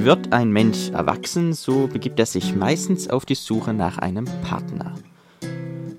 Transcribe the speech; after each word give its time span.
Wird 0.00 0.32
ein 0.32 0.52
Mensch 0.52 0.90
erwachsen, 0.90 1.52
so 1.52 1.88
begibt 1.88 2.20
er 2.20 2.26
sich 2.26 2.54
meistens 2.54 3.10
auf 3.10 3.26
die 3.26 3.34
Suche 3.34 3.74
nach 3.74 3.98
einem 3.98 4.26
Partner. 4.48 4.94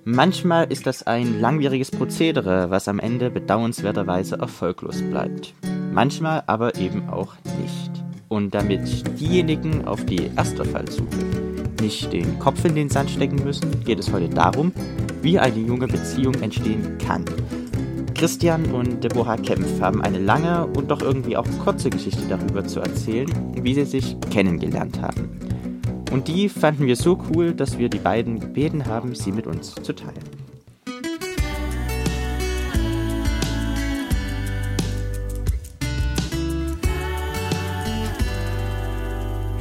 Manchmal 0.05 0.71
ist 0.71 0.87
das 0.87 1.05
ein 1.05 1.41
langwieriges 1.41 1.91
Prozedere, 1.91 2.69
was 2.69 2.87
am 2.87 2.99
Ende 2.99 3.29
bedauernswerterweise 3.29 4.37
erfolglos 4.37 5.01
bleibt. 5.01 5.53
Manchmal 5.91 6.43
aber 6.47 6.75
eben 6.75 7.09
auch 7.09 7.35
nicht. 7.61 7.91
Und 8.29 8.55
damit 8.55 9.19
diejenigen 9.19 9.85
auf 9.85 10.05
die 10.05 10.31
erste 10.35 10.63
Fallsuche 10.63 11.49
nicht 11.81 12.13
den 12.13 12.39
Kopf 12.39 12.63
in 12.63 12.75
den 12.75 12.89
Sand 12.89 13.11
stecken 13.11 13.43
müssen, 13.43 13.83
geht 13.83 13.99
es 13.99 14.11
heute 14.11 14.29
darum, 14.29 14.71
wie 15.21 15.37
eine 15.37 15.59
junge 15.59 15.87
Beziehung 15.87 16.35
entstehen 16.35 16.97
kann. 17.05 17.25
Christian 18.19 18.73
und 18.73 19.01
Deborah 19.01 19.37
Kempf 19.37 19.79
haben 19.79 20.01
eine 20.01 20.19
lange 20.19 20.67
und 20.75 20.91
doch 20.91 21.01
irgendwie 21.01 21.37
auch 21.37 21.47
kurze 21.63 21.89
Geschichte 21.89 22.21
darüber 22.27 22.65
zu 22.65 22.81
erzählen, 22.81 23.29
wie 23.63 23.73
sie 23.73 23.85
sich 23.85 24.17
kennengelernt 24.29 25.01
haben. 25.01 25.39
Und 26.11 26.27
die 26.27 26.49
fanden 26.49 26.85
wir 26.85 26.97
so 26.97 27.17
cool, 27.29 27.53
dass 27.53 27.77
wir 27.77 27.87
die 27.87 27.97
beiden 27.97 28.41
gebeten 28.41 28.87
haben, 28.87 29.15
sie 29.15 29.31
mit 29.31 29.47
uns 29.47 29.73
zu 29.73 29.93
teilen. 29.93 30.19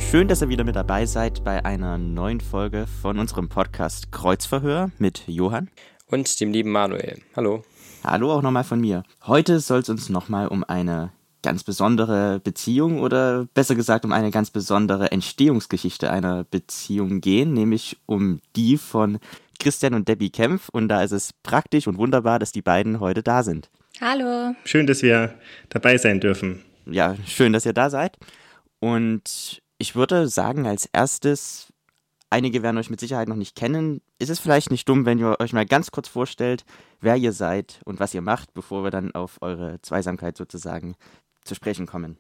Schön, 0.00 0.27
dass 0.27 0.42
ihr 0.42 0.48
wieder 0.48 0.64
mit 0.64 0.74
dabei 0.74 1.06
seid 1.06 1.44
bei 1.44 1.64
einer 1.64 1.96
neuen 1.96 2.40
Folge 2.40 2.88
von 2.88 3.20
unserem 3.20 3.48
Podcast 3.48 4.10
Kreuzverhör 4.10 4.90
mit 4.98 5.22
Johann. 5.28 5.70
Und 6.10 6.40
dem 6.40 6.50
lieben 6.50 6.72
Manuel. 6.72 7.20
Hallo. 7.36 7.62
Hallo 8.04 8.32
auch 8.32 8.42
nochmal 8.42 8.64
von 8.64 8.80
mir. 8.80 9.02
Heute 9.26 9.60
soll 9.60 9.80
es 9.80 9.88
uns 9.88 10.08
nochmal 10.08 10.48
um 10.48 10.64
eine 10.64 11.12
ganz 11.42 11.64
besondere 11.64 12.40
Beziehung 12.40 13.00
oder 13.00 13.46
besser 13.54 13.74
gesagt 13.74 14.04
um 14.04 14.12
eine 14.12 14.30
ganz 14.30 14.50
besondere 14.50 15.12
Entstehungsgeschichte 15.12 16.10
einer 16.10 16.44
Beziehung 16.44 17.20
gehen, 17.20 17.52
nämlich 17.52 17.96
um 18.06 18.40
die 18.56 18.77
von 18.77 19.18
Christian 19.58 19.94
und 19.94 20.08
Debbie 20.08 20.30
Kempf. 20.30 20.68
Und 20.68 20.88
da 20.88 21.02
ist 21.02 21.12
es 21.12 21.32
praktisch 21.42 21.86
und 21.86 21.98
wunderbar, 21.98 22.38
dass 22.38 22.52
die 22.52 22.62
beiden 22.62 23.00
heute 23.00 23.22
da 23.22 23.42
sind. 23.42 23.70
Hallo. 24.00 24.55
Schön, 24.64 24.86
dass 24.86 25.02
wir 25.02 25.34
dabei 25.68 25.98
sein 25.98 26.20
dürfen. 26.20 26.62
Ja, 26.86 27.16
schön, 27.27 27.52
dass 27.52 27.66
ihr 27.66 27.72
da 27.72 27.90
seid. 27.90 28.16
Und 28.80 29.60
ich 29.78 29.94
würde 29.94 30.28
sagen, 30.28 30.66
als 30.66 30.86
erstes, 30.92 31.72
einige 32.30 32.62
werden 32.62 32.78
euch 32.78 32.90
mit 32.90 33.00
Sicherheit 33.00 33.28
noch 33.28 33.36
nicht 33.36 33.56
kennen. 33.56 34.00
Ist 34.18 34.30
es 34.30 34.38
vielleicht 34.38 34.70
nicht 34.70 34.88
dumm, 34.88 35.05
wenn 35.05 35.18
ihr 35.18 35.38
euch 35.40 35.52
mal 35.52 35.66
ganz 35.66 35.90
kurz 35.90 36.08
vorstellt, 36.08 36.64
wer 37.00 37.16
ihr 37.16 37.32
seid 37.32 37.80
und 37.84 38.00
was 38.00 38.14
ihr 38.14 38.22
macht, 38.22 38.54
bevor 38.54 38.84
wir 38.84 38.91
dann 38.91 39.12
auf 39.14 39.38
eure 39.41 39.80
Zweisamkeit 39.82 40.36
sozusagen 40.36 40.94
zu 41.44 41.55
sprechen 41.55 41.86
kommen? 41.86 42.18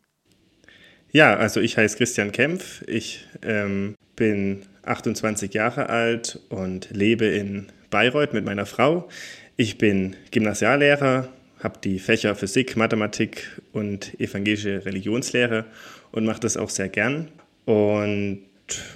Ja, 1.10 1.36
also 1.36 1.60
ich 1.60 1.78
heiße 1.78 1.96
Christian 1.96 2.32
Kempf. 2.32 2.82
Ich 2.86 3.26
ähm, 3.42 3.94
bin 4.14 4.62
28 4.82 5.54
Jahre 5.54 5.88
alt 5.88 6.40
und 6.50 6.90
lebe 6.90 7.24
in 7.24 7.66
Bayreuth 7.90 8.34
mit 8.34 8.44
meiner 8.44 8.66
Frau. 8.66 9.08
Ich 9.56 9.78
bin 9.78 10.16
Gymnasiallehrer, 10.30 11.28
habe 11.62 11.78
die 11.82 11.98
Fächer 11.98 12.34
Physik, 12.34 12.76
Mathematik 12.76 13.60
und 13.72 14.18
evangelische 14.20 14.84
Religionslehre 14.84 15.64
und 16.12 16.26
mache 16.26 16.40
das 16.40 16.56
auch 16.56 16.70
sehr 16.70 16.88
gern. 16.88 17.28
Und 17.64 18.44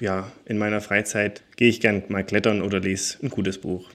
ja, 0.00 0.30
in 0.44 0.58
meiner 0.58 0.82
Freizeit 0.82 1.42
gehe 1.56 1.68
ich 1.68 1.80
gern 1.80 2.02
mal 2.08 2.24
klettern 2.24 2.60
oder 2.60 2.80
lese 2.80 3.18
ein 3.22 3.30
gutes 3.30 3.58
Buch. 3.58 3.90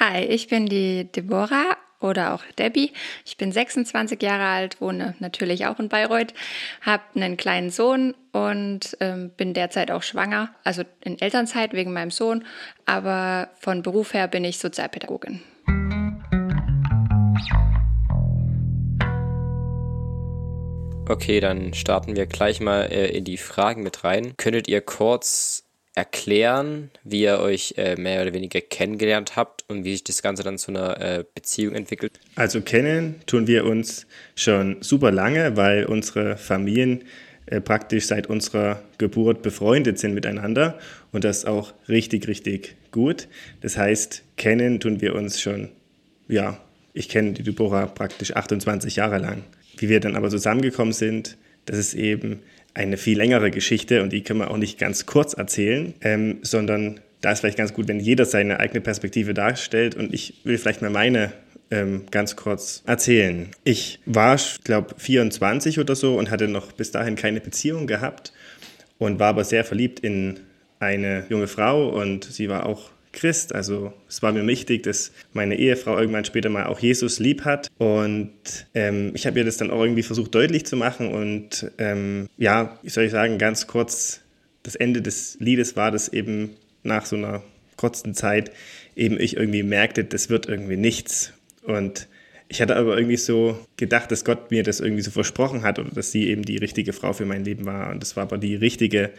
Hi, 0.00 0.20
ich 0.20 0.46
bin 0.46 0.66
die 0.66 1.10
Deborah 1.10 1.76
oder 2.00 2.32
auch 2.32 2.44
Debbie. 2.56 2.92
Ich 3.26 3.36
bin 3.36 3.50
26 3.50 4.22
Jahre 4.22 4.44
alt, 4.44 4.80
wohne 4.80 5.16
natürlich 5.18 5.66
auch 5.66 5.80
in 5.80 5.88
Bayreuth, 5.88 6.34
habe 6.82 7.02
einen 7.16 7.36
kleinen 7.36 7.70
Sohn 7.70 8.14
und 8.30 8.96
ähm, 9.00 9.30
bin 9.36 9.54
derzeit 9.54 9.90
auch 9.90 10.04
schwanger, 10.04 10.54
also 10.62 10.84
in 11.02 11.20
Elternzeit 11.20 11.72
wegen 11.72 11.92
meinem 11.92 12.12
Sohn, 12.12 12.44
aber 12.86 13.48
von 13.58 13.82
Beruf 13.82 14.14
her 14.14 14.28
bin 14.28 14.44
ich 14.44 14.58
Sozialpädagogin. 14.58 15.42
Okay, 21.08 21.40
dann 21.40 21.74
starten 21.74 22.14
wir 22.14 22.26
gleich 22.26 22.60
mal 22.60 22.82
äh, 22.82 23.08
in 23.08 23.24
die 23.24 23.38
Fragen 23.38 23.82
mit 23.82 24.04
rein. 24.04 24.34
Könntet 24.36 24.68
ihr 24.68 24.80
kurz 24.80 25.67
erklären, 25.98 26.90
wie 27.02 27.22
ihr 27.22 27.40
euch 27.40 27.74
äh, 27.76 27.96
mehr 27.96 28.22
oder 28.22 28.32
weniger 28.32 28.60
kennengelernt 28.60 29.34
habt 29.34 29.64
und 29.68 29.84
wie 29.84 29.92
sich 29.92 30.04
das 30.04 30.22
Ganze 30.22 30.44
dann 30.44 30.56
zu 30.56 30.70
einer 30.70 31.00
äh, 31.00 31.24
Beziehung 31.34 31.74
entwickelt? 31.74 32.20
Also 32.36 32.60
kennen 32.60 33.16
tun 33.26 33.48
wir 33.48 33.64
uns 33.64 34.06
schon 34.36 34.76
super 34.80 35.10
lange, 35.10 35.56
weil 35.56 35.86
unsere 35.86 36.36
Familien 36.36 37.02
äh, 37.46 37.60
praktisch 37.60 38.06
seit 38.06 38.28
unserer 38.28 38.80
Geburt 38.98 39.42
befreundet 39.42 39.98
sind 39.98 40.14
miteinander 40.14 40.78
und 41.10 41.24
das 41.24 41.44
auch 41.44 41.74
richtig, 41.88 42.28
richtig 42.28 42.76
gut. 42.92 43.26
Das 43.60 43.76
heißt, 43.76 44.22
kennen 44.36 44.78
tun 44.78 45.00
wir 45.00 45.16
uns 45.16 45.40
schon, 45.40 45.70
ja, 46.28 46.60
ich 46.92 47.08
kenne 47.08 47.32
die 47.32 47.42
Deborah 47.42 47.86
praktisch 47.86 48.36
28 48.36 48.94
Jahre 48.94 49.18
lang. 49.18 49.42
Wie 49.76 49.88
wir 49.88 49.98
dann 49.98 50.14
aber 50.14 50.30
zusammengekommen 50.30 50.92
sind, 50.92 51.36
das 51.66 51.76
ist 51.76 51.94
eben 51.94 52.40
eine 52.74 52.96
viel 52.96 53.16
längere 53.16 53.50
Geschichte 53.50 54.02
und 54.02 54.12
die 54.12 54.22
können 54.22 54.40
wir 54.40 54.50
auch 54.50 54.56
nicht 54.56 54.78
ganz 54.78 55.06
kurz 55.06 55.34
erzählen, 55.34 55.94
ähm, 56.00 56.38
sondern 56.42 57.00
da 57.20 57.32
ist 57.32 57.40
vielleicht 57.40 57.58
ganz 57.58 57.74
gut, 57.74 57.88
wenn 57.88 57.98
jeder 58.00 58.24
seine 58.24 58.60
eigene 58.60 58.80
Perspektive 58.80 59.34
darstellt 59.34 59.94
und 59.94 60.14
ich 60.14 60.34
will 60.44 60.58
vielleicht 60.58 60.82
mal 60.82 60.90
meine 60.90 61.32
ähm, 61.70 62.04
ganz 62.10 62.36
kurz 62.36 62.82
erzählen. 62.86 63.48
Ich 63.64 64.00
war, 64.06 64.38
glaube 64.64 64.94
24 64.96 65.78
oder 65.78 65.94
so 65.94 66.16
und 66.16 66.30
hatte 66.30 66.48
noch 66.48 66.72
bis 66.72 66.92
dahin 66.92 67.16
keine 67.16 67.40
Beziehung 67.40 67.86
gehabt 67.86 68.32
und 68.98 69.18
war 69.18 69.28
aber 69.28 69.44
sehr 69.44 69.64
verliebt 69.64 70.00
in 70.00 70.40
eine 70.80 71.24
junge 71.28 71.48
Frau 71.48 71.88
und 71.88 72.24
sie 72.24 72.48
war 72.48 72.66
auch 72.66 72.90
Christ. 73.18 73.54
Also 73.54 73.92
es 74.08 74.22
war 74.22 74.32
mir 74.32 74.46
wichtig, 74.46 74.84
dass 74.84 75.12
meine 75.32 75.56
Ehefrau 75.56 75.98
irgendwann 75.98 76.24
später 76.24 76.48
mal 76.48 76.66
auch 76.66 76.78
Jesus 76.78 77.18
lieb 77.18 77.44
hat. 77.44 77.68
Und 77.78 78.30
ähm, 78.74 79.10
ich 79.14 79.26
habe 79.26 79.38
ihr 79.38 79.44
das 79.44 79.56
dann 79.56 79.70
auch 79.70 79.82
irgendwie 79.82 80.02
versucht 80.02 80.34
deutlich 80.34 80.64
zu 80.66 80.76
machen. 80.76 81.12
Und 81.12 81.70
ähm, 81.78 82.28
ja, 82.36 82.78
wie 82.82 82.90
soll 82.90 83.04
ich 83.04 83.12
sagen, 83.12 83.38
ganz 83.38 83.66
kurz, 83.66 84.20
das 84.62 84.74
Ende 84.74 85.02
des 85.02 85.36
Liedes 85.40 85.76
war, 85.76 85.90
dass 85.90 86.08
eben 86.08 86.50
nach 86.82 87.06
so 87.06 87.16
einer 87.16 87.42
kurzen 87.76 88.14
Zeit 88.14 88.50
eben 88.96 89.18
ich 89.18 89.36
irgendwie 89.36 89.62
merkte, 89.62 90.04
das 90.04 90.28
wird 90.30 90.46
irgendwie 90.46 90.76
nichts. 90.76 91.32
Und 91.62 92.08
ich 92.48 92.62
hatte 92.62 92.76
aber 92.76 92.96
irgendwie 92.96 93.16
so 93.16 93.58
gedacht, 93.76 94.10
dass 94.10 94.24
Gott 94.24 94.50
mir 94.50 94.62
das 94.62 94.80
irgendwie 94.80 95.02
so 95.02 95.10
versprochen 95.10 95.62
hat 95.62 95.78
oder 95.78 95.90
dass 95.90 96.12
sie 96.12 96.28
eben 96.28 96.42
die 96.42 96.56
richtige 96.56 96.92
Frau 96.92 97.12
für 97.12 97.26
mein 97.26 97.44
Leben 97.44 97.66
war. 97.66 97.90
Und 97.90 98.00
das 98.00 98.16
war 98.16 98.24
aber 98.24 98.38
die 98.38 98.56
richtige 98.56 99.10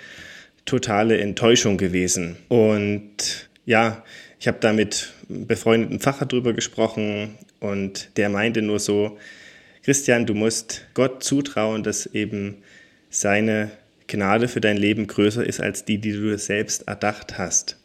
totale 0.66 1.20
Enttäuschung 1.20 1.78
gewesen. 1.78 2.38
Und 2.48 3.49
ja, 3.70 4.04
ich 4.40 4.48
habe 4.48 4.58
da 4.60 4.74
mit 4.74 5.14
befreundeten 5.28 6.00
Pfarrer 6.00 6.26
drüber 6.26 6.54
gesprochen 6.54 7.38
und 7.60 8.18
der 8.18 8.30
meinte 8.30 8.64
nur 8.64 8.80
so, 8.80 9.20
Christian, 9.84 10.26
du 10.26 10.34
musst 10.34 10.88
Gott 10.96 11.24
zutrauen, 11.24 11.84
dass 11.84 12.08
eben 12.08 12.64
seine 13.12 13.70
Gnade 14.08 14.48
für 14.48 14.60
dein 14.60 14.76
Leben 14.76 15.06
größer 15.06 15.46
ist 15.46 15.62
als 15.62 15.86
die, 15.86 16.00
die 16.00 16.14
du 16.14 16.36
selbst 16.40 16.88
erdacht 16.88 17.38
hast. 17.38 17.78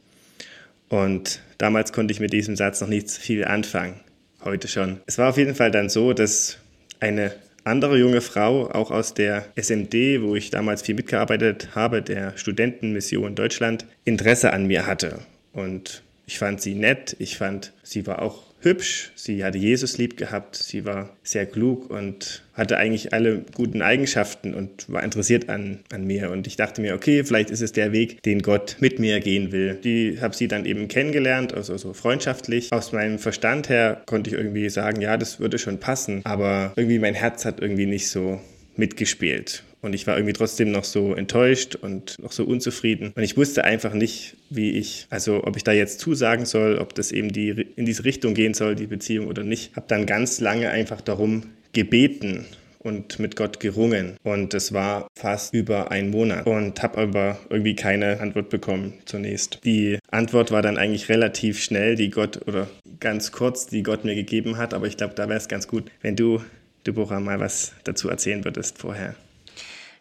Und 0.88 1.40
damals 1.58 1.92
konnte 1.92 2.12
ich 2.12 2.20
mit 2.20 2.32
diesem 2.32 2.56
Satz 2.56 2.80
noch 2.80 2.88
nicht 2.88 3.10
viel 3.10 3.44
anfangen, 3.44 4.00
heute 4.42 4.68
schon. 4.68 5.00
Es 5.04 5.18
war 5.18 5.28
auf 5.28 5.36
jeden 5.36 5.54
Fall 5.54 5.70
dann 5.70 5.90
so, 5.90 6.14
dass 6.14 6.56
eine 6.98 7.34
andere 7.64 7.98
junge 7.98 8.22
Frau, 8.22 8.70
auch 8.70 8.90
aus 8.90 9.12
der 9.12 9.44
SMD, 9.54 10.22
wo 10.22 10.34
ich 10.34 10.48
damals 10.48 10.80
viel 10.80 10.94
mitgearbeitet 10.94 11.74
habe, 11.74 12.00
der 12.00 12.38
Studentenmission 12.38 13.34
Deutschland, 13.34 13.84
Interesse 14.06 14.54
an 14.54 14.66
mir 14.66 14.86
hatte. 14.86 15.18
Und 15.54 16.02
ich 16.26 16.38
fand 16.38 16.60
sie 16.60 16.74
nett, 16.74 17.16
ich 17.18 17.36
fand, 17.36 17.72
sie 17.82 18.06
war 18.06 18.22
auch 18.22 18.42
hübsch, 18.64 19.12
sie 19.14 19.44
hatte 19.44 19.58
Jesus 19.58 19.98
lieb 19.98 20.16
gehabt, 20.16 20.56
sie 20.56 20.84
war 20.86 21.14
sehr 21.22 21.46
klug 21.46 21.90
und 21.90 22.42
hatte 22.54 22.78
eigentlich 22.78 23.12
alle 23.12 23.44
guten 23.54 23.82
Eigenschaften 23.82 24.54
und 24.54 24.90
war 24.90 25.02
interessiert 25.02 25.48
an, 25.50 25.80
an 25.92 26.06
mir. 26.06 26.30
Und 26.30 26.46
ich 26.46 26.56
dachte 26.56 26.80
mir, 26.80 26.94
okay, 26.94 27.24
vielleicht 27.24 27.50
ist 27.50 27.60
es 27.60 27.72
der 27.72 27.92
Weg, 27.92 28.22
den 28.22 28.40
Gott 28.40 28.76
mit 28.80 28.98
mir 28.98 29.20
gehen 29.20 29.52
will. 29.52 29.78
Die 29.84 30.18
habe 30.20 30.34
sie 30.34 30.48
dann 30.48 30.64
eben 30.64 30.88
kennengelernt, 30.88 31.52
also 31.52 31.76
so 31.76 31.92
freundschaftlich. 31.92 32.72
Aus 32.72 32.92
meinem 32.92 33.18
Verstand 33.18 33.68
her 33.68 34.02
konnte 34.06 34.30
ich 34.30 34.36
irgendwie 34.36 34.70
sagen, 34.70 35.00
ja, 35.00 35.16
das 35.16 35.40
würde 35.40 35.58
schon 35.58 35.78
passen. 35.78 36.22
Aber 36.24 36.72
irgendwie 36.76 36.98
mein 36.98 37.14
Herz 37.14 37.44
hat 37.44 37.60
irgendwie 37.60 37.86
nicht 37.86 38.08
so 38.08 38.40
mitgespielt. 38.76 39.62
Und 39.84 39.92
ich 39.92 40.06
war 40.06 40.16
irgendwie 40.16 40.32
trotzdem 40.32 40.70
noch 40.70 40.84
so 40.84 41.14
enttäuscht 41.14 41.74
und 41.74 42.18
noch 42.18 42.32
so 42.32 42.44
unzufrieden. 42.44 43.12
Und 43.14 43.22
ich 43.22 43.36
wusste 43.36 43.64
einfach 43.64 43.92
nicht, 43.92 44.34
wie 44.48 44.70
ich, 44.70 45.06
also 45.10 45.44
ob 45.44 45.58
ich 45.58 45.62
da 45.62 45.72
jetzt 45.72 46.00
zusagen 46.00 46.46
soll, 46.46 46.78
ob 46.78 46.94
das 46.94 47.12
eben 47.12 47.30
die, 47.30 47.50
in 47.76 47.84
diese 47.84 48.06
Richtung 48.06 48.32
gehen 48.32 48.54
soll, 48.54 48.76
die 48.76 48.86
Beziehung 48.86 49.26
oder 49.26 49.42
nicht. 49.42 49.76
Habe 49.76 49.84
dann 49.88 50.06
ganz 50.06 50.40
lange 50.40 50.70
einfach 50.70 51.02
darum 51.02 51.42
gebeten 51.74 52.46
und 52.78 53.18
mit 53.18 53.36
Gott 53.36 53.60
gerungen. 53.60 54.16
Und 54.22 54.54
das 54.54 54.72
war 54.72 55.06
fast 55.18 55.52
über 55.52 55.90
einen 55.90 56.08
Monat 56.08 56.46
und 56.46 56.82
habe 56.82 56.96
aber 56.96 57.38
irgendwie 57.50 57.76
keine 57.76 58.20
Antwort 58.20 58.48
bekommen 58.48 58.94
zunächst. 59.04 59.60
Die 59.66 59.98
Antwort 60.10 60.50
war 60.50 60.62
dann 60.62 60.78
eigentlich 60.78 61.10
relativ 61.10 61.62
schnell, 61.62 61.94
die 61.94 62.08
Gott 62.08 62.40
oder 62.48 62.68
ganz 63.00 63.32
kurz, 63.32 63.66
die 63.66 63.82
Gott 63.82 64.06
mir 64.06 64.14
gegeben 64.14 64.56
hat. 64.56 64.72
Aber 64.72 64.86
ich 64.86 64.96
glaube, 64.96 65.12
da 65.14 65.28
wäre 65.28 65.38
es 65.38 65.48
ganz 65.48 65.68
gut, 65.68 65.90
wenn 66.00 66.16
du, 66.16 66.40
Deborah, 66.86 67.20
mal 67.20 67.38
was 67.38 67.72
dazu 67.84 68.08
erzählen 68.08 68.46
würdest 68.46 68.78
vorher. 68.78 69.14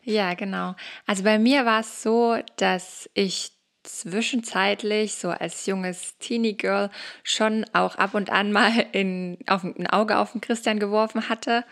Ja, 0.03 0.33
genau. 0.33 0.75
Also 1.05 1.23
bei 1.23 1.39
mir 1.39 1.65
war 1.65 1.79
es 1.79 2.03
so, 2.03 2.37
dass 2.57 3.09
ich 3.13 3.51
zwischenzeitlich, 3.83 5.15
so 5.15 5.29
als 5.29 5.65
junges 5.65 6.17
Teenie-Girl, 6.19 6.89
schon 7.23 7.65
auch 7.73 7.95
ab 7.95 8.13
und 8.13 8.29
an 8.29 8.51
mal 8.51 8.71
in, 8.93 9.37
auf, 9.47 9.63
ein 9.63 9.87
Auge 9.87 10.17
auf 10.17 10.31
den 10.31 10.41
Christian 10.41 10.79
geworfen 10.79 11.29
hatte. 11.29 11.65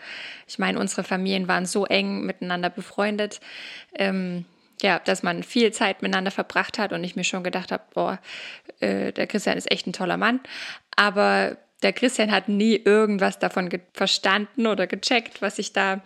Ich 0.46 0.58
meine, 0.58 0.78
unsere 0.78 1.04
Familien 1.04 1.48
waren 1.48 1.66
so 1.66 1.86
eng 1.86 2.24
miteinander 2.24 2.70
befreundet, 2.70 3.40
ähm, 3.94 4.44
ja, 4.82 4.98
dass 4.98 5.22
man 5.22 5.42
viel 5.42 5.72
Zeit 5.72 6.02
miteinander 6.02 6.30
verbracht 6.30 6.78
hat 6.78 6.92
und 6.92 7.04
ich 7.04 7.16
mir 7.16 7.24
schon 7.24 7.44
gedacht 7.44 7.72
habe, 7.72 7.84
boah, 7.94 8.18
äh, 8.80 9.12
der 9.12 9.26
Christian 9.26 9.56
ist 9.56 9.70
echt 9.70 9.86
ein 9.86 9.92
toller 9.92 10.16
Mann. 10.16 10.40
Aber 10.96 11.56
der 11.82 11.92
Christian 11.92 12.30
hat 12.30 12.48
nie 12.48 12.76
irgendwas 12.76 13.38
davon 13.38 13.68
verstanden 13.92 14.66
oder 14.66 14.86
gecheckt, 14.86 15.42
was 15.42 15.58
ich 15.58 15.72
da 15.72 16.02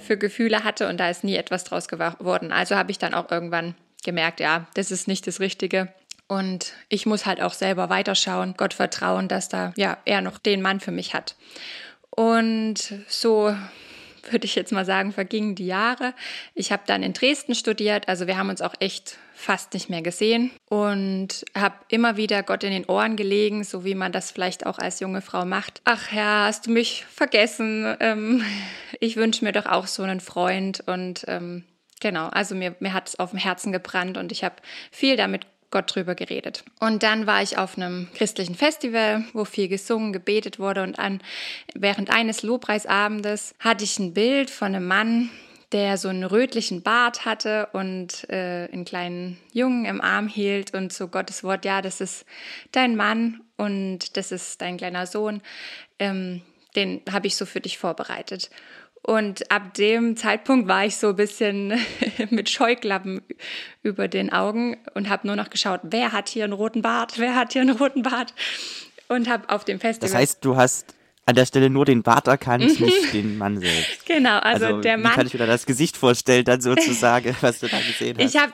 für 0.00 0.16
Gefühle 0.16 0.64
hatte 0.64 0.88
und 0.88 0.98
da 0.98 1.08
ist 1.08 1.24
nie 1.24 1.36
etwas 1.36 1.64
draus 1.64 1.88
geworden. 1.88 2.52
Also 2.52 2.76
habe 2.76 2.90
ich 2.90 2.98
dann 2.98 3.14
auch 3.14 3.30
irgendwann 3.30 3.74
gemerkt, 4.04 4.40
ja, 4.40 4.66
das 4.74 4.90
ist 4.90 5.08
nicht 5.08 5.26
das 5.26 5.40
Richtige. 5.40 5.92
Und 6.28 6.72
ich 6.88 7.06
muss 7.06 7.26
halt 7.26 7.42
auch 7.42 7.52
selber 7.52 7.90
weiterschauen, 7.90 8.54
Gott 8.56 8.74
vertrauen, 8.74 9.28
dass 9.28 9.48
da 9.48 9.72
ja 9.76 9.98
er 10.04 10.22
noch 10.22 10.38
den 10.38 10.62
Mann 10.62 10.80
für 10.80 10.92
mich 10.92 11.14
hat. 11.14 11.36
Und 12.10 12.94
so 13.06 13.54
würde 14.30 14.44
ich 14.44 14.54
jetzt 14.54 14.72
mal 14.72 14.84
sagen, 14.84 15.12
vergingen 15.12 15.54
die 15.54 15.66
Jahre. 15.66 16.14
Ich 16.54 16.72
habe 16.72 16.82
dann 16.86 17.02
in 17.02 17.12
Dresden 17.12 17.54
studiert, 17.54 18.08
also 18.08 18.26
wir 18.26 18.38
haben 18.38 18.50
uns 18.50 18.62
auch 18.62 18.74
echt 18.78 19.18
fast 19.42 19.74
nicht 19.74 19.90
mehr 19.90 20.02
gesehen 20.02 20.50
und 20.68 21.44
habe 21.56 21.74
immer 21.88 22.16
wieder 22.16 22.42
Gott 22.42 22.64
in 22.64 22.70
den 22.70 22.86
Ohren 22.86 23.16
gelegen, 23.16 23.64
so 23.64 23.84
wie 23.84 23.94
man 23.94 24.12
das 24.12 24.30
vielleicht 24.30 24.66
auch 24.66 24.78
als 24.78 25.00
junge 25.00 25.20
Frau 25.20 25.44
macht. 25.44 25.82
Ach 25.84 26.10
Herr, 26.10 26.44
hast 26.46 26.66
du 26.66 26.70
mich 26.70 27.04
vergessen? 27.06 27.96
Ähm, 28.00 28.44
ich 29.00 29.16
wünsche 29.16 29.44
mir 29.44 29.52
doch 29.52 29.66
auch 29.66 29.86
so 29.86 30.02
einen 30.02 30.20
Freund 30.20 30.82
und 30.86 31.24
ähm, 31.26 31.64
genau, 32.00 32.28
also 32.28 32.54
mir, 32.54 32.76
mir 32.80 32.92
hat 32.92 33.08
es 33.08 33.18
auf 33.18 33.30
dem 33.30 33.38
Herzen 33.38 33.72
gebrannt 33.72 34.16
und 34.16 34.32
ich 34.32 34.44
habe 34.44 34.56
viel 34.90 35.16
damit 35.16 35.46
Gott 35.72 35.94
drüber 35.94 36.14
geredet. 36.14 36.64
Und 36.78 37.02
dann 37.02 37.26
war 37.26 37.42
ich 37.42 37.58
auf 37.58 37.76
einem 37.76 38.08
christlichen 38.14 38.54
Festival, 38.54 39.24
wo 39.32 39.44
viel 39.44 39.68
gesungen, 39.68 40.12
gebetet 40.12 40.60
wurde 40.60 40.82
und 40.82 40.98
an, 40.98 41.20
während 41.74 42.10
eines 42.10 42.42
Lobpreisabendes 42.42 43.54
hatte 43.58 43.82
ich 43.82 43.98
ein 43.98 44.14
Bild 44.14 44.50
von 44.50 44.74
einem 44.74 44.86
Mann, 44.86 45.30
der 45.72 45.96
so 45.96 46.08
einen 46.08 46.24
rötlichen 46.24 46.82
Bart 46.82 47.24
hatte 47.24 47.68
und 47.72 48.28
äh, 48.28 48.68
einen 48.72 48.84
kleinen 48.84 49.38
Jungen 49.52 49.84
im 49.84 50.00
Arm 50.00 50.28
hielt 50.28 50.74
und 50.74 50.92
so 50.92 51.08
Gottes 51.08 51.42
Wort, 51.42 51.64
ja, 51.64 51.82
das 51.82 52.00
ist 52.00 52.26
dein 52.72 52.96
Mann 52.96 53.40
und 53.56 54.16
das 54.16 54.32
ist 54.32 54.60
dein 54.60 54.76
kleiner 54.76 55.06
Sohn, 55.06 55.40
ähm, 55.98 56.42
den 56.76 57.02
habe 57.10 57.26
ich 57.26 57.36
so 57.36 57.46
für 57.46 57.60
dich 57.60 57.78
vorbereitet. 57.78 58.50
Und 59.04 59.50
ab 59.50 59.74
dem 59.74 60.16
Zeitpunkt 60.16 60.68
war 60.68 60.84
ich 60.84 60.96
so 60.96 61.08
ein 61.08 61.16
bisschen 61.16 61.74
mit 62.30 62.48
Scheuklappen 62.48 63.22
über 63.82 64.06
den 64.06 64.32
Augen 64.32 64.76
und 64.94 65.08
habe 65.08 65.26
nur 65.26 65.36
noch 65.36 65.50
geschaut, 65.50 65.80
wer 65.82 66.12
hat 66.12 66.28
hier 66.28 66.44
einen 66.44 66.52
roten 66.52 66.82
Bart, 66.82 67.18
wer 67.18 67.34
hat 67.34 67.52
hier 67.52 67.62
einen 67.62 67.76
roten 67.76 68.02
Bart. 68.02 68.32
Und 69.08 69.28
habe 69.28 69.50
auf 69.50 69.64
dem 69.64 69.78
Festival. 69.78 70.08
Das 70.08 70.18
heißt, 70.18 70.44
du 70.44 70.56
hast 70.56 70.94
an 71.24 71.36
der 71.36 71.46
Stelle 71.46 71.70
nur 71.70 71.84
den 71.84 72.02
Bart 72.02 72.26
erkannt, 72.26 72.80
nicht 72.80 73.12
den 73.12 73.38
Mann 73.38 73.60
selbst. 73.60 74.06
Genau, 74.06 74.38
also, 74.38 74.66
also 74.66 74.80
der 74.80 74.98
Mann. 74.98 75.12
Kann 75.12 75.26
ich 75.26 75.32
mir 75.32 75.40
da 75.40 75.46
das 75.46 75.66
Gesicht 75.66 75.96
vorstellen, 75.96 76.44
dann 76.44 76.60
sozusagen, 76.60 77.36
was 77.40 77.60
du 77.60 77.68
da 77.68 77.78
gesehen 77.78 78.18
hast? 78.18 78.34
Ich 78.34 78.40
habe 78.40 78.52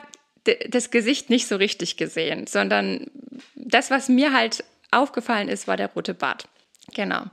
das 0.69 0.91
Gesicht 0.91 1.29
nicht 1.29 1.47
so 1.47 1.55
richtig 1.55 1.97
gesehen, 1.97 2.47
sondern 2.47 3.07
das, 3.55 3.91
was 3.91 4.09
mir 4.09 4.33
halt 4.33 4.63
aufgefallen 4.91 5.47
ist, 5.47 5.67
war 5.67 5.77
der 5.77 5.87
rote 5.93 6.13
Bart. 6.13 6.47
Genau. 6.93 7.23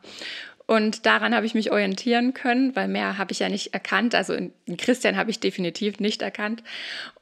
Und 0.67 1.06
daran 1.06 1.33
habe 1.33 1.47
ich 1.47 1.55
mich 1.55 1.71
orientieren 1.71 2.35
können, 2.35 2.75
weil 2.75 2.88
mehr 2.88 3.19
habe 3.19 3.31
ich 3.31 3.38
ja 3.38 3.49
nicht 3.49 3.73
erkannt. 3.73 4.17
Also 4.17 4.35
in 4.35 4.53
Christian 4.77 5.17
habe 5.17 5.31
ich 5.31 5.38
definitiv 5.38 6.00
nicht 6.00 6.23
erkannt. 6.23 6.65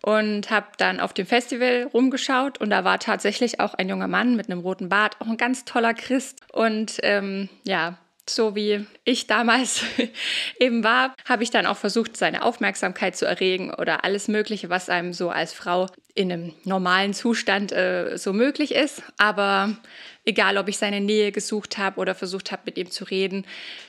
Und 0.00 0.50
habe 0.50 0.66
dann 0.78 0.98
auf 0.98 1.12
dem 1.12 1.26
Festival 1.26 1.88
rumgeschaut 1.92 2.58
und 2.58 2.70
da 2.70 2.84
war 2.84 2.98
tatsächlich 2.98 3.60
auch 3.60 3.74
ein 3.74 3.88
junger 3.88 4.08
Mann 4.08 4.34
mit 4.34 4.50
einem 4.50 4.60
roten 4.60 4.88
Bart, 4.88 5.20
auch 5.20 5.26
ein 5.26 5.36
ganz 5.36 5.66
toller 5.66 5.92
Christ. 5.92 6.40
Und 6.52 6.98
ähm, 7.02 7.50
ja, 7.64 7.98
so 8.28 8.54
wie 8.54 8.86
ich 9.04 9.26
damals 9.26 9.84
eben 10.58 10.84
war, 10.84 11.14
habe 11.24 11.42
ich 11.42 11.50
dann 11.50 11.66
auch 11.66 11.76
versucht, 11.76 12.16
seine 12.16 12.42
Aufmerksamkeit 12.42 13.16
zu 13.16 13.26
erregen 13.26 13.72
oder 13.72 14.04
alles 14.04 14.28
Mögliche, 14.28 14.70
was 14.70 14.88
einem 14.88 15.12
so 15.12 15.30
als 15.30 15.52
Frau 15.52 15.86
in 16.14 16.32
einem 16.32 16.54
normalen 16.64 17.12
Zustand 17.12 17.72
äh, 17.72 18.16
so 18.16 18.32
möglich 18.32 18.74
ist. 18.74 19.02
Aber 19.18 19.76
egal 20.24 20.56
ob 20.58 20.68
ich 20.68 20.78
seine 20.78 21.00
Nähe 21.00 21.32
gesucht 21.32 21.78
habe 21.78 22.00
oder 22.00 22.14
versucht 22.14 22.52
habe, 22.52 22.62
mit 22.66 22.78
ihm 22.78 22.90
zu 22.90 23.04
reden, 23.04 23.44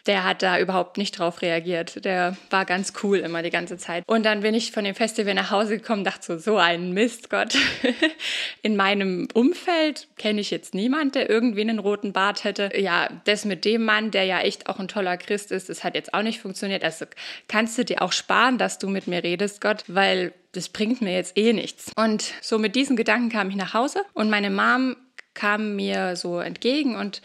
der 0.06 0.24
hat 0.24 0.42
da 0.42 0.60
überhaupt 0.60 0.98
nicht 0.98 1.18
drauf 1.18 1.42
reagiert. 1.42 2.04
Der 2.06 2.36
war 2.50 2.66
ganz 2.66 2.94
cool 3.04 3.20
immer 3.20 3.42
die 3.42 3.50
ganze 3.50 3.78
Zeit. 3.78 4.04
Und 4.08 4.26
dann 4.26 4.42
bin 4.42 4.54
ich 4.54 4.72
von 4.72 4.84
dem 4.84 4.96
Festival 4.96 5.34
nach 5.34 5.52
Hause 5.52 5.78
gekommen, 5.78 6.04
dachte 6.04 6.26
so, 6.26 6.38
so 6.38 6.58
ein 6.58 6.94
Mist, 6.94 7.30
Gott. 7.30 7.56
In 8.62 8.76
meinem 8.76 9.28
Umfeld 9.34 10.08
kenne 10.18 10.42
ich 10.42 10.52
jetzt 10.52 10.74
niemand, 10.74 11.16
der 11.16 11.30
irgendwie 11.30 11.62
einen 11.62 11.80
roten 11.80 12.14
Bart 12.14 12.44
hätte. 12.44 12.72
Ja, 12.76 13.10
das 13.26 13.46
mit 13.46 13.66
dem 13.66 13.84
Mann, 13.84 14.12
der 14.12 14.26
ja 14.26 14.42
echt 14.42 14.68
auch 14.68 14.80
ein 14.80 14.88
toller 14.88 15.18
Christ 15.18 15.52
ist, 15.52 15.70
das 15.70 15.84
hat 15.84 15.96
jetzt 15.96 16.14
auch 16.14 16.22
nicht 16.22 16.42
funktioniert. 16.42 16.84
Also 16.84 17.06
kannst 17.48 17.78
du 17.78 17.86
dir 17.86 18.02
auch 18.02 18.12
sparen, 18.12 18.58
dass 18.58 18.78
du 18.78 18.90
mit 18.90 19.08
mir 19.08 19.24
redest, 19.24 19.62
Gott, 19.62 19.84
weil 19.88 20.34
das 20.52 20.70
bringt 20.70 21.02
mir 21.02 21.14
jetzt 21.14 21.38
eh 21.38 21.54
nichts. 21.54 21.92
Und 21.96 22.34
so 22.42 22.58
mit 22.58 22.76
diesen 22.76 22.96
Gedanken 22.96 23.30
kam 23.30 23.50
ich 23.50 23.56
nach 23.56 23.74
Hause 23.74 24.02
und 24.14 24.30
meine 24.30 24.50
Mom 24.50 24.96
kam 25.36 25.76
mir 25.76 26.16
so 26.16 26.40
entgegen 26.40 26.96
und 26.96 27.22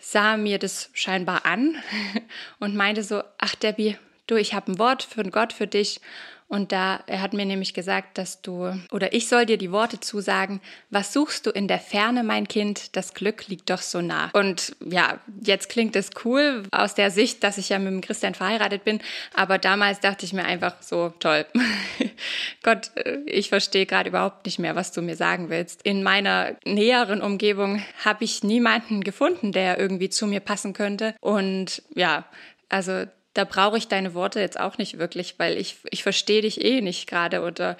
sah 0.00 0.36
mir 0.36 0.58
das 0.58 0.90
scheinbar 0.92 1.46
an 1.46 1.76
und 2.58 2.74
meinte 2.74 3.04
so, 3.04 3.22
ach 3.38 3.54
Debbie, 3.54 3.96
du, 4.26 4.36
ich 4.36 4.54
habe 4.54 4.72
ein 4.72 4.78
Wort 4.78 5.04
von 5.04 5.30
Gott 5.30 5.52
für 5.52 5.68
dich 5.68 6.00
und 6.50 6.72
da, 6.72 7.00
er 7.06 7.22
hat 7.22 7.32
mir 7.32 7.46
nämlich 7.46 7.74
gesagt, 7.74 8.18
dass 8.18 8.42
du, 8.42 8.74
oder 8.90 9.12
ich 9.12 9.28
soll 9.28 9.46
dir 9.46 9.56
die 9.56 9.70
Worte 9.70 10.00
zusagen, 10.00 10.60
was 10.90 11.12
suchst 11.12 11.46
du 11.46 11.50
in 11.50 11.68
der 11.68 11.78
Ferne, 11.78 12.24
mein 12.24 12.48
Kind? 12.48 12.96
Das 12.96 13.14
Glück 13.14 13.46
liegt 13.46 13.70
doch 13.70 13.78
so 13.78 14.02
nah. 14.02 14.30
Und 14.32 14.74
ja, 14.84 15.20
jetzt 15.44 15.68
klingt 15.68 15.94
es 15.94 16.10
cool 16.24 16.64
aus 16.72 16.96
der 16.96 17.12
Sicht, 17.12 17.44
dass 17.44 17.56
ich 17.56 17.68
ja 17.68 17.78
mit 17.78 17.92
dem 17.92 18.00
Christian 18.00 18.34
verheiratet 18.34 18.82
bin. 18.82 19.00
Aber 19.32 19.58
damals 19.58 20.00
dachte 20.00 20.26
ich 20.26 20.32
mir 20.32 20.44
einfach 20.44 20.74
so, 20.82 21.10
toll. 21.20 21.46
Gott, 22.64 22.90
äh, 22.96 23.18
ich 23.26 23.48
verstehe 23.48 23.86
gerade 23.86 24.08
überhaupt 24.08 24.44
nicht 24.44 24.58
mehr, 24.58 24.74
was 24.74 24.90
du 24.90 25.02
mir 25.02 25.14
sagen 25.14 25.50
willst. 25.50 25.82
In 25.82 26.02
meiner 26.02 26.56
näheren 26.64 27.22
Umgebung 27.22 27.80
habe 28.04 28.24
ich 28.24 28.42
niemanden 28.42 29.04
gefunden, 29.04 29.52
der 29.52 29.78
irgendwie 29.78 30.10
zu 30.10 30.26
mir 30.26 30.40
passen 30.40 30.72
könnte. 30.72 31.14
Und 31.20 31.84
ja, 31.94 32.24
also 32.68 33.04
da 33.34 33.44
brauche 33.44 33.78
ich 33.78 33.88
deine 33.88 34.14
Worte 34.14 34.40
jetzt 34.40 34.58
auch 34.58 34.78
nicht 34.78 34.98
wirklich, 34.98 35.38
weil 35.38 35.56
ich, 35.56 35.76
ich 35.90 36.02
verstehe 36.02 36.42
dich 36.42 36.64
eh 36.64 36.80
nicht 36.80 37.08
gerade 37.08 37.42
oder 37.42 37.76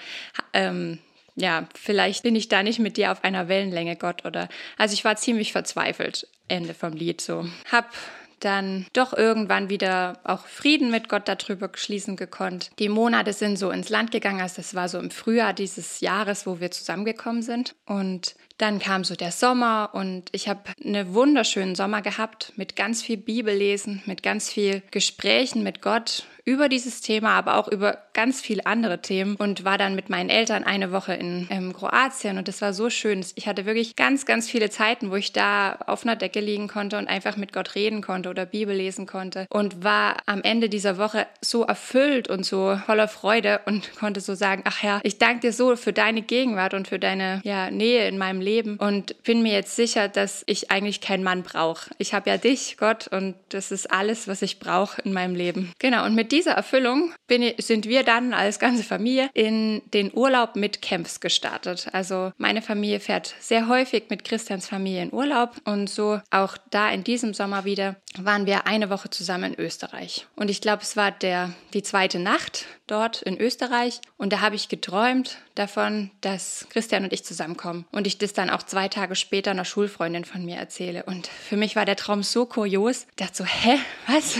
ähm, 0.53 0.99
ja, 1.37 1.69
vielleicht 1.75 2.23
bin 2.23 2.37
ich 2.37 2.49
da 2.49 2.63
nicht 2.63 2.79
mit 2.79 2.97
dir 2.97 3.13
auf 3.13 3.25
einer 3.25 3.49
Wellenlänge, 3.49 3.97
Gott, 3.97 4.25
oder 4.25 4.49
also 4.77 4.95
ich 4.95 5.05
war 5.05 5.17
ziemlich 5.17 5.53
verzweifelt, 5.53 6.29
Ende 6.49 6.75
vom 6.75 6.93
Lied 6.93 7.21
so. 7.21 7.47
Hab 7.71 7.93
dann 8.41 8.87
doch 8.95 9.13
irgendwann 9.13 9.69
wieder 9.69 10.19
auch 10.25 10.47
Frieden 10.47 10.91
mit 10.91 11.09
Gott 11.09 11.29
darüber 11.29 11.71
schließen 11.75 12.17
gekonnt. 12.17 12.71
Die 12.79 12.89
Monate 12.89 13.33
sind 13.33 13.59
so 13.59 13.71
ins 13.71 13.91
Land 13.91 14.11
gegangen, 14.11 14.41
also 14.41 14.57
das 14.57 14.75
war 14.75 14.89
so 14.89 14.99
im 14.99 15.11
Frühjahr 15.11 15.53
dieses 15.53 16.01
Jahres, 16.01 16.47
wo 16.47 16.59
wir 16.59 16.71
zusammengekommen 16.71 17.43
sind. 17.43 17.75
Und 17.87 18.35
dann 18.61 18.79
kam 18.79 19.05
so 19.05 19.15
der 19.15 19.33
Sommer 19.33 19.91
und 19.93 20.25
ich 20.33 20.49
habe 20.49 20.61
einen 20.85 21.15
wunderschönen 21.15 21.75
Sommer 21.75 22.03
gehabt 22.03 22.53
mit 22.57 22.77
ganz 22.77 23.03
viel 23.03 23.17
Bibellesen, 23.17 24.03
mit 24.07 24.23
ganz 24.23 24.51
viel 24.51 24.83
Gesprächen 24.91 25.63
mit 25.63 25.81
Gott 25.83 26.25
über 26.45 26.69
dieses 26.69 27.01
Thema, 27.01 27.35
aber 27.35 27.57
auch 27.57 27.69
über 27.69 27.99
ganz 28.13 28.41
viele 28.41 28.67
andere 28.67 29.01
Themen 29.01 29.37
und 29.37 29.65
war 29.65 29.79
dann 29.79 29.95
mit 29.95 30.11
meinen 30.11 30.31
Eltern 30.31 30.65
eine 30.65 30.91
Woche 30.91 31.15
in 31.15 31.47
ähm, 31.51 31.73
Kroatien 31.73 32.39
und 32.39 32.49
das 32.49 32.61
war 32.61 32.73
so 32.73 32.91
schön. 32.91 33.25
Ich 33.35 33.47
hatte 33.47 33.67
wirklich 33.67 33.95
ganz, 33.97 34.27
ganz 34.27 34.51
viele 34.51 34.71
Zeiten, 34.71 35.11
wo 35.11 35.17
ich 35.17 35.33
da 35.33 35.79
auf 35.87 36.05
einer 36.05 36.17
Decke 36.17 36.41
liegen 36.41 36.69
konnte 36.69 36.99
und 36.99 37.09
einfach 37.09 37.37
mit 37.37 37.53
Gott 37.53 37.75
reden 37.75 38.03
konnte 38.03 38.31
oder 38.31 38.47
Bibel 38.47 38.75
lesen 38.75 39.07
konnte 39.07 39.47
und 39.51 39.85
war 39.85 40.17
am 40.27 40.43
Ende 40.43 40.69
dieser 40.69 40.99
Woche 40.99 41.27
so 41.41 41.65
erfüllt 41.65 42.29
und 42.29 42.45
so 42.45 42.79
voller 42.87 43.09
Freude 43.09 43.61
und 43.67 43.95
konnte 43.99 44.21
so 44.21 44.35
sagen, 44.35 44.63
ach 44.65 44.83
ja, 44.83 45.01
ich 45.03 45.19
danke 45.19 45.41
dir 45.41 45.53
so 45.53 45.77
für 45.77 45.93
deine 45.93 46.23
Gegenwart 46.23 46.75
und 46.75 46.89
für 46.89 46.99
deine 46.99 47.41
ja, 47.45 47.71
Nähe 47.71 48.09
in 48.09 48.19
meinem 48.19 48.41
Leben 48.41 48.50
und 48.59 49.23
bin 49.23 49.43
mir 49.43 49.53
jetzt 49.53 49.77
sicher, 49.77 50.09
dass 50.09 50.43
ich 50.47 50.71
eigentlich 50.71 51.01
keinen 51.01 51.23
Mann 51.23 51.43
brauche. 51.43 51.91
Ich 51.99 52.15
habe 52.15 52.31
ja 52.31 52.37
dich, 52.37 52.77
Gott, 52.79 53.09
und 53.09 53.35
das 53.51 53.71
ist 53.71 53.91
alles, 53.91 54.29
was 54.29 54.43
ich 54.43 54.59
brauche 54.59 55.01
in 55.03 55.13
meinem 55.13 55.35
Leben. 55.35 55.73
Genau, 55.79 56.05
und 56.05 56.15
mit 56.15 56.33
dieser 56.33 56.53
Erfüllung 56.53 57.13
bin, 57.27 57.53
sind 57.59 57.87
wir 57.87 58.03
dann 58.03 58.35
als 58.35 58.59
ganze 58.59 58.83
Familie 58.83 59.31
in 59.35 59.83
den 59.93 60.13
Urlaub 60.13 60.57
mit 60.57 60.83
Camps 60.83 61.21
gestartet. 61.21 61.89
Also 61.93 62.33
meine 62.39 62.63
Familie 62.63 63.01
fährt 63.01 63.35
sehr 63.41 63.69
häufig 63.69 64.05
mit 64.11 64.25
Christians 64.25 64.69
Familie 64.69 65.03
in 65.03 65.13
Urlaub 65.13 65.57
und 65.65 65.89
so 65.89 66.21
auch 66.31 66.57
da 66.71 66.91
in 66.91 67.05
diesem 67.05 67.35
Sommer 67.35 67.65
wieder 67.65 67.97
waren 68.19 68.47
wir 68.47 68.67
eine 68.67 68.91
Woche 68.91 69.11
zusammen 69.11 69.55
in 69.55 69.61
Österreich. 69.61 70.27
Und 70.37 70.51
ich 70.51 70.61
glaube, 70.61 70.83
es 70.83 70.97
war 70.97 71.13
der, 71.13 71.53
die 71.75 71.83
zweite 71.83 72.19
Nacht 72.19 72.67
dort 72.87 73.23
in 73.23 73.39
Österreich 73.39 74.01
und 74.17 74.33
da 74.33 74.41
habe 74.41 74.57
ich 74.57 74.69
geträumt 74.69 75.39
davon, 75.55 76.11
dass 76.21 76.67
Christian 76.71 77.05
und 77.05 77.13
ich 77.13 77.25
zusammenkommen 77.25 77.85
und 77.93 78.07
ich 78.07 78.19
das 78.19 78.33
dann 78.41 78.51
auch 78.51 78.63
zwei 78.63 78.89
Tage 78.89 79.15
später 79.15 79.51
einer 79.51 79.65
Schulfreundin 79.65 80.25
von 80.25 80.45
mir 80.45 80.57
erzähle. 80.57 81.05
Und 81.05 81.27
für 81.27 81.57
mich 81.57 81.77
war 81.77 81.85
der 81.85 81.97
Traum 81.97 82.23
so 82.23 82.47
kurios. 82.47 83.07
Ich 83.11 83.17
dachte 83.17 83.37
so, 83.37 83.45
hä, 83.45 83.79
was? 84.07 84.37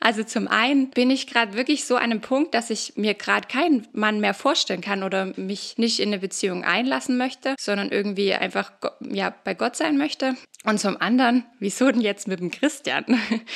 Also 0.00 0.22
zum 0.22 0.48
einen 0.48 0.90
bin 0.90 1.10
ich 1.10 1.26
gerade 1.26 1.54
wirklich 1.54 1.86
so 1.86 1.96
an 1.96 2.04
einem 2.04 2.20
Punkt, 2.20 2.54
dass 2.54 2.70
ich 2.70 2.92
mir 2.96 3.14
gerade 3.14 3.48
keinen 3.48 3.86
Mann 3.92 4.20
mehr 4.20 4.34
vorstellen 4.34 4.82
kann 4.82 5.02
oder 5.02 5.32
mich 5.36 5.78
nicht 5.78 6.00
in 6.00 6.10
eine 6.10 6.18
Beziehung 6.18 6.64
einlassen 6.64 7.16
möchte, 7.16 7.54
sondern 7.58 7.88
irgendwie 7.90 8.34
einfach 8.34 8.72
ja, 9.00 9.32
bei 9.44 9.54
Gott 9.54 9.76
sein 9.76 9.96
möchte. 9.96 10.36
Und 10.64 10.78
zum 10.78 11.00
anderen, 11.00 11.44
wieso 11.58 11.90
denn 11.90 12.00
jetzt 12.00 12.28
mit 12.28 12.40
dem 12.40 12.50
Christian? 12.50 13.04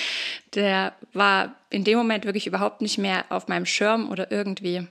Der 0.55 0.95
war 1.13 1.55
in 1.71 1.85
dem 1.85 1.99
Moment 1.99 2.25
wirklich 2.25 2.47
überhaupt 2.47 2.81
nicht 2.81 2.99
mehr 2.99 3.27
auf 3.29 3.49
meinem 3.49 3.67
Schirm 3.67 4.11
oder 4.11 4.33
irgendwie. 4.33 4.87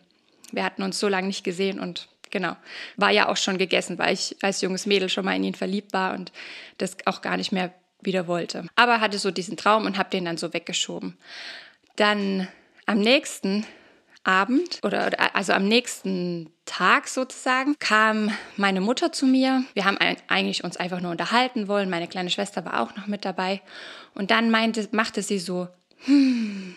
Wir 0.51 0.63
hatten 0.63 0.83
uns 0.83 0.99
so 0.99 1.07
lange 1.07 1.27
nicht 1.27 1.43
gesehen 1.43 1.79
und 1.79 2.07
genau, 2.31 2.55
war 2.95 3.11
ja 3.11 3.29
auch 3.29 3.37
schon 3.37 3.57
gegessen, 3.57 3.97
weil 3.97 4.13
ich 4.13 4.35
als 4.41 4.61
junges 4.61 4.85
Mädel 4.85 5.09
schon 5.09 5.25
mal 5.25 5.35
in 5.35 5.43
ihn 5.43 5.55
verliebt 5.55 5.93
war 5.93 6.13
und 6.13 6.31
das 6.77 6.97
auch 7.05 7.21
gar 7.21 7.37
nicht 7.37 7.51
mehr 7.51 7.73
wieder 8.01 8.27
wollte. 8.27 8.65
Aber 8.75 9.01
hatte 9.01 9.19
so 9.19 9.31
diesen 9.31 9.57
Traum 9.57 9.85
und 9.85 9.97
habe 9.97 10.09
den 10.09 10.25
dann 10.25 10.37
so 10.37 10.53
weggeschoben. 10.53 11.17
Dann 11.95 12.47
am 12.85 12.99
nächsten 12.99 13.65
Abend 14.23 14.79
oder 14.83 15.11
also 15.35 15.53
am 15.53 15.67
nächsten 15.67 16.51
Tag 16.65 17.07
sozusagen 17.07 17.75
kam 17.79 18.31
meine 18.57 18.81
Mutter 18.81 19.11
zu 19.13 19.25
mir. 19.25 19.63
Wir 19.73 19.85
haben 19.85 19.97
eigentlich 20.27 20.63
uns 20.63 20.77
einfach 20.77 20.99
nur 20.99 21.11
unterhalten 21.11 21.67
wollen. 21.67 21.89
Meine 21.89 22.07
kleine 22.07 22.29
Schwester 22.29 22.65
war 22.65 22.81
auch 22.81 22.95
noch 22.97 23.07
mit 23.07 23.23
dabei. 23.23 23.61
Und 24.13 24.29
dann 24.31 24.51
meinte, 24.51 24.87
machte 24.91 25.21
sie 25.21 25.39
so. 25.39 25.69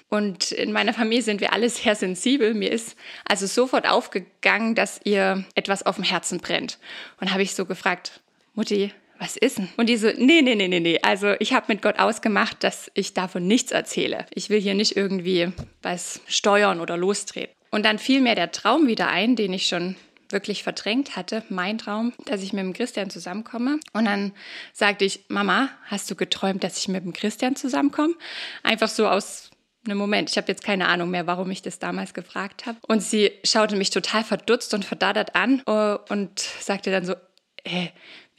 Und 0.08 0.52
in 0.52 0.72
meiner 0.72 0.94
Familie 0.94 1.22
sind 1.22 1.40
wir 1.40 1.52
alle 1.52 1.68
sehr 1.68 1.94
sensibel. 1.94 2.54
Mir 2.54 2.72
ist 2.72 2.96
also 3.24 3.46
sofort 3.46 3.88
aufgegangen, 3.88 4.74
dass 4.74 5.00
ihr 5.04 5.44
etwas 5.54 5.84
auf 5.84 5.96
dem 5.96 6.04
Herzen 6.04 6.38
brennt. 6.38 6.78
Und 7.20 7.32
habe 7.32 7.42
ich 7.42 7.54
so 7.54 7.66
gefragt, 7.66 8.20
Mutti, 8.54 8.92
was 9.18 9.36
ist 9.36 9.58
denn? 9.58 9.68
Und 9.76 9.88
die 9.88 9.98
so, 9.98 10.08
nee, 10.16 10.40
nee, 10.42 10.54
nee, 10.54 10.68
nee, 10.68 10.80
nee. 10.80 10.98
Also 11.02 11.34
ich 11.38 11.52
habe 11.52 11.66
mit 11.68 11.82
Gott 11.82 11.98
ausgemacht, 11.98 12.64
dass 12.64 12.90
ich 12.94 13.12
davon 13.12 13.46
nichts 13.46 13.70
erzähle. 13.70 14.26
Ich 14.30 14.48
will 14.48 14.60
hier 14.60 14.74
nicht 14.74 14.96
irgendwie 14.96 15.52
was 15.82 16.20
steuern 16.26 16.80
oder 16.80 16.96
lostreten. 16.96 17.54
Und 17.70 17.84
dann 17.84 17.98
fiel 17.98 18.20
mir 18.20 18.34
der 18.34 18.50
Traum 18.50 18.86
wieder 18.86 19.08
ein, 19.08 19.36
den 19.36 19.52
ich 19.52 19.66
schon 19.66 19.94
wirklich 20.30 20.62
verdrängt 20.62 21.16
hatte, 21.16 21.42
mein 21.48 21.78
Traum, 21.78 22.12
dass 22.26 22.42
ich 22.42 22.52
mit 22.52 22.64
dem 22.64 22.72
Christian 22.72 23.10
zusammenkomme. 23.10 23.80
Und 23.92 24.04
dann 24.04 24.32
sagte 24.72 25.04
ich, 25.04 25.24
Mama, 25.28 25.68
hast 25.86 26.10
du 26.10 26.14
geträumt, 26.14 26.64
dass 26.64 26.78
ich 26.78 26.88
mit 26.88 27.04
dem 27.04 27.12
Christian 27.12 27.56
zusammenkomme? 27.56 28.14
Einfach 28.62 28.88
so 28.88 29.08
aus 29.08 29.50
einem 29.86 29.98
Moment. 29.98 30.30
Ich 30.30 30.36
habe 30.36 30.48
jetzt 30.48 30.64
keine 30.64 30.88
Ahnung 30.88 31.10
mehr, 31.10 31.26
warum 31.26 31.50
ich 31.50 31.62
das 31.62 31.78
damals 31.78 32.14
gefragt 32.14 32.66
habe. 32.66 32.78
Und 32.86 33.02
sie 33.02 33.32
schaute 33.44 33.76
mich 33.76 33.90
total 33.90 34.24
verdutzt 34.24 34.74
und 34.74 34.84
verdattert 34.84 35.34
an 35.34 35.62
äh, 35.66 35.96
und 36.12 36.38
sagte 36.38 36.90
dann 36.90 37.04
so, 37.04 37.14
äh, 37.64 37.88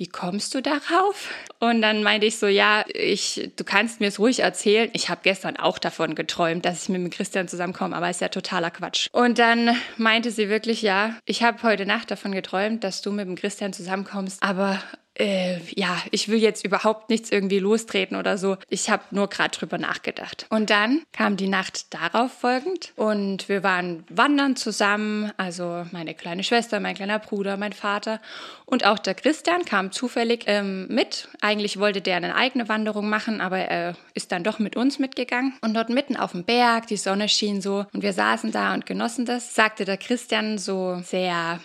wie 0.02 0.08
kommst 0.08 0.56
du 0.56 0.64
darauf? 0.64 1.30
Und 1.60 1.84
dann 1.84 2.02
meinte 2.02 2.26
ich 2.26 2.40
so, 2.40 2.48
ja, 2.48 2.84
ich, 2.92 3.52
du 3.56 3.64
kannst 3.64 4.00
mir 4.00 4.08
es 4.08 4.18
ruhig 4.18 4.40
erzählen. 4.40 4.90
Ich 4.94 5.10
habe 5.10 5.22
gestern 5.22 5.58
auch 5.58 5.78
davon 5.78 6.16
geträumt, 6.16 6.66
dass 6.66 6.82
ich 6.82 6.90
mit 6.90 7.04
dem 7.04 7.12
Christian 7.12 7.48
zusammenkomme, 7.48 7.96
aber 7.96 8.10
ist 8.10 8.20
ja 8.20 8.30
totaler 8.30 8.72
Quatsch. 8.72 9.10
Und 9.12 9.38
dann 9.38 9.78
meinte 9.98 10.32
sie 10.32 10.50
wirklich, 10.50 10.82
ja, 10.82 11.18
ich 11.26 11.44
habe 11.44 11.62
heute 11.62 11.86
Nacht 11.86 12.10
davon 12.10 12.32
geträumt, 12.32 12.84
dass 12.84 13.04
du 13.04 13.12
mit 13.12 13.28
dem 13.28 13.36
Christian 13.36 13.74
zusammenkommst, 13.74 14.42
aber 14.42 14.82
äh, 15.16 15.60
ja, 15.76 15.98
ich 16.12 16.30
will 16.30 16.40
jetzt 16.40 16.64
überhaupt 16.64 17.10
nichts 17.10 17.32
irgendwie 17.32 17.60
lostreten 17.60 18.16
oder 18.16 18.38
so. 18.38 18.58
Ich 18.70 18.90
habe 18.90 19.04
nur 19.12 19.28
gerade 19.28 19.58
drüber 19.58 19.78
nachgedacht. 19.78 20.46
Und 20.50 20.70
dann 20.70 21.04
kam 21.12 21.38
die 21.38 21.50
Nacht 21.50 21.94
darauf 21.94 22.32
folgend 22.32 22.94
und 22.96 23.50
wir 23.50 23.64
waren 23.64 24.04
wandern 24.10 24.56
zusammen, 24.56 25.32
also 25.38 25.86
meine 25.92 26.14
kleine 26.14 26.44
Schwester, 26.44 26.80
mein 26.80 26.96
kleiner 26.96 27.20
Bruder, 27.20 27.58
mein 27.58 27.74
Vater 27.74 28.22
und 28.66 28.86
auch 28.86 29.00
der 29.00 29.16
Christian 29.16 29.66
kam 29.66 29.92
zufällig 29.92 30.44
ähm, 30.48 30.88
mit. 30.88 31.28
Eigentlich 31.42 31.78
wollte 31.78 32.02
der 32.02 32.18
eine 32.18 32.36
eigene 32.36 32.70
Wanderung 32.70 33.10
machen, 33.10 33.42
aber 33.42 33.60
er 33.60 33.96
ist 34.14 34.32
dann 34.32 34.44
doch 34.44 34.60
mit 34.60 34.76
uns 34.76 34.98
mitgegangen. 34.98 35.54
Und 35.62 35.74
dort 35.74 35.90
mitten 35.90 36.16
auf 36.16 36.32
dem 36.32 36.46
Berg, 36.46 36.88
die 36.88 36.98
Sonne 36.98 37.28
schien 37.28 37.62
so 37.62 37.86
und 37.94 38.02
wir 38.02 38.14
saßen 38.14 38.52
da 38.52 38.74
und 38.74 38.86
genossen 38.86 39.26
das, 39.26 39.56
sagte 39.56 39.86
der 39.86 39.98
Christian 39.98 40.58
so 40.58 41.02
sehr 41.04 41.60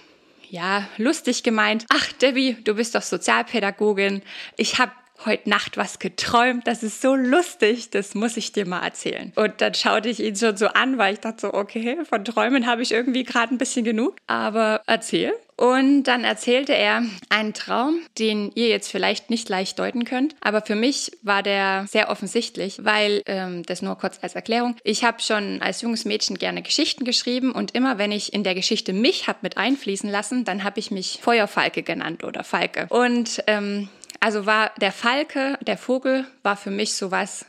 ja, 0.50 0.88
lustig 0.96 1.42
gemeint, 1.42 1.84
ach 1.88 2.12
Debbie, 2.12 2.56
du 2.64 2.74
bist 2.74 2.94
doch 2.94 3.02
Sozialpädagogin. 3.02 4.22
Ich 4.56 4.78
habe 4.78 4.92
heute 5.24 5.48
Nacht 5.48 5.76
was 5.76 5.98
geträumt, 5.98 6.66
das 6.66 6.82
ist 6.82 7.00
so 7.00 7.14
lustig, 7.14 7.90
das 7.90 8.14
muss 8.14 8.36
ich 8.36 8.52
dir 8.52 8.66
mal 8.66 8.82
erzählen. 8.82 9.32
Und 9.36 9.60
dann 9.60 9.74
schaute 9.74 10.08
ich 10.08 10.20
ihn 10.20 10.36
schon 10.36 10.56
so 10.56 10.68
an, 10.68 10.98
weil 10.98 11.14
ich 11.14 11.20
dachte 11.20 11.40
so, 11.42 11.54
okay, 11.54 11.98
von 12.08 12.24
Träumen 12.24 12.66
habe 12.66 12.82
ich 12.82 12.92
irgendwie 12.92 13.24
gerade 13.24 13.54
ein 13.54 13.58
bisschen 13.58 13.84
genug, 13.84 14.16
aber 14.26 14.82
erzähl. 14.86 15.32
Und 15.56 16.04
dann 16.04 16.24
erzählte 16.24 16.74
er 16.74 17.02
einen 17.30 17.54
Traum, 17.54 18.00
den 18.18 18.52
ihr 18.54 18.68
jetzt 18.68 18.90
vielleicht 18.90 19.30
nicht 19.30 19.48
leicht 19.48 19.78
deuten 19.78 20.04
könnt, 20.04 20.36
aber 20.40 20.60
für 20.60 20.74
mich 20.74 21.12
war 21.22 21.42
der 21.42 21.86
sehr 21.88 22.10
offensichtlich, 22.10 22.84
weil, 22.84 23.22
ähm, 23.24 23.62
das 23.64 23.80
nur 23.80 23.96
kurz 23.96 24.18
als 24.20 24.34
Erklärung, 24.34 24.76
ich 24.84 25.02
habe 25.02 25.22
schon 25.22 25.62
als 25.62 25.80
junges 25.80 26.04
Mädchen 26.04 26.36
gerne 26.36 26.60
Geschichten 26.60 27.04
geschrieben 27.04 27.52
und 27.52 27.74
immer 27.74 27.96
wenn 27.96 28.12
ich 28.12 28.34
in 28.34 28.44
der 28.44 28.54
Geschichte 28.54 28.92
mich 28.92 29.28
habe 29.28 29.38
mit 29.40 29.56
einfließen 29.56 30.10
lassen, 30.10 30.44
dann 30.44 30.62
habe 30.62 30.78
ich 30.78 30.90
mich 30.90 31.20
Feuerfalke 31.22 31.82
genannt 31.82 32.22
oder 32.22 32.44
Falke. 32.44 32.86
Und 32.90 33.42
ähm, 33.46 33.88
also 34.20 34.46
war 34.46 34.72
der 34.80 34.92
Falke, 34.92 35.58
der 35.66 35.78
Vogel, 35.78 36.24
war 36.42 36.56
für 36.56 36.70
mich 36.70 36.94
sowas, 36.94 37.46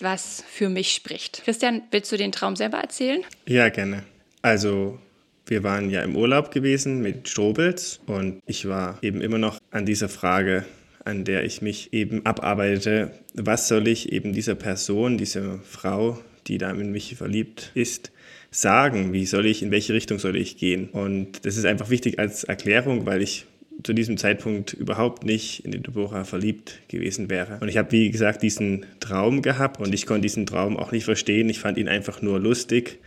was 0.00 0.44
für 0.48 0.68
mich 0.68 0.92
spricht. 0.92 1.42
Christian, 1.44 1.82
willst 1.90 2.12
du 2.12 2.16
den 2.16 2.32
Traum 2.32 2.56
selber 2.56 2.78
erzählen? 2.78 3.22
Ja, 3.46 3.68
gerne. 3.68 4.04
Also 4.42 4.98
wir 5.46 5.62
waren 5.62 5.90
ja 5.90 6.02
im 6.02 6.16
Urlaub 6.16 6.50
gewesen 6.50 7.00
mit 7.00 7.28
Strobels 7.28 8.00
und 8.06 8.40
ich 8.46 8.68
war 8.68 8.98
eben 9.02 9.20
immer 9.20 9.38
noch 9.38 9.58
an 9.70 9.86
dieser 9.86 10.08
Frage, 10.08 10.64
an 11.04 11.24
der 11.24 11.44
ich 11.44 11.62
mich 11.62 11.92
eben 11.92 12.26
abarbeite, 12.26 13.12
was 13.34 13.68
soll 13.68 13.86
ich 13.86 14.12
eben 14.12 14.32
dieser 14.32 14.56
Person, 14.56 15.18
dieser 15.18 15.60
Frau, 15.60 16.18
die 16.48 16.58
da 16.58 16.70
in 16.70 16.90
mich 16.90 17.14
verliebt 17.14 17.70
ist, 17.74 18.10
sagen? 18.50 19.12
Wie 19.12 19.26
soll 19.26 19.46
ich, 19.46 19.62
in 19.62 19.70
welche 19.70 19.94
Richtung 19.94 20.18
soll 20.18 20.36
ich 20.36 20.58
gehen? 20.58 20.88
Und 20.90 21.46
das 21.46 21.56
ist 21.56 21.64
einfach 21.64 21.90
wichtig 21.90 22.18
als 22.18 22.44
Erklärung, 22.44 23.06
weil 23.06 23.22
ich 23.22 23.46
zu 23.82 23.92
diesem 23.92 24.16
Zeitpunkt 24.16 24.72
überhaupt 24.72 25.24
nicht 25.24 25.64
in 25.64 25.70
die 25.70 25.82
Deborah 25.82 26.24
verliebt 26.24 26.80
gewesen 26.88 27.30
wäre. 27.30 27.58
Und 27.60 27.68
ich 27.68 27.76
habe, 27.76 27.92
wie 27.92 28.10
gesagt, 28.10 28.42
diesen 28.42 28.86
Traum 29.00 29.42
gehabt 29.42 29.80
und 29.80 29.94
ich 29.94 30.06
konnte 30.06 30.22
diesen 30.22 30.46
Traum 30.46 30.76
auch 30.76 30.92
nicht 30.92 31.04
verstehen. 31.04 31.48
Ich 31.48 31.60
fand 31.60 31.78
ihn 31.78 31.88
einfach 31.88 32.22
nur 32.22 32.40
lustig 32.40 32.98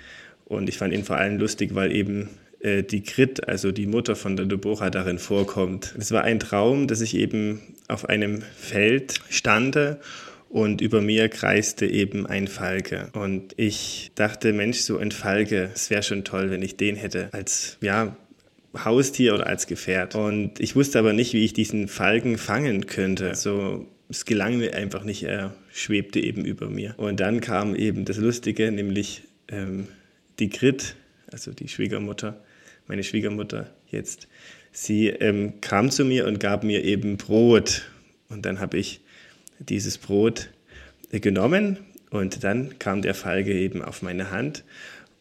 und 0.45 0.69
ich 0.69 0.77
fand 0.77 0.93
ihn 0.93 1.03
vor 1.03 1.17
allem 1.17 1.37
lustig, 1.37 1.75
weil 1.75 1.91
eben 1.91 2.29
äh, 2.59 2.83
die 2.83 3.03
Grit, 3.03 3.47
also 3.47 3.71
die 3.71 3.87
Mutter 3.87 4.15
von 4.15 4.35
der 4.35 4.45
Deborah, 4.45 4.89
darin 4.89 5.19
vorkommt. 5.19 5.95
Es 5.97 6.11
war 6.11 6.23
ein 6.23 6.39
Traum, 6.39 6.87
dass 6.87 7.01
ich 7.01 7.15
eben 7.15 7.61
auf 7.87 8.07
einem 8.07 8.41
Feld 8.55 9.15
stande 9.29 9.99
und 10.49 10.81
über 10.81 11.01
mir 11.01 11.29
kreiste 11.29 11.85
eben 11.85 12.25
ein 12.25 12.47
Falke. 12.47 13.09
Und 13.13 13.53
ich 13.57 14.11
dachte, 14.15 14.51
Mensch, 14.51 14.79
so 14.79 14.97
ein 14.97 15.11
Falke, 15.11 15.69
es 15.73 15.89
wäre 15.89 16.03
schon 16.03 16.23
toll, 16.23 16.49
wenn 16.49 16.61
ich 16.61 16.75
den 16.75 16.95
hätte 16.95 17.29
als, 17.31 17.77
ja, 17.81 18.15
Haustier 18.77 19.33
oder 19.33 19.47
als 19.47 19.67
Gefährt. 19.67 20.15
Und 20.15 20.59
ich 20.59 20.75
wusste 20.75 20.99
aber 20.99 21.13
nicht, 21.13 21.33
wie 21.33 21.45
ich 21.45 21.53
diesen 21.53 21.87
Falken 21.87 22.37
fangen 22.37 22.85
könnte. 22.85 23.35
So, 23.35 23.87
es 24.09 24.25
gelang 24.25 24.57
mir 24.57 24.75
einfach 24.75 25.03
nicht, 25.03 25.23
er 25.23 25.53
schwebte 25.71 26.19
eben 26.19 26.45
über 26.45 26.69
mir. 26.69 26.95
Und 26.97 27.19
dann 27.19 27.41
kam 27.41 27.75
eben 27.75 28.05
das 28.05 28.17
Lustige, 28.17 28.71
nämlich 28.71 29.23
ähm, 29.47 29.87
die 30.39 30.49
Grit, 30.49 30.95
also 31.31 31.51
die 31.51 31.67
Schwiegermutter, 31.67 32.41
meine 32.87 33.03
Schwiegermutter 33.03 33.69
jetzt, 33.89 34.27
sie 34.71 35.07
ähm, 35.07 35.61
kam 35.61 35.91
zu 35.91 36.05
mir 36.05 36.27
und 36.27 36.39
gab 36.39 36.63
mir 36.63 36.83
eben 36.83 37.17
Brot. 37.17 37.83
Und 38.29 38.45
dann 38.45 38.59
habe 38.59 38.77
ich 38.77 39.01
dieses 39.59 39.97
Brot 39.97 40.49
äh, 41.11 41.19
genommen 41.19 41.77
und 42.09 42.43
dann 42.43 42.79
kam 42.79 43.01
der 43.01 43.13
Falke 43.13 43.53
eben 43.53 43.83
auf 43.83 44.01
meine 44.01 44.31
Hand 44.31 44.63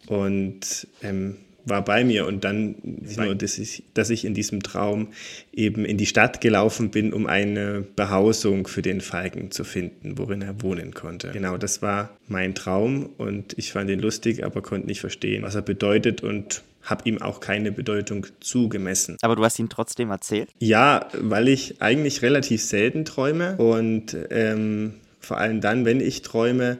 und 0.07 0.87
ähm, 1.02 1.37
war 1.68 1.84
bei 1.84 2.04
mir 2.04 2.26
und 2.26 2.44
dann 2.44 2.76
nur, 2.82 3.34
dass 3.34 3.58
ich, 3.58 3.84
dass 3.94 4.10
ich 4.10 4.25
in 4.25 4.34
diesem 4.34 4.62
Traum 4.62 5.08
eben 5.52 5.84
in 5.84 5.96
die 5.96 6.06
Stadt 6.06 6.40
gelaufen 6.40 6.90
bin, 6.90 7.12
um 7.12 7.26
eine 7.26 7.84
Behausung 7.96 8.66
für 8.66 8.82
den 8.82 9.00
Falken 9.00 9.50
zu 9.50 9.64
finden, 9.64 10.18
worin 10.18 10.42
er 10.42 10.62
wohnen 10.62 10.94
konnte. 10.94 11.30
Genau, 11.32 11.56
das 11.56 11.82
war 11.82 12.10
mein 12.28 12.54
Traum 12.54 13.10
und 13.18 13.56
ich 13.58 13.72
fand 13.72 13.90
ihn 13.90 14.00
lustig, 14.00 14.44
aber 14.44 14.62
konnte 14.62 14.87
nicht 14.87 15.00
verstehen, 15.00 15.42
was 15.42 15.54
er 15.54 15.62
bedeutet 15.62 16.22
und 16.22 16.62
habe 16.82 17.08
ihm 17.08 17.20
auch 17.20 17.40
keine 17.40 17.72
Bedeutung 17.72 18.26
zugemessen. 18.40 19.16
Aber 19.20 19.37
du 19.37 19.44
hast 19.44 19.58
ihn 19.58 19.68
trotzdem 19.68 20.10
erzählt? 20.10 20.48
Ja, 20.58 21.08
weil 21.12 21.48
ich 21.48 21.82
eigentlich 21.82 22.22
relativ 22.22 22.62
selten 22.62 23.04
träume 23.04 23.56
und 23.56 24.16
ähm, 24.30 24.94
vor 25.20 25.38
allem 25.38 25.60
dann, 25.60 25.84
wenn 25.84 26.00
ich 26.00 26.22
träume, 26.22 26.78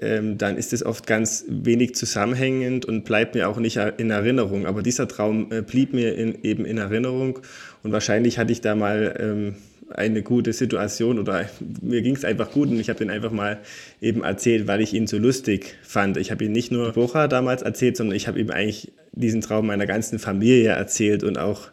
ähm, 0.00 0.38
dann 0.38 0.56
ist 0.56 0.72
es 0.72 0.84
oft 0.84 1.06
ganz 1.06 1.44
wenig 1.48 1.94
zusammenhängend 1.94 2.84
und 2.84 3.04
bleibt 3.04 3.34
mir 3.34 3.48
auch 3.48 3.58
nicht 3.58 3.76
in 3.76 4.10
Erinnerung. 4.10 4.66
Aber 4.66 4.82
dieser 4.82 5.08
Traum 5.08 5.50
äh, 5.50 5.62
blieb 5.62 5.92
mir 5.92 6.16
in, 6.16 6.42
eben 6.42 6.64
in 6.64 6.78
Erinnerung 6.78 7.40
und 7.82 7.92
wahrscheinlich 7.92 8.38
hatte 8.38 8.52
ich 8.52 8.60
da 8.60 8.74
mal 8.74 9.16
ähm, 9.18 9.54
eine 9.90 10.22
gute 10.22 10.52
Situation 10.52 11.18
oder 11.18 11.48
mir 11.82 12.02
ging 12.02 12.14
es 12.14 12.24
einfach 12.24 12.50
gut 12.50 12.68
und 12.68 12.78
ich 12.78 12.88
habe 12.88 12.98
den 12.98 13.10
einfach 13.10 13.32
mal 13.32 13.58
eben 14.00 14.22
erzählt, 14.22 14.66
weil 14.66 14.80
ich 14.80 14.94
ihn 14.94 15.06
so 15.06 15.18
lustig 15.18 15.76
fand. 15.82 16.16
Ich 16.16 16.30
habe 16.30 16.44
ihn 16.44 16.52
nicht 16.52 16.70
nur 16.70 16.92
Bocha 16.92 17.28
damals 17.28 17.62
erzählt, 17.62 17.96
sondern 17.96 18.16
ich 18.16 18.28
habe 18.28 18.38
ihm 18.38 18.50
eigentlich 18.50 18.92
diesen 19.12 19.40
Traum 19.40 19.66
meiner 19.66 19.86
ganzen 19.86 20.18
Familie 20.18 20.70
erzählt 20.70 21.24
und 21.24 21.38
auch 21.38 21.68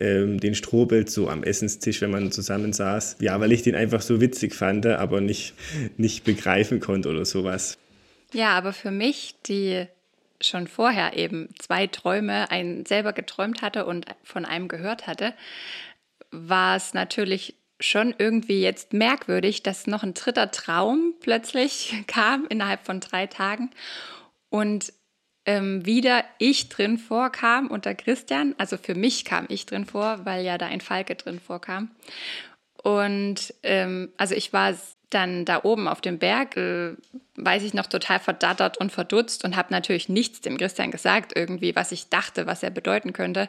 ähm, 0.00 0.40
den 0.40 0.54
Strohbild 0.54 1.10
so 1.10 1.28
am 1.28 1.42
Essenstisch, 1.42 2.00
wenn 2.00 2.10
man 2.10 2.32
zusammen 2.32 2.72
saß. 2.72 3.16
Ja, 3.20 3.40
weil 3.40 3.52
ich 3.52 3.62
den 3.62 3.74
einfach 3.74 4.02
so 4.02 4.20
witzig 4.20 4.54
fand, 4.54 4.86
aber 4.86 5.20
nicht, 5.20 5.54
nicht 5.96 6.24
begreifen 6.24 6.80
konnte 6.80 7.08
oder 7.08 7.24
sowas. 7.24 7.78
Ja, 8.32 8.50
aber 8.50 8.72
für 8.72 8.90
mich, 8.90 9.34
die 9.46 9.86
schon 10.40 10.66
vorher 10.66 11.16
eben 11.16 11.48
zwei 11.58 11.86
Träume, 11.86 12.50
einen 12.50 12.84
selber 12.84 13.12
geträumt 13.12 13.62
hatte 13.62 13.86
und 13.86 14.06
von 14.22 14.44
einem 14.44 14.68
gehört 14.68 15.06
hatte, 15.06 15.32
war 16.30 16.76
es 16.76 16.92
natürlich 16.94 17.54
schon 17.78 18.14
irgendwie 18.18 18.62
jetzt 18.62 18.92
merkwürdig, 18.92 19.62
dass 19.62 19.86
noch 19.86 20.02
ein 20.02 20.14
dritter 20.14 20.50
Traum 20.50 21.14
plötzlich 21.20 21.94
kam 22.06 22.46
innerhalb 22.48 22.84
von 22.84 23.00
drei 23.00 23.26
Tagen 23.26 23.70
und 24.48 24.92
ähm, 25.46 25.86
wieder 25.86 26.24
ich 26.38 26.68
drin 26.68 26.98
vorkam 26.98 27.68
unter 27.68 27.94
Christian. 27.94 28.54
Also 28.58 28.76
für 28.76 28.94
mich 28.94 29.24
kam 29.24 29.46
ich 29.48 29.64
drin 29.64 29.86
vor, 29.86 30.20
weil 30.24 30.44
ja 30.44 30.58
da 30.58 30.66
ein 30.66 30.80
Falke 30.80 31.14
drin 31.14 31.40
vorkam. 31.40 31.90
Und 32.82 33.54
ähm, 33.62 34.12
also 34.16 34.34
ich 34.34 34.52
war 34.52 34.74
dann 35.10 35.44
da 35.44 35.62
oben 35.62 35.86
auf 35.86 36.00
dem 36.00 36.18
Berg, 36.18 36.56
äh, 36.56 36.94
weiß 37.36 37.62
ich 37.62 37.74
noch, 37.74 37.86
total 37.86 38.18
verdattert 38.18 38.78
und 38.78 38.90
verdutzt 38.90 39.44
und 39.44 39.56
habe 39.56 39.72
natürlich 39.72 40.08
nichts 40.08 40.40
dem 40.40 40.58
Christian 40.58 40.90
gesagt, 40.90 41.32
irgendwie, 41.36 41.76
was 41.76 41.92
ich 41.92 42.08
dachte, 42.08 42.46
was 42.46 42.62
er 42.62 42.70
bedeuten 42.70 43.12
könnte. 43.12 43.48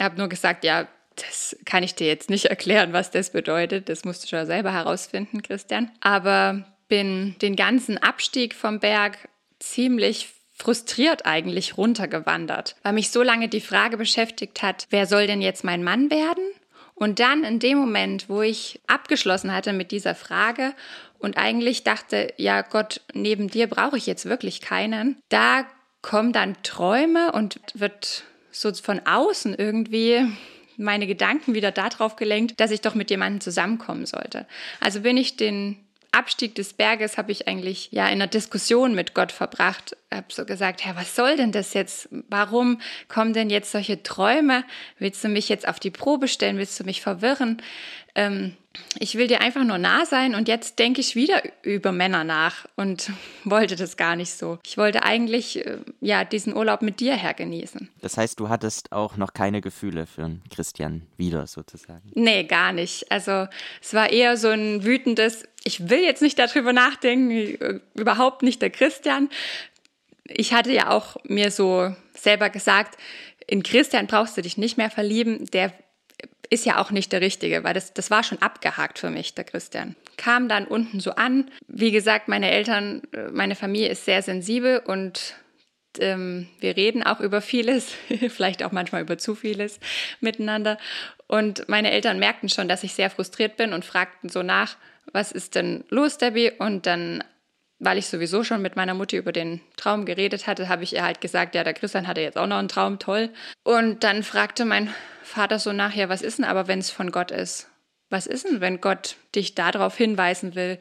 Habe 0.00 0.18
nur 0.18 0.28
gesagt, 0.28 0.64
ja, 0.64 0.88
das 1.14 1.56
kann 1.64 1.82
ich 1.82 1.94
dir 1.94 2.06
jetzt 2.06 2.30
nicht 2.30 2.46
erklären, 2.46 2.92
was 2.92 3.10
das 3.10 3.30
bedeutet. 3.30 3.88
Das 3.88 4.04
musst 4.04 4.24
du 4.24 4.28
schon 4.28 4.46
selber 4.46 4.72
herausfinden, 4.72 5.42
Christian. 5.42 5.90
Aber 6.00 6.64
bin 6.88 7.36
den 7.40 7.56
ganzen 7.56 7.98
Abstieg 7.98 8.54
vom 8.54 8.80
Berg 8.80 9.28
ziemlich 9.58 10.28
frustriert 10.60 11.26
eigentlich 11.26 11.78
runtergewandert, 11.78 12.76
weil 12.82 12.92
mich 12.92 13.10
so 13.10 13.22
lange 13.22 13.48
die 13.48 13.60
Frage 13.60 13.96
beschäftigt 13.96 14.62
hat, 14.62 14.86
wer 14.90 15.06
soll 15.06 15.26
denn 15.26 15.40
jetzt 15.40 15.64
mein 15.64 15.82
Mann 15.82 16.10
werden? 16.10 16.44
Und 16.94 17.18
dann 17.18 17.44
in 17.44 17.60
dem 17.60 17.78
Moment, 17.78 18.28
wo 18.28 18.42
ich 18.42 18.78
abgeschlossen 18.86 19.54
hatte 19.54 19.72
mit 19.72 19.90
dieser 19.90 20.14
Frage 20.14 20.74
und 21.18 21.38
eigentlich 21.38 21.82
dachte, 21.82 22.34
ja 22.36 22.60
Gott, 22.60 23.00
neben 23.14 23.48
dir 23.48 23.68
brauche 23.68 23.96
ich 23.96 24.06
jetzt 24.06 24.26
wirklich 24.26 24.60
keinen, 24.60 25.16
da 25.30 25.64
kommen 26.02 26.32
dann 26.32 26.56
Träume 26.62 27.32
und 27.32 27.60
wird 27.72 28.24
so 28.50 28.72
von 28.74 29.00
außen 29.06 29.54
irgendwie 29.54 30.26
meine 30.76 31.06
Gedanken 31.06 31.54
wieder 31.54 31.72
darauf 31.72 32.16
gelenkt, 32.16 32.60
dass 32.60 32.70
ich 32.70 32.82
doch 32.82 32.94
mit 32.94 33.10
jemandem 33.10 33.40
zusammenkommen 33.40 34.04
sollte. 34.06 34.46
Also 34.80 35.00
bin 35.00 35.16
ich 35.16 35.36
den 35.36 35.76
Abstieg 36.12 36.54
des 36.54 36.72
Berges 36.72 37.18
habe 37.18 37.32
ich 37.32 37.46
eigentlich 37.46 37.88
ja 37.92 38.06
in 38.06 38.14
einer 38.14 38.26
Diskussion 38.26 38.94
mit 38.94 39.14
Gott 39.14 39.32
verbracht. 39.32 39.96
Habe 40.12 40.26
so 40.28 40.44
gesagt, 40.44 40.84
Herr, 40.84 40.96
was 40.96 41.14
soll 41.14 41.36
denn 41.36 41.52
das 41.52 41.72
jetzt? 41.72 42.08
Warum 42.28 42.80
kommen 43.08 43.32
denn 43.32 43.48
jetzt 43.48 43.70
solche 43.70 44.02
Träume? 44.02 44.64
Willst 44.98 45.22
du 45.22 45.28
mich 45.28 45.48
jetzt 45.48 45.68
auf 45.68 45.78
die 45.78 45.90
Probe 45.90 46.26
stellen? 46.26 46.58
Willst 46.58 46.78
du 46.80 46.84
mich 46.84 47.00
verwirren? 47.00 47.62
Ähm, 48.14 48.56
ich 48.98 49.16
will 49.16 49.26
dir 49.26 49.40
einfach 49.40 49.64
nur 49.64 49.78
nah 49.78 50.06
sein 50.06 50.34
und 50.34 50.46
jetzt 50.46 50.78
denke 50.78 51.00
ich 51.00 51.16
wieder 51.16 51.42
über 51.62 51.90
Männer 51.90 52.22
nach 52.22 52.66
und 52.76 53.10
wollte 53.44 53.76
das 53.76 53.96
gar 53.96 54.16
nicht 54.16 54.32
so. 54.32 54.58
Ich 54.64 54.78
wollte 54.78 55.02
eigentlich 55.02 55.64
äh, 55.64 55.78
ja 56.00 56.24
diesen 56.24 56.56
Urlaub 56.56 56.82
mit 56.82 57.00
dir 57.00 57.14
her 57.16 57.34
genießen. 57.34 57.88
Das 58.00 58.16
heißt, 58.16 58.38
du 58.38 58.48
hattest 58.48 58.92
auch 58.92 59.16
noch 59.16 59.32
keine 59.32 59.60
Gefühle 59.60 60.06
für 60.06 60.24
einen 60.24 60.42
Christian 60.50 61.02
wieder 61.16 61.46
sozusagen? 61.46 62.10
Nee, 62.14 62.44
gar 62.44 62.72
nicht. 62.72 63.10
Also 63.10 63.48
es 63.80 63.92
war 63.92 64.10
eher 64.10 64.36
so 64.36 64.48
ein 64.48 64.84
wütendes, 64.84 65.44
ich 65.64 65.88
will 65.88 66.00
jetzt 66.00 66.22
nicht 66.22 66.38
darüber 66.38 66.72
nachdenken, 66.72 67.30
äh, 67.30 67.80
überhaupt 67.94 68.42
nicht 68.42 68.62
der 68.62 68.70
Christian. 68.70 69.28
Ich 70.32 70.52
hatte 70.52 70.72
ja 70.72 70.90
auch 70.90 71.16
mir 71.24 71.50
so 71.50 71.94
selber 72.14 72.50
gesagt, 72.50 72.96
in 73.46 73.62
Christian 73.62 74.06
brauchst 74.06 74.36
du 74.36 74.42
dich 74.42 74.56
nicht 74.56 74.76
mehr 74.76 74.90
verlieben, 74.90 75.46
der 75.46 75.72
ist 76.50 76.66
ja 76.66 76.78
auch 76.78 76.90
nicht 76.90 77.12
der 77.12 77.20
Richtige, 77.20 77.62
weil 77.62 77.74
das, 77.74 77.94
das 77.94 78.10
war 78.10 78.24
schon 78.24 78.42
abgehakt 78.42 78.98
für 78.98 79.10
mich, 79.10 79.34
der 79.34 79.44
Christian. 79.44 79.94
Kam 80.16 80.48
dann 80.48 80.66
unten 80.66 80.98
so 80.98 81.12
an. 81.12 81.50
Wie 81.68 81.92
gesagt, 81.92 82.28
meine 82.28 82.50
Eltern, 82.50 83.02
äh, 83.12 83.30
meine 83.30 83.54
Familie 83.54 83.88
ist 83.88 84.04
sehr 84.04 84.20
sensibel 84.22 84.80
und 84.84 85.34
ähm, 85.98 86.48
wir 86.58 86.76
reden 86.76 87.04
auch 87.04 87.20
über 87.20 87.40
vieles, 87.40 87.94
vielleicht 88.28 88.64
auch 88.64 88.72
manchmal 88.72 89.02
über 89.02 89.16
zu 89.16 89.34
vieles 89.36 89.78
miteinander. 90.20 90.76
Und 91.28 91.68
meine 91.68 91.92
Eltern 91.92 92.18
merkten 92.18 92.48
schon, 92.48 92.68
dass 92.68 92.82
ich 92.82 92.94
sehr 92.94 93.10
frustriert 93.10 93.56
bin 93.56 93.72
und 93.72 93.84
fragten 93.84 94.28
so 94.28 94.42
nach, 94.42 94.76
was 95.12 95.32
ist 95.32 95.54
denn 95.54 95.84
los, 95.88 96.18
Debbie? 96.18 96.50
Und 96.58 96.86
dann 96.86 97.22
weil 97.80 97.98
ich 97.98 98.06
sowieso 98.06 98.44
schon 98.44 98.62
mit 98.62 98.76
meiner 98.76 98.94
Mutti 98.94 99.16
über 99.16 99.32
den 99.32 99.60
Traum 99.76 100.04
geredet 100.04 100.46
hatte, 100.46 100.68
habe 100.68 100.84
ich 100.84 100.94
ihr 100.94 101.02
halt 101.02 101.20
gesagt, 101.20 101.54
ja, 101.54 101.64
der 101.64 101.74
Christian 101.74 102.06
hatte 102.06 102.20
jetzt 102.20 102.38
auch 102.38 102.46
noch 102.46 102.58
einen 102.58 102.68
Traum, 102.68 102.98
toll. 102.98 103.30
Und 103.64 104.04
dann 104.04 104.22
fragte 104.22 104.64
mein 104.64 104.94
Vater 105.22 105.58
so 105.58 105.72
nachher, 105.72 106.08
was 106.08 106.22
ist 106.22 106.38
denn 106.38 106.44
aber, 106.44 106.68
wenn 106.68 106.78
es 106.78 106.90
von 106.90 107.10
Gott 107.10 107.30
ist? 107.30 107.68
Was 108.10 108.26
ist 108.26 108.46
denn, 108.46 108.60
wenn 108.60 108.80
Gott 108.80 109.16
dich 109.34 109.54
darauf 109.54 109.96
hinweisen 109.96 110.54
will? 110.54 110.78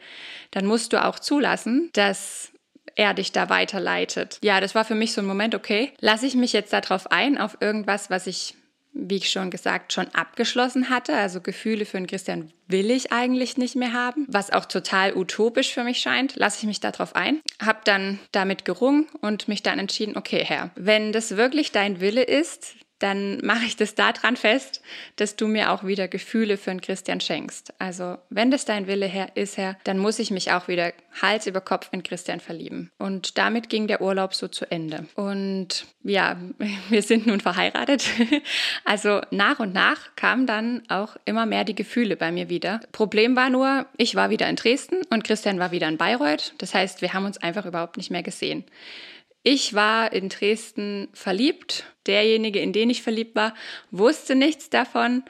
Dann 0.51 0.65
musst 0.65 0.93
du 0.93 1.03
auch 1.03 1.19
zulassen, 1.19 1.89
dass 1.93 2.51
er 2.95 3.13
dich 3.13 3.31
da 3.31 3.49
weiterleitet. 3.49 4.39
Ja, 4.41 4.59
das 4.59 4.75
war 4.75 4.83
für 4.83 4.95
mich 4.95 5.13
so 5.13 5.21
ein 5.21 5.27
Moment, 5.27 5.55
okay, 5.55 5.93
lasse 5.99 6.25
ich 6.25 6.35
mich 6.35 6.51
jetzt 6.51 6.73
darauf 6.73 7.11
ein, 7.11 7.37
auf 7.37 7.57
irgendwas, 7.61 8.09
was 8.09 8.27
ich 8.27 8.55
wie 8.93 9.17
ich 9.17 9.29
schon 9.29 9.49
gesagt, 9.49 9.93
schon 9.93 10.07
abgeschlossen 10.09 10.89
hatte. 10.89 11.15
Also 11.15 11.41
Gefühle 11.41 11.85
für 11.85 11.97
einen 11.97 12.07
Christian 12.07 12.51
will 12.67 12.91
ich 12.91 13.11
eigentlich 13.11 13.57
nicht 13.57 13.75
mehr 13.75 13.93
haben, 13.93 14.25
was 14.29 14.51
auch 14.51 14.65
total 14.65 15.15
utopisch 15.15 15.73
für 15.73 15.83
mich 15.83 15.99
scheint. 15.99 16.35
Lasse 16.35 16.59
ich 16.59 16.67
mich 16.67 16.79
darauf 16.79 17.15
ein, 17.15 17.41
habe 17.61 17.79
dann 17.83 18.19
damit 18.31 18.65
gerungen 18.65 19.07
und 19.21 19.47
mich 19.47 19.63
dann 19.63 19.79
entschieden, 19.79 20.17
okay, 20.17 20.43
Herr, 20.43 20.71
wenn 20.75 21.11
das 21.11 21.37
wirklich 21.37 21.71
dein 21.71 21.99
Wille 21.99 22.23
ist, 22.23 22.75
dann 22.99 23.39
mache 23.43 23.65
ich 23.65 23.75
das 23.75 23.95
daran 23.95 24.35
fest, 24.35 24.81
dass 25.15 25.35
du 25.35 25.47
mir 25.47 25.71
auch 25.71 25.83
wieder 25.83 26.07
Gefühle 26.07 26.57
für 26.57 26.71
einen 26.71 26.81
Christian 26.81 27.21
schenkst. 27.21 27.73
Also 27.79 28.17
wenn 28.29 28.51
das 28.51 28.65
dein 28.65 28.87
Wille 28.87 29.05
her 29.05 29.31
ist, 29.35 29.57
Herr, 29.57 29.77
dann 29.85 29.97
muss 29.97 30.19
ich 30.19 30.31
mich 30.31 30.51
auch 30.51 30.67
wieder 30.67 30.93
Hals 31.21 31.47
über 31.47 31.61
Kopf 31.61 31.89
in 31.91 32.03
Christian 32.03 32.39
verlieben. 32.39 32.91
Und 32.97 33.37
damit 33.37 33.69
ging 33.69 33.87
der 33.87 34.01
Urlaub 34.01 34.33
so 34.33 34.47
zu 34.47 34.69
Ende. 34.69 35.05
Und 35.15 35.85
ja, 36.03 36.37
wir 36.89 37.01
sind 37.01 37.27
nun 37.27 37.39
verheiratet. 37.39 38.05
Also 38.85 39.21
nach 39.29 39.59
und 39.59 39.73
nach 39.73 40.15
kamen 40.15 40.47
dann 40.47 40.83
auch 40.89 41.15
immer 41.25 41.45
mehr 41.45 41.63
die 41.63 41.75
Gefühle 41.75 42.15
bei 42.15 42.31
mir 42.31 42.49
wieder. 42.49 42.79
Problem 42.91 43.35
war 43.35 43.49
nur, 43.49 43.85
ich 43.97 44.15
war 44.15 44.29
wieder 44.29 44.49
in 44.49 44.55
Dresden 44.55 45.01
und 45.09 45.23
Christian 45.23 45.59
war 45.59 45.71
wieder 45.71 45.87
in 45.87 45.97
Bayreuth. 45.97 46.53
Das 46.57 46.73
heißt, 46.73 47.01
wir 47.01 47.13
haben 47.13 47.25
uns 47.25 47.37
einfach 47.37 47.65
überhaupt 47.65 47.97
nicht 47.97 48.09
mehr 48.09 48.23
gesehen. 48.23 48.63
Ich 49.51 49.73
war 49.73 50.13
in 50.13 50.29
Dresden 50.29 51.07
verliebt. 51.11 51.85
Derjenige, 52.05 52.59
in 52.59 52.71
den 52.71 52.91
ich 52.91 53.01
verliebt 53.01 53.35
war, 53.35 53.55
wusste 53.89 54.35
nichts 54.35 54.69
davon. 54.69 55.23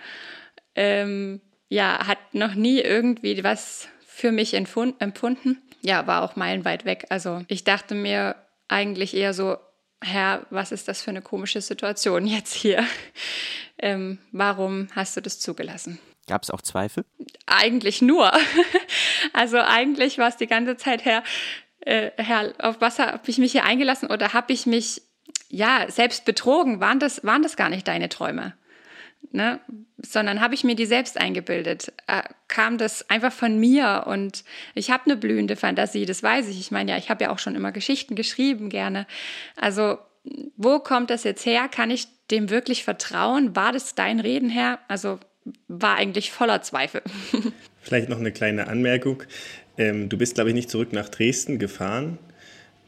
Ähm, 0.75 1.39
ja, 1.69 2.05
hat 2.05 2.17
noch 2.34 2.53
nie 2.53 2.82
irgendwie 2.82 3.41
was 3.45 3.88
für 4.05 4.34
mich 4.34 4.55
empfunden. 4.55 5.62
Ja, 5.82 6.05
war 6.05 6.23
auch 6.23 6.36
meilenweit 6.36 6.84
weg. 6.84 7.05
Also 7.08 7.45
ich 7.47 7.63
dachte 7.63 7.95
mir 7.95 8.36
eigentlich 8.67 9.15
eher 9.15 9.34
so, 9.34 9.55
Herr, 10.01 10.45
was 10.49 10.73
ist 10.73 10.89
das 10.89 11.01
für 11.01 11.12
eine 11.12 11.21
komische 11.21 11.62
Situation 11.62 12.27
jetzt 12.27 12.53
hier? 12.53 12.86
Ähm, 13.82 14.17
warum 14.34 14.89
hast 14.93 15.15
du 15.15 15.21
das 15.21 15.39
zugelassen? 15.39 15.99
Gab 16.27 16.43
es 16.43 16.51
auch 16.51 16.62
Zweifel? 16.62 17.05
Eigentlich 17.45 18.01
nur. 18.01 18.29
also 19.34 19.58
eigentlich 19.58 20.17
war 20.17 20.27
es 20.27 20.36
die 20.36 20.47
ganze 20.47 20.75
Zeit 20.75 21.05
her, 21.05 21.23
äh, 21.81 22.11
Herr, 22.17 22.53
auf 22.59 22.81
was 22.81 22.99
habe 22.99 23.19
ich 23.27 23.37
mich 23.37 23.51
hier 23.51 23.63
eingelassen 23.63 24.09
oder 24.09 24.33
habe 24.33 24.53
ich 24.53 24.65
mich 24.65 25.01
ja 25.49 25.85
selbst 25.89 26.25
betrogen? 26.25 26.79
Waren 26.79 26.99
das, 26.99 27.23
waren 27.23 27.43
das 27.43 27.55
gar 27.55 27.69
nicht 27.69 27.87
deine 27.87 28.09
Träume? 28.09 28.53
Ne? 29.31 29.59
Sondern 29.97 30.41
habe 30.41 30.55
ich 30.55 30.63
mir 30.63 30.75
die 30.75 30.85
selbst 30.85 31.19
eingebildet? 31.19 31.91
Äh, 32.07 32.23
kam 32.47 32.77
das 32.77 33.09
einfach 33.09 33.33
von 33.33 33.59
mir 33.59 34.05
und 34.07 34.43
ich 34.75 34.91
habe 34.91 35.05
eine 35.05 35.17
blühende 35.17 35.55
Fantasie, 35.55 36.05
das 36.05 36.23
weiß 36.23 36.47
ich. 36.49 36.59
Ich 36.59 36.71
meine 36.71 36.91
ja, 36.91 36.97
ich 36.97 37.09
habe 37.09 37.25
ja 37.25 37.31
auch 37.31 37.39
schon 37.39 37.55
immer 37.55 37.71
Geschichten 37.71 38.15
geschrieben 38.15 38.69
gerne. 38.69 39.05
Also 39.55 39.97
wo 40.57 40.79
kommt 40.79 41.09
das 41.09 41.23
jetzt 41.23 41.45
her? 41.45 41.67
Kann 41.69 41.91
ich 41.91 42.07
dem 42.31 42.49
wirklich 42.49 42.83
vertrauen? 42.83 43.55
War 43.55 43.71
das 43.71 43.95
dein 43.95 44.19
Reden 44.19 44.49
her? 44.49 44.79
Also 44.87 45.19
war 45.67 45.95
eigentlich 45.95 46.31
voller 46.31 46.61
Zweifel. 46.61 47.01
Vielleicht 47.81 48.09
noch 48.09 48.19
eine 48.19 48.31
kleine 48.31 48.67
Anmerkung. 48.67 49.23
Ähm, 49.79 50.09
du 50.09 50.17
bist, 50.17 50.35
glaube 50.35 50.49
ich, 50.49 50.55
nicht 50.55 50.69
zurück 50.69 50.93
nach 50.93 51.09
Dresden 51.09 51.57
gefahren, 51.57 52.19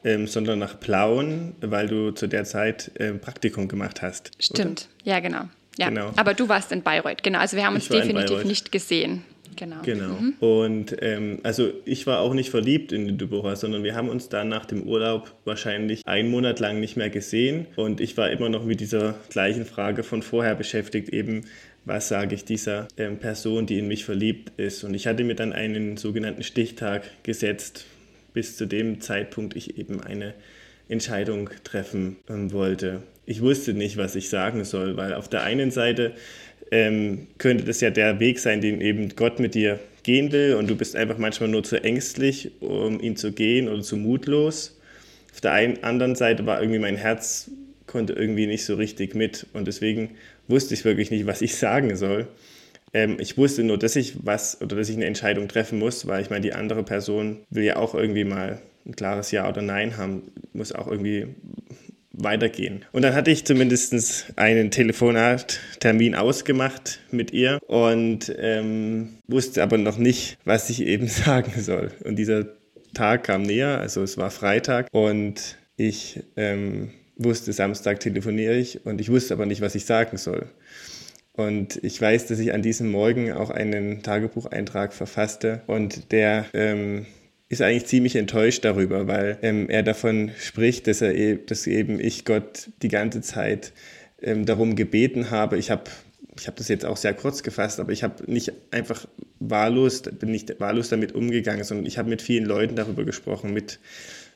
ähm, 0.03 0.27
sondern 0.27 0.59
nach 0.59 0.79
Plauen, 0.79 1.55
weil 1.61 1.87
du 1.87 2.11
zu 2.11 2.27
der 2.27 2.43
Zeit 2.43 2.91
ähm, 2.99 3.19
Praktikum 3.19 3.67
gemacht 3.67 4.01
hast. 4.01 4.31
Stimmt, 4.39 4.89
oder? 5.03 5.13
ja, 5.13 5.19
genau. 5.21 5.43
Ja. 5.79 5.89
genau. 5.89 6.11
Aber 6.17 6.33
du 6.33 6.49
warst 6.49 6.71
in 6.73 6.83
Bayreuth, 6.83 7.23
genau. 7.23 7.39
Also 7.39 7.55
wir 7.55 7.65
haben 7.65 7.75
uns 7.75 7.87
definitiv 7.87 8.43
nicht 8.43 8.71
gesehen. 8.71 9.23
Genau. 9.55 9.77
Genau. 9.83 10.13
Mhm. 10.13 10.33
Und 10.39 10.95
ähm, 11.01 11.39
also 11.43 11.71
ich 11.85 12.07
war 12.07 12.19
auch 12.19 12.33
nicht 12.33 12.49
verliebt 12.49 12.91
in 12.91 13.17
Deborah, 13.17 13.55
sondern 13.55 13.83
wir 13.83 13.95
haben 13.95 14.09
uns 14.09 14.29
dann 14.29 14.49
nach 14.49 14.65
dem 14.65 14.83
Urlaub 14.83 15.33
wahrscheinlich 15.45 16.05
einen 16.05 16.29
Monat 16.29 16.59
lang 16.59 16.79
nicht 16.79 16.97
mehr 16.97 17.09
gesehen. 17.09 17.67
Und 17.75 18.01
ich 18.01 18.17
war 18.17 18.29
immer 18.31 18.49
noch 18.49 18.63
mit 18.63 18.79
dieser 18.79 19.15
gleichen 19.29 19.65
Frage 19.65 20.03
von 20.03 20.21
vorher 20.21 20.55
beschäftigt, 20.55 21.09
eben 21.09 21.45
was 21.85 22.07
sage 22.07 22.35
ich 22.35 22.45
dieser 22.45 22.87
ähm, 22.97 23.17
Person, 23.17 23.65
die 23.65 23.79
in 23.79 23.87
mich 23.87 24.05
verliebt 24.05 24.51
ist. 24.57 24.83
Und 24.83 24.93
ich 24.93 25.07
hatte 25.07 25.23
mir 25.23 25.35
dann 25.35 25.53
einen 25.53 25.97
sogenannten 25.97 26.43
Stichtag 26.43 27.03
gesetzt, 27.23 27.85
bis 28.33 28.57
zu 28.57 28.65
dem 28.65 29.01
Zeitpunkt 29.01 29.55
ich 29.55 29.77
eben 29.77 30.01
eine 30.01 30.33
Entscheidung 30.89 31.49
treffen 31.63 32.17
ähm, 32.29 32.51
wollte. 32.51 33.03
ich 33.25 33.41
wusste 33.41 33.73
nicht, 33.73 33.97
was 33.97 34.15
ich 34.15 34.29
sagen 34.29 34.63
soll, 34.63 34.97
weil 34.97 35.13
auf 35.13 35.29
der 35.29 35.43
einen 35.43 35.71
Seite 35.71 36.13
ähm, 36.71 37.27
könnte 37.37 37.63
das 37.63 37.81
ja 37.81 37.89
der 37.89 38.19
Weg 38.19 38.39
sein, 38.39 38.61
den 38.61 38.81
eben 38.81 39.15
Gott 39.15 39.39
mit 39.39 39.55
dir 39.55 39.79
gehen 40.03 40.31
will 40.31 40.55
und 40.55 40.69
du 40.69 40.75
bist 40.75 40.95
einfach 40.95 41.17
manchmal 41.17 41.49
nur 41.49 41.63
zu 41.63 41.81
ängstlich, 41.83 42.51
um 42.59 42.99
ihn 42.99 43.15
zu 43.15 43.31
gehen 43.31 43.69
oder 43.69 43.81
zu 43.81 43.97
mutlos. 43.97 44.79
Auf 45.33 45.41
der 45.41 45.53
einen, 45.53 45.83
anderen 45.83 46.15
Seite 46.15 46.45
war 46.45 46.59
irgendwie 46.59 46.79
mein 46.79 46.97
Herz 46.97 47.51
konnte 47.87 48.13
irgendwie 48.13 48.47
nicht 48.47 48.63
so 48.63 48.75
richtig 48.75 49.15
mit 49.15 49.45
und 49.53 49.67
deswegen 49.67 50.11
wusste 50.47 50.73
ich 50.73 50.85
wirklich 50.85 51.11
nicht, 51.11 51.25
was 51.25 51.41
ich 51.41 51.55
sagen 51.55 51.95
soll. 51.95 52.27
Ähm, 52.93 53.17
ich 53.19 53.37
wusste 53.37 53.63
nur, 53.63 53.77
dass 53.77 53.95
ich 53.95 54.25
was 54.25 54.61
oder 54.61 54.75
dass 54.75 54.89
ich 54.89 54.95
eine 54.95 55.05
Entscheidung 55.05 55.47
treffen 55.47 55.79
muss, 55.79 56.07
weil 56.07 56.21
ich 56.21 56.29
meine, 56.29 56.41
die 56.41 56.53
andere 56.53 56.83
Person 56.83 57.39
will 57.49 57.63
ja 57.63 57.77
auch 57.77 57.95
irgendwie 57.95 58.23
mal 58.25 58.61
ein 58.85 58.95
klares 58.95 59.31
Ja 59.31 59.47
oder 59.47 59.61
Nein 59.61 59.97
haben, 59.97 60.23
muss 60.53 60.71
auch 60.71 60.87
irgendwie 60.87 61.27
weitergehen. 62.13 62.85
Und 62.91 63.03
dann 63.03 63.13
hatte 63.13 63.31
ich 63.31 63.45
zumindest 63.45 64.33
einen 64.35 64.71
Telefonattermin 64.71 66.15
ausgemacht 66.15 66.99
mit 67.11 67.31
ihr 67.31 67.59
und 67.67 68.33
ähm, 68.37 69.17
wusste 69.27 69.63
aber 69.63 69.77
noch 69.77 69.97
nicht, 69.97 70.37
was 70.43 70.69
ich 70.69 70.81
eben 70.81 71.07
sagen 71.07 71.53
soll. 71.61 71.91
Und 72.03 72.17
dieser 72.17 72.47
Tag 72.93 73.23
kam 73.23 73.43
näher, 73.43 73.79
also 73.79 74.03
es 74.03 74.17
war 74.17 74.31
Freitag 74.31 74.87
und 74.91 75.57
ich 75.77 76.21
ähm, 76.35 76.91
wusste, 77.23 77.53
Samstag 77.53 77.99
telefoniere 77.99 78.55
ich 78.55 78.85
und 78.85 79.01
ich 79.01 79.09
wusste 79.09 79.33
aber 79.33 79.45
nicht, 79.45 79.61
was 79.61 79.75
ich 79.75 79.85
sagen 79.85 80.17
soll. 80.17 80.47
Und 81.33 81.79
ich 81.83 82.01
weiß, 82.01 82.27
dass 82.27 82.39
ich 82.39 82.53
an 82.53 82.61
diesem 82.61 82.91
Morgen 82.91 83.31
auch 83.31 83.49
einen 83.49 84.03
Tagebucheintrag 84.03 84.93
verfasste 84.93 85.61
und 85.67 86.11
der 86.11 86.45
ähm, 86.53 87.05
ist 87.47 87.61
eigentlich 87.61 87.85
ziemlich 87.85 88.15
enttäuscht 88.15 88.65
darüber, 88.65 89.07
weil 89.07 89.37
ähm, 89.41 89.69
er 89.69 89.83
davon 89.83 90.31
spricht, 90.39 90.87
dass 90.87 91.01
er 91.01 91.15
e 91.15 91.37
dass 91.45 91.67
eben 91.67 91.99
ich 91.99 92.25
Gott 92.25 92.69
die 92.81 92.87
ganze 92.89 93.21
Zeit 93.21 93.73
ähm, 94.21 94.45
darum 94.45 94.75
gebeten 94.75 95.31
habe. 95.31 95.57
Ich 95.57 95.71
habe 95.71 95.83
ich 96.37 96.47
habe 96.47 96.57
das 96.57 96.69
jetzt 96.69 96.85
auch 96.85 96.97
sehr 96.97 97.13
kurz 97.13 97.43
gefasst, 97.43 97.79
aber 97.79 97.91
ich 97.91 98.03
habe 98.03 98.31
nicht 98.31 98.53
einfach 98.71 99.05
wahllos, 99.39 100.01
bin 100.01 100.31
nicht 100.31 100.59
wahllos 100.59 100.89
damit 100.89 101.13
umgegangen, 101.13 101.63
sondern 101.63 101.85
ich 101.85 101.97
habe 101.97 102.09
mit 102.09 102.21
vielen 102.21 102.45
Leuten 102.45 102.75
darüber 102.75 103.03
gesprochen, 103.03 103.53
mit, 103.53 103.79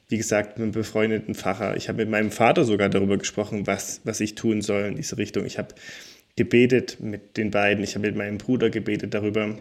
wie 0.08 0.18
gesagt, 0.18 0.58
mit 0.58 0.64
einem 0.64 0.72
befreundeten 0.72 1.36
Pfarrer. 1.36 1.76
Ich 1.78 1.90
habe 1.90 2.00
mit 2.00 2.10
meinem 2.10 2.32
Vater 2.32 2.64
sogar 2.64 2.90
darüber 2.90 3.18
gesprochen, 3.18 3.68
was, 3.68 4.02
was 4.04 4.20
ich 4.20 4.36
tun 4.36 4.62
soll 4.62 4.84
in 4.84 4.96
diese 4.96 5.18
Richtung. 5.18 5.46
Ich 5.46 5.58
habe 5.58 5.74
gebetet 6.36 6.98
mit 7.00 7.38
den 7.38 7.52
beiden, 7.52 7.84
ich 7.84 7.96
habe 7.96 8.08
mit 8.08 8.16
meinem 8.16 8.38
Bruder 8.38 8.70
gebetet 8.70 9.14
darüber 9.14 9.58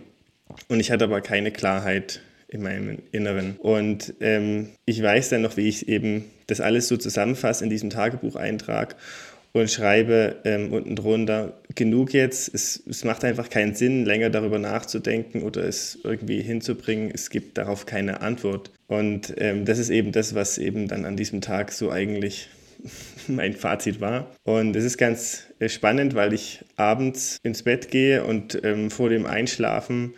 und 0.68 0.80
ich 0.80 0.90
hatte 0.90 1.04
aber 1.04 1.20
keine 1.20 1.50
Klarheit 1.50 2.20
in 2.48 2.62
meinem 2.62 2.98
Inneren. 3.11 3.57
Und 3.59 4.14
ähm, 4.20 4.70
ich 4.85 5.02
weiß 5.02 5.30
dann 5.30 5.42
noch, 5.42 5.57
wie 5.57 5.68
ich 5.68 5.88
eben 5.88 6.24
das 6.46 6.61
alles 6.61 6.88
so 6.88 6.96
zusammenfasse 6.96 7.64
in 7.64 7.70
diesem 7.70 7.90
Tagebucheintrag 7.90 8.96
und 9.55 9.71
schreibe 9.71 10.37
ähm, 10.45 10.73
unten 10.73 10.97
drunter, 10.97 11.55
genug 11.77 12.12
jetzt, 12.12 12.53
es, 12.53 12.83
es 12.88 13.05
macht 13.05 13.25
einfach 13.25 13.49
keinen 13.49 13.75
Sinn, 13.75 14.05
länger 14.05 14.29
darüber 14.29 14.59
nachzudenken 14.59 15.43
oder 15.43 15.62
es 15.64 15.99
irgendwie 16.03 16.43
hinzubringen, 16.43 17.11
es 17.14 17.31
gibt 17.31 17.57
darauf 17.57 17.87
keine 17.87 18.21
Antwort. 18.21 18.73
Und 18.88 19.33
ähm, 19.38 19.64
das 19.64 19.79
ist 19.79 19.90
eben 19.90 20.11
das, 20.11 20.35
was 20.35 20.59
eben 20.59 20.88
dann 20.88 21.05
an 21.05 21.17
diesem 21.17 21.40
Tag 21.40 21.71
so 21.71 21.93
eigentlich 21.93 22.49
mein 23.29 23.53
Fazit 23.53 24.01
war. 24.01 24.35
Und 24.43 24.75
es 24.75 24.85
ist 24.85 24.99
ganz 24.99 25.45
äh, 25.61 25.69
spannend, 25.69 26.17
weil 26.17 26.33
ich 26.33 26.64
abends 26.75 27.38
ins 27.45 27.62
Bett 27.62 27.93
gehe 27.93 28.25
und 28.25 28.61
ähm, 28.64 28.90
vor 28.90 29.09
dem 29.09 29.25
Einschlafen 29.25 30.14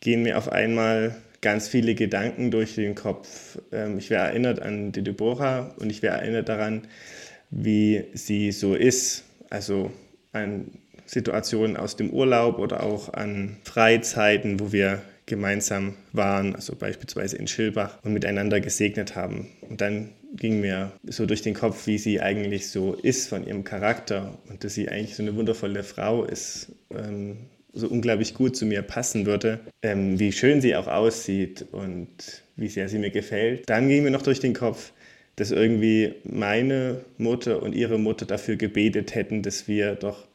gehen 0.00 0.24
mir 0.24 0.36
auf 0.36 0.50
einmal 0.50 1.14
ganz 1.42 1.68
viele 1.68 1.94
Gedanken 1.94 2.50
durch 2.50 2.74
den 2.74 2.96
Kopf. 2.96 3.58
Ähm, 3.70 3.98
ich 3.98 4.10
werde 4.10 4.30
erinnert 4.30 4.60
an 4.60 4.90
die 4.90 5.02
Deborah 5.02 5.76
und 5.78 5.90
ich 5.90 6.02
werde 6.02 6.22
erinnert 6.22 6.48
daran, 6.48 6.88
wie 7.50 8.04
sie 8.14 8.52
so 8.52 8.74
ist. 8.74 9.24
Also 9.50 9.90
an 10.32 10.70
Situationen 11.06 11.76
aus 11.76 11.96
dem 11.96 12.10
Urlaub 12.10 12.58
oder 12.58 12.82
auch 12.82 13.12
an 13.12 13.56
Freizeiten, 13.64 14.60
wo 14.60 14.72
wir 14.72 15.02
gemeinsam 15.26 15.94
waren, 16.12 16.54
also 16.54 16.74
beispielsweise 16.76 17.36
in 17.36 17.46
Schilbach 17.46 17.98
und 18.02 18.12
miteinander 18.12 18.60
gesegnet 18.60 19.16
haben. 19.16 19.48
Und 19.62 19.80
dann 19.80 20.10
ging 20.36 20.60
mir 20.60 20.92
so 21.04 21.26
durch 21.26 21.42
den 21.42 21.54
Kopf, 21.54 21.86
wie 21.86 21.98
sie 21.98 22.20
eigentlich 22.20 22.68
so 22.68 22.94
ist 22.94 23.28
von 23.28 23.46
ihrem 23.46 23.64
Charakter 23.64 24.38
und 24.48 24.62
dass 24.62 24.74
sie 24.74 24.88
eigentlich 24.88 25.16
so 25.16 25.22
eine 25.22 25.34
wundervolle 25.34 25.82
Frau 25.82 26.24
ist, 26.24 26.72
ähm, 26.94 27.36
so 27.72 27.88
unglaublich 27.88 28.34
gut 28.34 28.56
zu 28.56 28.66
mir 28.66 28.82
passen 28.82 29.26
würde, 29.26 29.60
ähm, 29.82 30.18
wie 30.18 30.32
schön 30.32 30.60
sie 30.60 30.74
auch 30.76 30.88
aussieht 30.88 31.66
und 31.72 32.08
wie 32.56 32.68
sehr 32.68 32.88
sie 32.88 32.98
mir 32.98 33.10
gefällt. 33.10 33.68
Dann 33.68 33.88
ging 33.88 34.02
mir 34.02 34.10
noch 34.10 34.22
durch 34.22 34.40
den 34.40 34.54
Kopf, 34.54 34.92
dass 35.36 35.50
irgendwie 35.50 36.14
meine 36.24 37.04
Mutter 37.18 37.62
und 37.62 37.74
ihre 37.74 37.98
Mutter 37.98 38.26
dafür 38.26 38.56
gebetet 38.56 39.14
hätten, 39.14 39.42
dass 39.42 39.68
wir 39.68 39.94
doch 39.94 40.26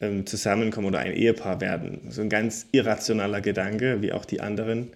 ähm, 0.00 0.26
zusammenkommen 0.26 0.88
oder 0.88 1.00
ein 1.00 1.14
Ehepaar 1.14 1.60
werden. 1.60 2.00
So 2.10 2.22
ein 2.22 2.30
ganz 2.30 2.66
irrationaler 2.72 3.40
Gedanke, 3.40 4.02
wie 4.02 4.12
auch 4.12 4.24
die 4.24 4.40
anderen. 4.40 4.90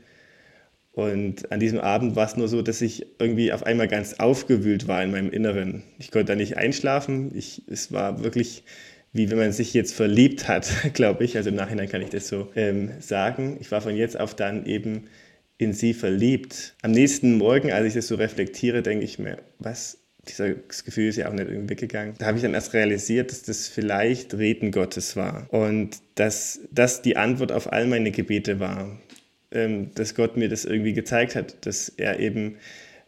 Und 0.92 1.52
an 1.52 1.60
diesem 1.60 1.80
Abend 1.80 2.16
war 2.16 2.26
es 2.26 2.36
nur 2.36 2.48
so, 2.48 2.62
dass 2.62 2.80
ich 2.80 3.06
irgendwie 3.18 3.52
auf 3.52 3.64
einmal 3.64 3.88
ganz 3.88 4.14
aufgewühlt 4.14 4.88
war 4.88 5.02
in 5.04 5.10
meinem 5.10 5.30
Inneren. 5.30 5.82
Ich 5.98 6.10
konnte 6.10 6.32
da 6.32 6.36
nicht 6.36 6.56
einschlafen. 6.56 7.36
Ich, 7.36 7.62
es 7.68 7.92
war 7.92 8.24
wirklich 8.24 8.64
wie 9.16 9.30
wenn 9.30 9.38
man 9.38 9.52
sich 9.52 9.72
jetzt 9.74 9.94
verliebt 9.94 10.48
hat, 10.48 10.70
glaube 10.94 11.24
ich. 11.24 11.36
Also 11.36 11.48
im 11.50 11.56
Nachhinein 11.56 11.88
kann 11.88 12.02
ich 12.02 12.10
das 12.10 12.28
so 12.28 12.50
ähm, 12.54 12.92
sagen. 13.00 13.56
Ich 13.60 13.70
war 13.72 13.80
von 13.80 13.96
jetzt 13.96 14.18
auf 14.18 14.34
dann 14.34 14.66
eben 14.66 15.04
in 15.58 15.72
sie 15.72 15.94
verliebt. 15.94 16.74
Am 16.82 16.90
nächsten 16.90 17.38
Morgen, 17.38 17.72
als 17.72 17.86
ich 17.86 17.94
das 17.94 18.08
so 18.08 18.16
reflektiere, 18.16 18.82
denke 18.82 19.04
ich 19.04 19.18
mir, 19.18 19.38
was, 19.58 19.98
dieses 20.28 20.84
Gefühl 20.84 21.08
ist 21.08 21.16
ja 21.16 21.28
auch 21.28 21.32
nicht 21.32 21.48
irgendwie 21.48 21.70
weggegangen. 21.70 22.14
Da 22.18 22.26
habe 22.26 22.36
ich 22.36 22.42
dann 22.42 22.54
erst 22.54 22.74
realisiert, 22.74 23.30
dass 23.30 23.42
das 23.42 23.68
vielleicht 23.68 24.34
Reden 24.34 24.72
Gottes 24.72 25.16
war 25.16 25.46
und 25.50 25.98
dass 26.16 26.60
das 26.70 27.02
die 27.02 27.16
Antwort 27.16 27.52
auf 27.52 27.72
all 27.72 27.86
meine 27.86 28.10
Gebete 28.10 28.60
war. 28.60 28.98
Ähm, 29.52 29.92
dass 29.94 30.16
Gott 30.16 30.36
mir 30.36 30.48
das 30.48 30.64
irgendwie 30.64 30.92
gezeigt 30.92 31.36
hat, 31.36 31.64
dass 31.66 31.88
er 31.88 32.18
eben 32.18 32.56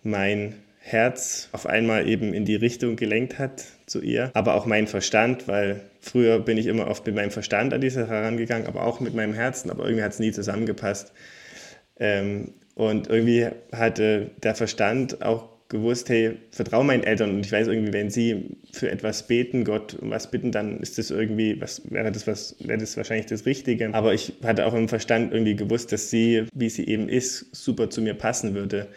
mein 0.05 0.55
Herz 0.79 1.49
auf 1.53 1.67
einmal 1.67 2.09
eben 2.09 2.33
in 2.33 2.45
die 2.45 2.55
Richtung 2.55 2.95
gelenkt 2.95 3.39
hat 3.39 3.65
zu 3.87 4.01
ihr, 4.01 4.31
aber 4.35 4.55
auch 4.55 4.65
mein 4.65 4.87
Verstand, 4.87 5.49
weil 5.49 5.81
früher 6.01 6.39
bin 6.39 6.57
ich 6.57 6.67
immer 6.67 6.87
oft 6.87 7.05
mit 7.07 7.17
meinem 7.17 7.33
Verstand 7.33 7.75
an 7.75 7.81
diese 7.81 8.09
herangegangen, 8.09 8.67
aber 8.67 8.85
auch 8.85 9.01
mit 9.01 9.15
meinem 9.15 9.35
Herzen, 9.35 9.71
aber 9.71 9.85
irgendwie 9.85 10.05
hat 10.05 10.13
es 10.13 10.21
nie 10.21 10.31
zusammengepasst. 10.31 11.13
Ähm, 12.01 12.53
und 12.75 13.09
irgendwie 13.09 13.47
hatte 13.73 14.31
der 14.43 14.55
Verstand 14.55 15.23
auch 15.23 15.49
gewusst, 15.69 16.09
hey, 16.09 16.37
vertraue 16.51 16.85
meinen 16.85 17.03
Eltern 17.03 17.31
und 17.31 17.45
ich 17.45 17.53
weiß 17.53 17.67
irgendwie, 17.67 17.93
wenn 17.93 18.09
sie 18.09 18.57
für 18.73 18.91
etwas 18.91 19.27
beten, 19.27 19.65
Gott 19.65 19.95
um 19.95 20.11
was 20.11 20.31
bitten, 20.31 20.51
dann 20.51 20.81
ist 20.81 20.97
das 20.97 21.11
irgendwie, 21.11 21.61
was 21.61 21.83
wäre 21.91 22.11
das 22.11 22.27
was, 22.27 22.57
wäre 22.61 22.79
das 22.79 22.97
wahrscheinlich 22.97 23.27
das 23.27 23.45
Richtige. 23.45 23.93
Aber 23.93 24.15
ich 24.15 24.33
hatte 24.43 24.65
auch 24.65 24.75
im 24.75 24.89
Verstand 24.89 25.33
irgendwie 25.33 25.57
gewusst, 25.57 25.93
dass 25.93 26.09
sie, 26.09 26.47
wie 26.55 26.71
sie 26.71 26.87
eben 26.87 27.09
ist, 27.09 27.55
super 27.55 27.91
zu 27.91 28.01
mir 28.01 28.15
passen 28.15 28.55
würde 28.55 28.89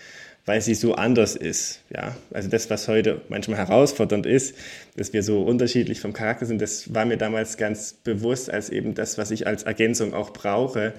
weil 0.46 0.62
sie 0.62 0.74
so 0.74 0.96
anders 0.96 1.36
ist. 1.36 1.82
Ja, 1.94 2.16
also 2.32 2.50
das, 2.50 2.70
was 2.70 2.88
heute 2.88 3.22
manchmal 3.30 3.58
herausfordernd 3.58 4.26
ist, 4.26 4.56
dass 4.98 5.14
wir 5.14 5.24
so 5.24 5.44
unterschiedlich 5.44 6.02
vom 6.02 6.14
Charakter 6.14 6.46
sind, 6.46 6.62
das 6.62 6.94
war 6.94 7.06
mir 7.06 7.18
damals 7.18 7.58
ganz 7.58 7.94
bewusst 7.94 8.50
als 8.50 8.70
eben 8.70 8.96
das, 8.96 9.18
was 9.18 9.32
ich 9.32 9.46
als 9.46 9.64
Ergänzung 9.64 10.14
auch 10.14 10.32
brauche. 10.34 10.94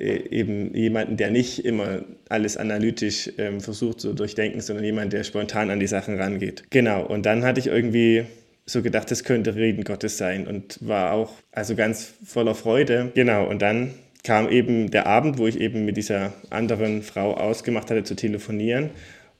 Äh, 0.00 0.28
eben 0.30 0.74
jemanden, 0.74 1.16
der 1.16 1.30
nicht 1.30 1.64
immer 1.64 2.02
alles 2.28 2.56
analytisch 2.56 3.30
ähm, 3.38 3.60
versucht 3.60 4.00
zu 4.00 4.14
durchdenken, 4.14 4.60
sondern 4.60 4.84
jemand, 4.84 5.12
der 5.12 5.24
spontan 5.24 5.70
an 5.70 5.78
die 5.78 5.86
Sachen 5.86 6.18
rangeht. 6.18 6.64
Genau, 6.70 7.04
und 7.04 7.26
dann 7.26 7.44
hatte 7.44 7.60
ich 7.60 7.66
irgendwie 7.66 8.24
so 8.64 8.82
gedacht, 8.82 9.10
das 9.10 9.24
könnte 9.24 9.54
Reden 9.54 9.84
Gottes 9.84 10.16
sein 10.16 10.46
und 10.46 10.78
war 10.86 11.12
auch 11.12 11.32
also 11.52 11.74
ganz 11.74 12.14
voller 12.24 12.54
Freude. 12.54 13.10
Genau, 13.14 13.48
und 13.48 13.60
dann 13.62 13.90
kam 14.24 14.48
eben 14.48 14.90
der 14.90 15.06
Abend, 15.06 15.38
wo 15.38 15.46
ich 15.46 15.60
eben 15.60 15.84
mit 15.84 15.96
dieser 15.96 16.32
anderen 16.50 17.02
Frau 17.02 17.34
ausgemacht 17.34 17.90
hatte 17.90 18.04
zu 18.04 18.14
telefonieren. 18.14 18.90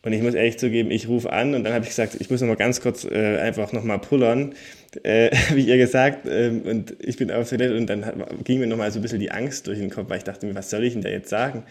Und 0.02 0.14
ich 0.14 0.22
muss 0.22 0.32
ehrlich 0.34 0.58
zugeben, 0.58 0.90
ich 0.90 1.08
rufe 1.08 1.30
an 1.30 1.54
und 1.54 1.62
dann 1.62 1.74
habe 1.74 1.84
ich 1.84 1.90
gesagt, 1.90 2.16
ich 2.18 2.30
muss 2.30 2.40
noch 2.40 2.48
mal 2.48 2.56
ganz 2.56 2.80
kurz 2.80 3.04
äh, 3.04 3.36
einfach 3.36 3.72
noch 3.72 3.84
mal 3.84 3.98
pullern, 3.98 4.54
äh, 5.02 5.30
wie 5.54 5.62
ihr 5.62 5.76
gesagt. 5.76 6.26
Äh, 6.26 6.48
und 6.64 6.96
ich 7.00 7.18
bin 7.18 7.30
auf 7.30 7.48
Toilette 7.48 7.76
und 7.76 7.86
dann 7.86 8.04
ging 8.42 8.60
mir 8.60 8.66
noch 8.66 8.78
mal 8.78 8.90
so 8.90 8.98
ein 8.98 9.02
bisschen 9.02 9.20
die 9.20 9.30
Angst 9.30 9.66
durch 9.66 9.78
den 9.78 9.90
Kopf, 9.90 10.08
weil 10.08 10.18
ich 10.18 10.24
dachte 10.24 10.46
mir, 10.46 10.54
was 10.54 10.70
soll 10.70 10.84
ich 10.84 10.94
denn 10.94 11.02
da 11.02 11.10
jetzt 11.10 11.28
sagen? 11.28 11.64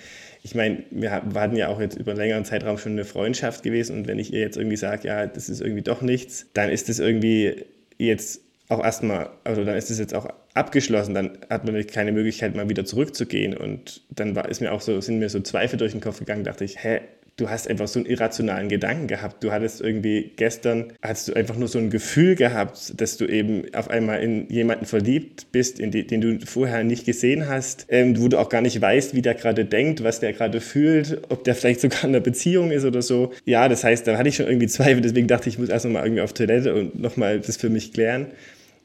Ich 0.44 0.54
meine, 0.54 0.84
wir 0.92 1.12
hatten 1.12 1.56
ja 1.56 1.70
auch 1.70 1.82
jetzt 1.82 1.98
über 1.98 2.12
einen 2.12 2.20
längeren 2.20 2.46
Zeitraum 2.46 2.78
schon 2.78 2.94
eine 2.94 3.04
Freundschaft 3.04 3.64
gewesen 3.64 3.98
und 3.98 4.08
wenn 4.08 4.20
ich 4.20 4.32
ihr 4.32 4.40
jetzt 4.40 4.58
irgendwie 4.58 4.78
sage, 4.78 5.08
ja, 5.08 5.26
das 5.26 5.50
ist 5.50 5.60
irgendwie 5.60 5.82
doch 5.82 6.02
nichts, 6.02 6.46
dann 6.54 6.70
ist 6.70 6.88
das 6.88 7.00
irgendwie 7.00 7.66
jetzt 7.98 8.42
auch 8.70 8.84
erstmal, 8.84 9.32
also 9.44 9.66
dann 9.66 9.76
ist 9.76 9.90
es 9.90 9.98
jetzt 9.98 10.14
auch 10.14 10.28
abgeschlossen, 10.54 11.16
dann 11.16 11.40
hat 11.50 11.66
man 11.66 11.86
keine 11.88 12.12
Möglichkeit, 12.12 12.56
mal 12.56 12.70
wieder 12.70 12.86
zurückzugehen. 12.86 13.58
Und 13.58 14.04
dann 14.12 14.36
war, 14.36 14.48
ist 14.48 14.62
mir 14.62 14.72
auch 14.72 14.82
so, 14.82 15.02
sind 15.02 15.18
mir 15.18 15.30
so 15.30 15.40
Zweifel 15.40 15.78
durch 15.78 15.92
den 15.92 16.02
Kopf 16.02 16.20
gegangen, 16.20 16.44
dachte 16.44 16.64
ich, 16.64 16.84
hä, 16.84 17.02
du 17.40 17.50
hast 17.50 17.70
einfach 17.70 17.88
so 17.88 18.00
einen 18.00 18.06
irrationalen 18.06 18.70
Gedanken 18.70 19.08
gehabt. 19.08 19.44
Du 19.44 19.52
hattest 19.52 19.82
irgendwie 19.82 20.32
gestern, 20.36 20.94
hast 21.02 21.28
du 21.28 21.34
einfach 21.34 21.56
nur 21.56 21.68
so 21.68 21.80
ein 21.80 21.90
Gefühl 21.90 22.36
gehabt, 22.36 23.00
dass 23.00 23.18
du 23.18 23.26
eben 23.26 23.64
auf 23.74 23.90
einmal 23.90 24.22
in 24.22 24.50
jemanden 24.50 24.86
verliebt 24.86 25.52
bist, 25.52 25.80
die, 25.80 26.06
den 26.06 26.22
du 26.22 26.46
vorher 26.46 26.84
nicht 26.84 27.06
gesehen 27.06 27.48
hast, 27.48 27.86
ähm, 27.90 28.20
wo 28.22 28.28
du 28.28 28.38
auch 28.38 28.50
gar 28.50 28.62
nicht 28.62 28.80
weißt, 28.82 29.16
wie 29.16 29.22
der 29.22 29.36
gerade 29.36 29.66
denkt, 29.66 30.04
was 30.04 30.20
der 30.20 30.34
gerade 30.34 30.62
fühlt, 30.62 31.22
ob 31.30 31.44
der 31.44 31.56
vielleicht 31.56 31.82
sogar 31.82 32.04
in 32.04 32.10
einer 32.10 32.20
Beziehung 32.20 32.72
ist 32.72 32.86
oder 32.86 33.02
so. 33.02 33.32
Ja, 33.46 33.70
das 33.70 33.84
heißt, 33.84 34.06
da 34.08 34.18
hatte 34.18 34.30
ich 34.30 34.36
schon 34.36 34.48
irgendwie 34.48 34.68
Zweifel, 34.68 35.02
deswegen 35.02 35.28
dachte 35.28 35.50
ich, 35.50 35.56
ich 35.56 35.60
muss 35.60 35.70
erst 35.70 35.86
nochmal 35.86 36.04
irgendwie 36.04 36.22
auf 36.22 36.34
Toilette 36.34 36.74
und 36.74 37.00
nochmal 37.00 37.40
das 37.40 37.58
für 37.58 37.70
mich 37.70 37.94
klären. 37.94 38.28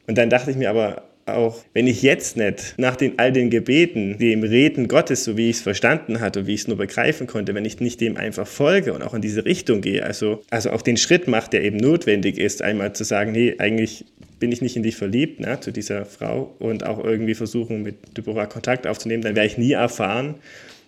Und 0.07 0.17
dann 0.17 0.29
dachte 0.29 0.51
ich 0.51 0.57
mir 0.57 0.69
aber, 0.69 1.03
auch 1.25 1.63
wenn 1.73 1.87
ich 1.87 2.01
jetzt 2.01 2.37
nicht 2.37 2.75
nach 2.77 2.95
den, 2.95 3.17
all 3.17 3.31
den 3.31 3.49
Gebeten, 3.49 4.17
dem 4.19 4.43
Reden 4.43 4.87
Gottes, 4.87 5.23
so 5.23 5.37
wie 5.37 5.49
ich 5.49 5.57
es 5.57 5.61
verstanden 5.61 6.19
hatte 6.19 6.41
und 6.41 6.47
wie 6.47 6.53
ich 6.53 6.61
es 6.61 6.67
nur 6.67 6.77
begreifen 6.77 7.25
konnte, 7.27 7.55
wenn 7.55 7.65
ich 7.65 7.79
nicht 7.79 7.99
dem 8.01 8.15
einfach 8.17 8.47
folge 8.47 8.93
und 8.93 9.01
auch 9.01 9.13
in 9.13 9.21
diese 9.21 9.45
Richtung 9.45 9.81
gehe, 9.81 10.03
also, 10.03 10.43
also 10.51 10.69
auch 10.71 10.81
den 10.81 10.97
Schritt 10.97 11.27
mache, 11.27 11.49
der 11.49 11.63
eben 11.63 11.77
notwendig 11.77 12.37
ist, 12.37 12.61
einmal 12.61 12.93
zu 12.93 13.03
sagen, 13.03 13.31
nee, 13.31 13.55
eigentlich 13.57 14.05
bin 14.39 14.51
ich 14.51 14.61
nicht 14.61 14.75
in 14.75 14.83
dich 14.83 14.95
verliebt, 14.95 15.39
ne, 15.39 15.59
zu 15.59 15.71
dieser 15.71 16.05
Frau 16.05 16.55
und 16.59 16.85
auch 16.85 17.03
irgendwie 17.03 17.35
versuchen, 17.35 17.81
mit 17.81 18.17
Deborah 18.17 18.45
Kontakt 18.45 18.85
aufzunehmen, 18.85 19.23
dann 19.23 19.35
werde 19.35 19.47
ich 19.47 19.57
nie 19.57 19.71
erfahren, 19.71 20.35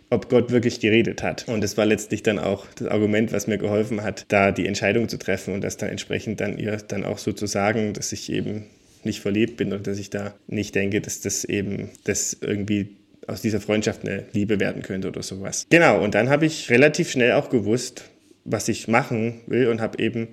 ob 0.10 0.30
Gott 0.30 0.52
wirklich 0.52 0.80
geredet 0.80 1.24
hat. 1.24 1.48
Und 1.48 1.64
das 1.64 1.78
war 1.78 1.86
letztlich 1.86 2.24
dann 2.24 2.40
auch 2.40 2.66
das 2.76 2.88
Argument, 2.88 3.32
was 3.34 3.48
mir 3.48 3.58
geholfen 3.58 4.04
hat, 4.04 4.26
da 4.30 4.52
die 4.52 4.68
Entscheidung 4.68 5.10
zu 5.10 5.18
treffen 5.18 5.54
und 5.54 5.64
das 5.64 5.78
dann 5.78 5.90
entsprechend 5.90 6.40
dann 6.40 6.58
ihr 6.58 6.78
dann 6.78 7.04
auch 7.04 7.18
so 7.18 7.34
zu 7.34 7.46
sagen, 7.46 7.94
dass 7.94 8.12
ich 8.12 8.32
eben 8.32 8.66
nicht 9.08 9.22
verliebt 9.22 9.58
bin 9.58 9.74
und 9.74 9.88
dass 9.88 9.98
ich 9.98 10.10
da 10.10 10.36
nicht 10.46 10.76
denke, 10.76 11.02
dass 11.02 11.22
das 11.22 11.44
eben 11.44 11.90
das 12.04 12.38
irgendwie 12.40 12.98
aus 13.28 13.42
dieser 13.42 13.60
Freundschaft 13.60 14.04
eine 14.04 14.26
Liebe 14.32 14.60
werden 14.60 14.84
könnte 14.84 15.08
oder 15.08 15.24
sowas. 15.24 15.66
Genau, 15.70 16.02
und 16.02 16.16
dann 16.16 16.30
habe 16.30 16.46
ich 16.46 16.70
relativ 16.70 17.10
schnell 17.12 17.34
auch 17.34 17.50
gewusst, 17.50 18.06
was 18.46 18.70
ich 18.70 18.88
machen 18.88 19.42
will 19.48 19.68
und 19.68 19.82
habe 19.82 20.02
eben 20.02 20.30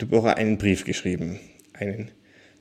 Deborah 0.00 0.32
einen 0.32 0.58
Brief 0.58 0.84
geschrieben. 0.84 1.38
Einen 1.74 2.10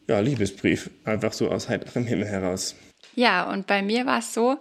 ja, 0.07 0.19
Liebesbrief, 0.19 0.89
einfach 1.05 1.33
so 1.33 1.49
aus 1.49 1.69
heiterem 1.69 2.05
Himmel 2.05 2.27
heraus. 2.27 2.75
Ja, 3.15 3.49
und 3.49 3.67
bei 3.67 3.81
mir 3.81 4.05
war 4.05 4.19
es 4.19 4.33
so, 4.33 4.57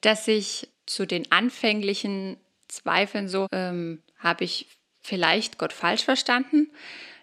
dass 0.00 0.28
ich 0.28 0.68
zu 0.86 1.06
den 1.06 1.30
anfänglichen 1.30 2.36
Zweifeln 2.68 3.28
so, 3.28 3.46
ähm, 3.52 4.02
habe 4.18 4.44
ich 4.44 4.68
vielleicht 5.02 5.58
Gott 5.58 5.72
falsch 5.72 6.04
verstanden, 6.04 6.70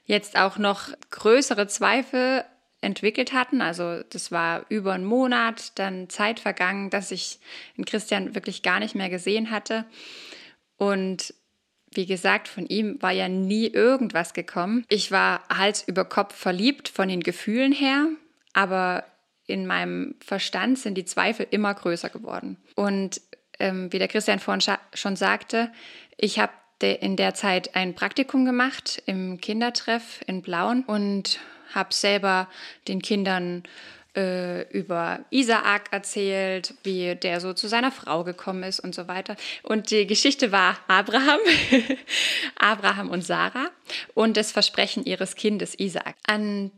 jetzt 0.05 0.37
auch 0.37 0.57
noch 0.57 0.89
größere 1.11 1.67
Zweifel 1.67 2.43
entwickelt 2.81 3.33
hatten. 3.33 3.61
Also 3.61 4.03
das 4.09 4.31
war 4.31 4.65
über 4.69 4.93
einen 4.93 5.05
Monat, 5.05 5.77
dann 5.77 6.09
Zeit 6.09 6.39
vergangen, 6.39 6.89
dass 6.89 7.11
ich 7.11 7.39
den 7.77 7.85
Christian 7.85 8.35
wirklich 8.35 8.63
gar 8.63 8.79
nicht 8.79 8.95
mehr 8.95 9.09
gesehen 9.09 9.51
hatte. 9.51 9.85
Und 10.77 11.33
wie 11.91 12.05
gesagt, 12.05 12.47
von 12.47 12.67
ihm 12.67 13.01
war 13.01 13.11
ja 13.11 13.27
nie 13.27 13.67
irgendwas 13.67 14.33
gekommen. 14.33 14.85
Ich 14.89 15.11
war 15.11 15.43
Hals 15.49 15.83
über 15.87 16.05
Kopf 16.05 16.35
verliebt 16.35 16.87
von 16.87 17.09
den 17.09 17.21
Gefühlen 17.21 17.71
her, 17.71 18.07
aber 18.53 19.05
in 19.47 19.65
meinem 19.65 20.15
Verstand 20.19 20.77
sind 20.77 20.95
die 20.95 21.05
Zweifel 21.05 21.47
immer 21.49 21.73
größer 21.73 22.09
geworden. 22.09 22.57
Und 22.75 23.21
ähm, 23.59 23.91
wie 23.91 23.99
der 23.99 24.07
Christian 24.07 24.39
vorhin 24.39 24.77
schon 24.93 25.15
sagte, 25.15 25.71
ich 26.17 26.39
habe 26.39 26.53
in 26.81 27.17
der 27.17 27.33
Zeit 27.33 27.75
ein 27.75 27.93
Praktikum 27.93 28.45
gemacht 28.45 29.03
im 29.05 29.41
Kindertreff 29.41 30.21
in 30.27 30.41
Blauen 30.41 30.83
und 30.83 31.39
habe 31.73 31.93
selber 31.93 32.47
den 32.87 33.01
Kindern 33.01 33.63
äh, 34.15 34.67
über 34.71 35.19
Isaak 35.29 35.91
erzählt, 35.91 36.73
wie 36.83 37.15
der 37.15 37.39
so 37.39 37.53
zu 37.53 37.67
seiner 37.67 37.91
Frau 37.91 38.23
gekommen 38.23 38.63
ist 38.63 38.79
und 38.79 38.95
so 38.95 39.07
weiter. 39.07 39.35
Und 39.63 39.91
die 39.91 40.07
Geschichte 40.07 40.51
war 40.51 40.77
Abraham, 40.87 41.39
Abraham 42.55 43.09
und 43.09 43.23
Sarah 43.23 43.69
und 44.15 44.35
das 44.35 44.51
Versprechen 44.51 45.05
ihres 45.05 45.35
Kindes 45.35 45.77
Isaak. 45.77 46.15
An 46.25 46.71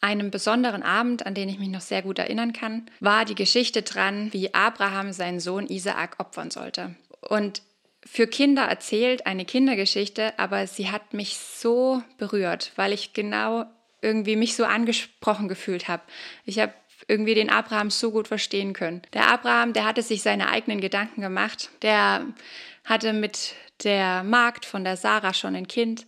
einem 0.00 0.30
besonderen 0.30 0.82
Abend, 0.82 1.26
an 1.26 1.34
den 1.34 1.48
ich 1.48 1.58
mich 1.58 1.68
noch 1.68 1.80
sehr 1.80 2.02
gut 2.02 2.18
erinnern 2.18 2.52
kann, 2.52 2.86
war 3.00 3.24
die 3.24 3.34
Geschichte 3.34 3.82
dran, 3.82 4.32
wie 4.32 4.54
Abraham 4.54 5.12
seinen 5.12 5.40
Sohn 5.40 5.66
Isaak 5.66 6.20
opfern 6.20 6.50
sollte. 6.50 6.94
Und 7.20 7.62
für 8.04 8.28
Kinder 8.28 8.62
erzählt 8.62 9.26
eine 9.26 9.44
Kindergeschichte, 9.44 10.38
aber 10.38 10.68
sie 10.68 10.90
hat 10.90 11.12
mich 11.12 11.36
so 11.38 12.02
berührt, 12.18 12.70
weil 12.76 12.92
ich 12.92 13.14
genau 13.14 13.64
irgendwie 14.06 14.36
mich 14.36 14.54
so 14.54 14.64
angesprochen 14.64 15.48
gefühlt 15.48 15.88
habe. 15.88 16.02
Ich 16.44 16.60
habe 16.60 16.72
irgendwie 17.08 17.34
den 17.34 17.50
Abraham 17.50 17.90
so 17.90 18.10
gut 18.10 18.28
verstehen 18.28 18.72
können. 18.72 19.02
Der 19.12 19.28
Abraham, 19.28 19.72
der 19.72 19.84
hatte 19.84 20.02
sich 20.02 20.22
seine 20.22 20.48
eigenen 20.48 20.80
Gedanken 20.80 21.20
gemacht. 21.20 21.70
Der 21.82 22.26
hatte 22.84 23.12
mit 23.12 23.54
der 23.84 24.22
Magd 24.22 24.64
von 24.64 24.84
der 24.84 24.96
Sarah 24.96 25.34
schon 25.34 25.56
ein 25.56 25.68
Kind. 25.68 26.06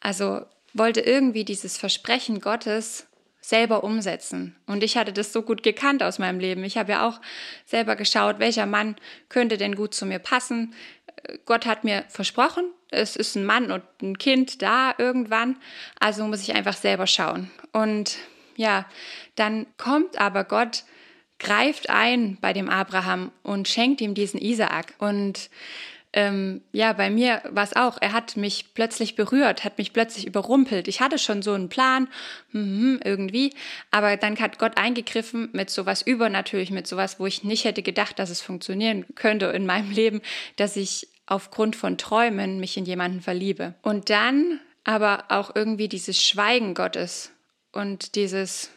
Also 0.00 0.42
wollte 0.74 1.00
irgendwie 1.00 1.44
dieses 1.44 1.78
Versprechen 1.78 2.40
Gottes 2.40 3.06
selber 3.40 3.82
umsetzen. 3.84 4.56
Und 4.66 4.82
ich 4.82 4.96
hatte 4.96 5.12
das 5.12 5.32
so 5.32 5.42
gut 5.42 5.62
gekannt 5.62 6.02
aus 6.02 6.18
meinem 6.18 6.40
Leben. 6.40 6.64
Ich 6.64 6.76
habe 6.76 6.92
ja 6.92 7.08
auch 7.08 7.20
selber 7.64 7.96
geschaut, 7.96 8.40
welcher 8.40 8.66
Mann 8.66 8.96
könnte 9.28 9.56
denn 9.56 9.74
gut 9.74 9.94
zu 9.94 10.04
mir 10.04 10.18
passen. 10.18 10.74
Gott 11.46 11.64
hat 11.64 11.84
mir 11.84 12.04
versprochen, 12.08 12.64
es 12.90 13.16
ist 13.16 13.36
ein 13.36 13.44
Mann 13.44 13.70
und 13.70 13.82
ein 14.02 14.18
Kind 14.18 14.62
da 14.62 14.94
irgendwann, 14.96 15.56
also 16.00 16.24
muss 16.24 16.42
ich 16.42 16.54
einfach 16.54 16.76
selber 16.76 17.06
schauen. 17.06 17.50
Und 17.72 18.16
ja, 18.56 18.86
dann 19.36 19.66
kommt 19.76 20.20
aber 20.20 20.44
Gott, 20.44 20.84
greift 21.38 21.90
ein 21.90 22.38
bei 22.40 22.52
dem 22.52 22.68
Abraham 22.68 23.30
und 23.42 23.68
schenkt 23.68 24.00
ihm 24.00 24.14
diesen 24.14 24.40
Isaak. 24.40 24.94
Und 24.98 25.50
ähm, 26.12 26.62
ja, 26.72 26.94
bei 26.94 27.10
mir 27.10 27.42
war 27.50 27.64
es 27.64 27.76
auch. 27.76 27.98
Er 28.00 28.12
hat 28.12 28.36
mich 28.36 28.72
plötzlich 28.74 29.14
berührt, 29.14 29.64
hat 29.64 29.78
mich 29.78 29.92
plötzlich 29.92 30.26
überrumpelt. 30.26 30.88
Ich 30.88 31.00
hatte 31.00 31.18
schon 31.18 31.42
so 31.42 31.52
einen 31.52 31.68
Plan, 31.68 32.08
hm, 32.52 33.00
irgendwie, 33.04 33.52
aber 33.90 34.16
dann 34.16 34.38
hat 34.40 34.58
Gott 34.58 34.78
eingegriffen 34.78 35.50
mit 35.52 35.70
sowas 35.70 36.02
übernatürlich, 36.02 36.70
mit 36.70 36.86
sowas, 36.86 37.20
wo 37.20 37.26
ich 37.26 37.44
nicht 37.44 37.64
hätte 37.64 37.82
gedacht, 37.82 38.18
dass 38.18 38.30
es 38.30 38.40
funktionieren 38.40 39.04
könnte 39.14 39.46
in 39.46 39.66
meinem 39.66 39.90
Leben, 39.90 40.22
dass 40.56 40.76
ich 40.76 41.08
aufgrund 41.28 41.76
von 41.76 41.98
Träumen 41.98 42.58
mich 42.58 42.76
in 42.76 42.84
jemanden 42.84 43.20
verliebe. 43.20 43.74
Und 43.82 44.10
dann 44.10 44.60
aber 44.84 45.24
auch 45.28 45.54
irgendwie 45.54 45.88
dieses 45.88 46.22
Schweigen 46.22 46.74
Gottes 46.74 47.30
und 47.72 48.14
dieses 48.14 48.70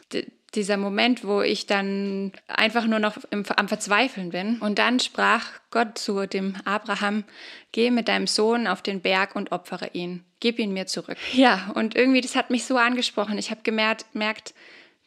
dieser 0.54 0.76
Moment, 0.76 1.24
wo 1.24 1.40
ich 1.40 1.66
dann 1.66 2.32
einfach 2.46 2.86
nur 2.86 2.98
noch 2.98 3.16
im, 3.30 3.44
am 3.56 3.68
Verzweifeln 3.68 4.30
bin. 4.30 4.58
Und 4.58 4.78
dann 4.78 5.00
sprach 5.00 5.46
Gott 5.70 5.96
zu 5.96 6.26
dem 6.26 6.56
Abraham, 6.64 7.24
geh 7.72 7.90
mit 7.90 8.08
deinem 8.08 8.26
Sohn 8.26 8.66
auf 8.66 8.82
den 8.82 9.00
Berg 9.00 9.34
und 9.34 9.52
opfere 9.52 9.90
ihn. 9.94 10.24
Gib 10.40 10.58
ihn 10.58 10.72
mir 10.72 10.86
zurück. 10.86 11.16
Ja, 11.32 11.70
und 11.74 11.94
irgendwie, 11.94 12.20
das 12.20 12.36
hat 12.36 12.50
mich 12.50 12.64
so 12.64 12.76
angesprochen. 12.76 13.38
Ich 13.38 13.50
habe 13.50 13.62
gemerkt, 13.62 14.04
merkt, 14.12 14.52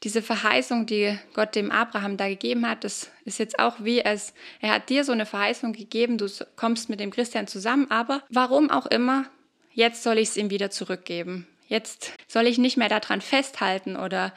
diese 0.05 0.21
Verheißung, 0.21 0.85
die 0.85 1.17
Gott 1.33 1.55
dem 1.55 1.71
Abraham 1.71 2.15
da 2.15 2.29
gegeben 2.29 2.69
hat, 2.69 2.83
das 2.83 3.09
ist 3.25 3.39
jetzt 3.39 3.57
auch 3.57 3.77
wie 3.79 4.05
als 4.05 4.35
er 4.61 4.69
hat 4.69 4.89
dir 4.89 5.03
so 5.03 5.11
eine 5.11 5.25
Verheißung 5.25 5.73
gegeben, 5.73 6.19
du 6.19 6.27
kommst 6.55 6.89
mit 6.89 6.99
dem 6.99 7.09
Christian 7.09 7.47
zusammen, 7.47 7.89
aber 7.89 8.23
warum 8.29 8.69
auch 8.69 8.85
immer, 8.85 9.25
jetzt 9.73 10.03
soll 10.03 10.19
ich 10.19 10.29
es 10.29 10.37
ihm 10.37 10.51
wieder 10.51 10.69
zurückgeben. 10.69 11.47
Jetzt 11.67 12.13
soll 12.27 12.45
ich 12.45 12.59
nicht 12.59 12.77
mehr 12.77 12.87
daran 12.87 13.19
festhalten 13.19 13.95
oder 13.95 14.31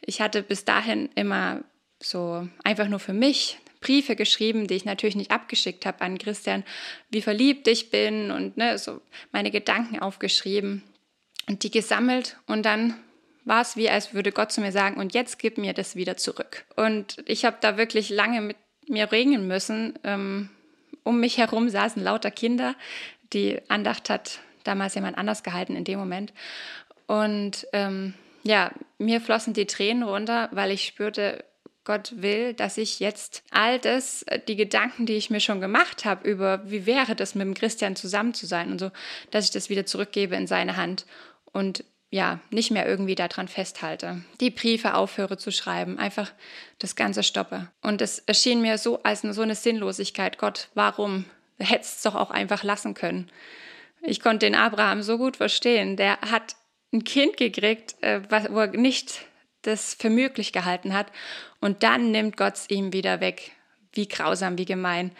ich 0.00 0.22
hatte 0.22 0.42
bis 0.42 0.64
dahin 0.64 1.10
immer 1.14 1.60
so 2.02 2.48
einfach 2.64 2.88
nur 2.88 2.98
für 2.98 3.12
mich 3.12 3.58
Briefe 3.82 4.16
geschrieben, 4.16 4.66
die 4.66 4.76
ich 4.76 4.86
natürlich 4.86 5.16
nicht 5.16 5.30
abgeschickt 5.30 5.84
habe 5.84 6.00
an 6.00 6.16
Christian, 6.16 6.64
wie 7.10 7.20
verliebt 7.20 7.68
ich 7.68 7.90
bin 7.90 8.30
und 8.30 8.56
ne, 8.56 8.78
so 8.78 9.02
meine 9.30 9.50
Gedanken 9.50 9.98
aufgeschrieben 9.98 10.82
und 11.48 11.64
die 11.64 11.70
gesammelt 11.70 12.38
und 12.46 12.62
dann 12.62 12.94
war 13.44 13.62
es 13.62 13.76
wie, 13.76 13.90
als 13.90 14.14
würde 14.14 14.32
Gott 14.32 14.52
zu 14.52 14.60
mir 14.60 14.72
sagen, 14.72 15.00
und 15.00 15.14
jetzt 15.14 15.38
gib 15.38 15.58
mir 15.58 15.72
das 15.72 15.96
wieder 15.96 16.16
zurück. 16.16 16.64
Und 16.76 17.16
ich 17.26 17.44
habe 17.44 17.56
da 17.60 17.76
wirklich 17.76 18.08
lange 18.08 18.40
mit 18.40 18.56
mir 18.88 19.10
ringen 19.10 19.46
müssen. 19.46 19.98
Ähm, 20.04 20.50
um 21.04 21.20
mich 21.20 21.38
herum 21.38 21.68
saßen 21.68 22.02
lauter 22.02 22.30
Kinder. 22.30 22.74
Die 23.32 23.60
Andacht 23.68 24.10
hat 24.10 24.40
damals 24.64 24.94
jemand 24.94 25.18
anders 25.18 25.42
gehalten 25.42 25.74
in 25.74 25.84
dem 25.84 25.98
Moment. 25.98 26.32
Und 27.06 27.66
ähm, 27.72 28.14
ja, 28.44 28.70
mir 28.98 29.20
flossen 29.20 29.54
die 29.54 29.66
Tränen 29.66 30.02
runter, 30.02 30.48
weil 30.52 30.70
ich 30.70 30.84
spürte, 30.86 31.44
Gott 31.84 32.14
will, 32.16 32.54
dass 32.54 32.78
ich 32.78 33.00
jetzt 33.00 33.42
all 33.50 33.78
das, 33.78 34.22
äh, 34.24 34.38
die 34.46 34.56
Gedanken, 34.56 35.06
die 35.06 35.14
ich 35.14 35.30
mir 35.30 35.40
schon 35.40 35.60
gemacht 35.60 36.04
habe 36.04 36.28
über, 36.28 36.70
wie 36.70 36.86
wäre 36.86 37.16
das 37.16 37.34
mit 37.34 37.46
dem 37.46 37.54
Christian 37.54 37.96
zusammen 37.96 38.34
zu 38.34 38.46
sein 38.46 38.70
und 38.70 38.78
so, 38.78 38.90
dass 39.30 39.46
ich 39.46 39.50
das 39.50 39.68
wieder 39.68 39.84
zurückgebe 39.84 40.36
in 40.36 40.46
seine 40.46 40.76
Hand 40.76 41.06
und 41.52 41.84
ja, 42.12 42.40
nicht 42.50 42.70
mehr 42.70 42.86
irgendwie 42.86 43.14
daran 43.14 43.48
festhalte, 43.48 44.22
die 44.38 44.50
Briefe 44.50 44.94
aufhöre 44.94 45.38
zu 45.38 45.50
schreiben, 45.50 45.98
einfach 45.98 46.30
das 46.78 46.94
Ganze 46.94 47.22
stoppe. 47.22 47.68
Und 47.80 48.02
es 48.02 48.18
erschien 48.18 48.60
mir 48.60 48.76
so 48.76 49.02
als 49.02 49.22
so 49.22 49.40
eine 49.40 49.54
Sinnlosigkeit. 49.54 50.36
Gott, 50.36 50.68
warum? 50.74 51.24
Du 51.58 51.64
hättest 51.64 51.96
es 51.96 52.02
doch 52.02 52.14
auch 52.14 52.30
einfach 52.30 52.64
lassen 52.64 52.92
können. 52.92 53.30
Ich 54.02 54.20
konnte 54.20 54.44
den 54.44 54.54
Abraham 54.54 55.02
so 55.02 55.16
gut 55.16 55.38
verstehen. 55.38 55.96
Der 55.96 56.20
hat 56.20 56.54
ein 56.92 57.04
Kind 57.04 57.38
gekriegt, 57.38 57.94
äh, 58.02 58.20
wo 58.50 58.58
er 58.58 58.66
nicht 58.66 59.24
das 59.62 59.94
für 59.94 60.10
möglich 60.10 60.52
gehalten 60.52 60.92
hat. 60.92 61.06
Und 61.60 61.82
dann 61.82 62.10
nimmt 62.10 62.36
Gott 62.36 62.56
es 62.56 62.68
ihm 62.68 62.92
wieder 62.92 63.20
weg. 63.20 63.52
Wie 63.94 64.06
grausam, 64.06 64.58
wie 64.58 64.66
gemein. 64.66 65.12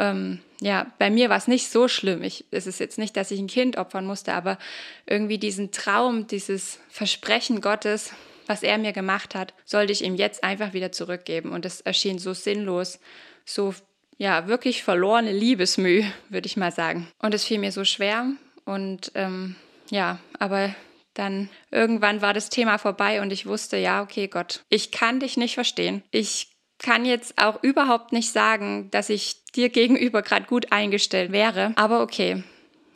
Ähm, 0.00 0.40
ja, 0.60 0.86
bei 0.98 1.10
mir 1.10 1.28
war 1.28 1.36
es 1.36 1.46
nicht 1.46 1.68
so 1.70 1.86
schlimm. 1.86 2.22
Ich, 2.22 2.46
es 2.50 2.66
ist 2.66 2.80
jetzt 2.80 2.98
nicht, 2.98 3.16
dass 3.16 3.30
ich 3.30 3.38
ein 3.38 3.46
Kind 3.46 3.76
opfern 3.76 4.06
musste, 4.06 4.32
aber 4.32 4.58
irgendwie 5.06 5.38
diesen 5.38 5.70
Traum, 5.70 6.26
dieses 6.26 6.80
Versprechen 6.88 7.60
Gottes, 7.60 8.12
was 8.46 8.62
er 8.62 8.78
mir 8.78 8.92
gemacht 8.92 9.34
hat, 9.34 9.54
sollte 9.64 9.92
ich 9.92 10.02
ihm 10.02 10.16
jetzt 10.16 10.42
einfach 10.42 10.72
wieder 10.72 10.90
zurückgeben. 10.90 11.52
Und 11.52 11.64
es 11.66 11.82
erschien 11.82 12.18
so 12.18 12.32
sinnlos, 12.32 12.98
so 13.44 13.74
ja, 14.18 14.48
wirklich 14.48 14.82
verlorene 14.82 15.32
Liebesmüh, 15.32 16.04
würde 16.28 16.46
ich 16.46 16.56
mal 16.56 16.72
sagen. 16.72 17.06
Und 17.20 17.34
es 17.34 17.44
fiel 17.44 17.58
mir 17.58 17.72
so 17.72 17.84
schwer. 17.84 18.26
Und 18.64 19.12
ähm, 19.14 19.56
ja, 19.90 20.18
aber 20.38 20.74
dann 21.14 21.48
irgendwann 21.70 22.22
war 22.22 22.34
das 22.34 22.48
Thema 22.48 22.78
vorbei 22.78 23.20
und 23.20 23.32
ich 23.32 23.46
wusste, 23.46 23.76
ja, 23.76 24.02
okay, 24.02 24.28
Gott, 24.28 24.62
ich 24.68 24.90
kann 24.90 25.20
dich 25.20 25.36
nicht 25.36 25.54
verstehen. 25.54 26.02
Ich 26.10 26.48
kann 26.82 27.04
jetzt 27.04 27.40
auch 27.40 27.62
überhaupt 27.62 28.12
nicht 28.12 28.32
sagen, 28.32 28.90
dass 28.90 29.10
ich 29.10 29.44
dir 29.54 29.68
gegenüber 29.68 30.22
gerade 30.22 30.46
gut 30.46 30.72
eingestellt 30.72 31.30
wäre. 31.30 31.72
Aber 31.76 32.02
okay, 32.02 32.42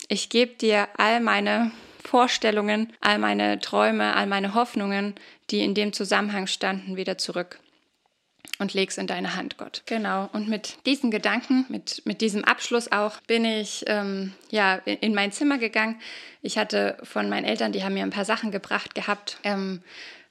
ich 0.07 0.29
gebe 0.29 0.55
dir 0.55 0.87
all 0.97 1.21
meine 1.21 1.71
Vorstellungen, 2.03 2.93
all 2.99 3.19
meine 3.19 3.59
Träume, 3.59 4.15
all 4.15 4.27
meine 4.27 4.53
Hoffnungen, 4.53 5.15
die 5.49 5.63
in 5.63 5.73
dem 5.73 5.93
Zusammenhang 5.93 6.47
standen, 6.47 6.97
wieder 6.97 7.17
zurück 7.17 7.59
und 8.59 8.73
leg's 8.73 8.97
in 8.97 9.07
deine 9.07 9.35
Hand, 9.35 9.57
Gott. 9.57 9.83
Genau. 9.85 10.29
Und 10.33 10.47
mit 10.47 10.77
diesen 10.85 11.11
Gedanken, 11.11 11.65
mit, 11.69 12.01
mit 12.05 12.21
diesem 12.21 12.43
Abschluss 12.43 12.91
auch, 12.91 13.19
bin 13.21 13.45
ich 13.45 13.83
ähm, 13.87 14.33
ja 14.49 14.75
in, 14.85 14.97
in, 14.97 15.13
mein 15.13 15.31
Zimmer 15.31 15.57
gegangen. 15.57 15.99
Ich 16.41 16.57
hatte 16.57 16.97
von 17.03 17.29
meinen 17.29 17.45
Eltern, 17.45 17.71
die 17.71 17.83
haben 17.83 17.93
mir 17.93 18.03
ein 18.03 18.11
paar 18.11 18.25
Sachen 18.25 18.51
gebracht 18.51 18.95
gehabt, 18.95 19.37
ähm, 19.43 19.81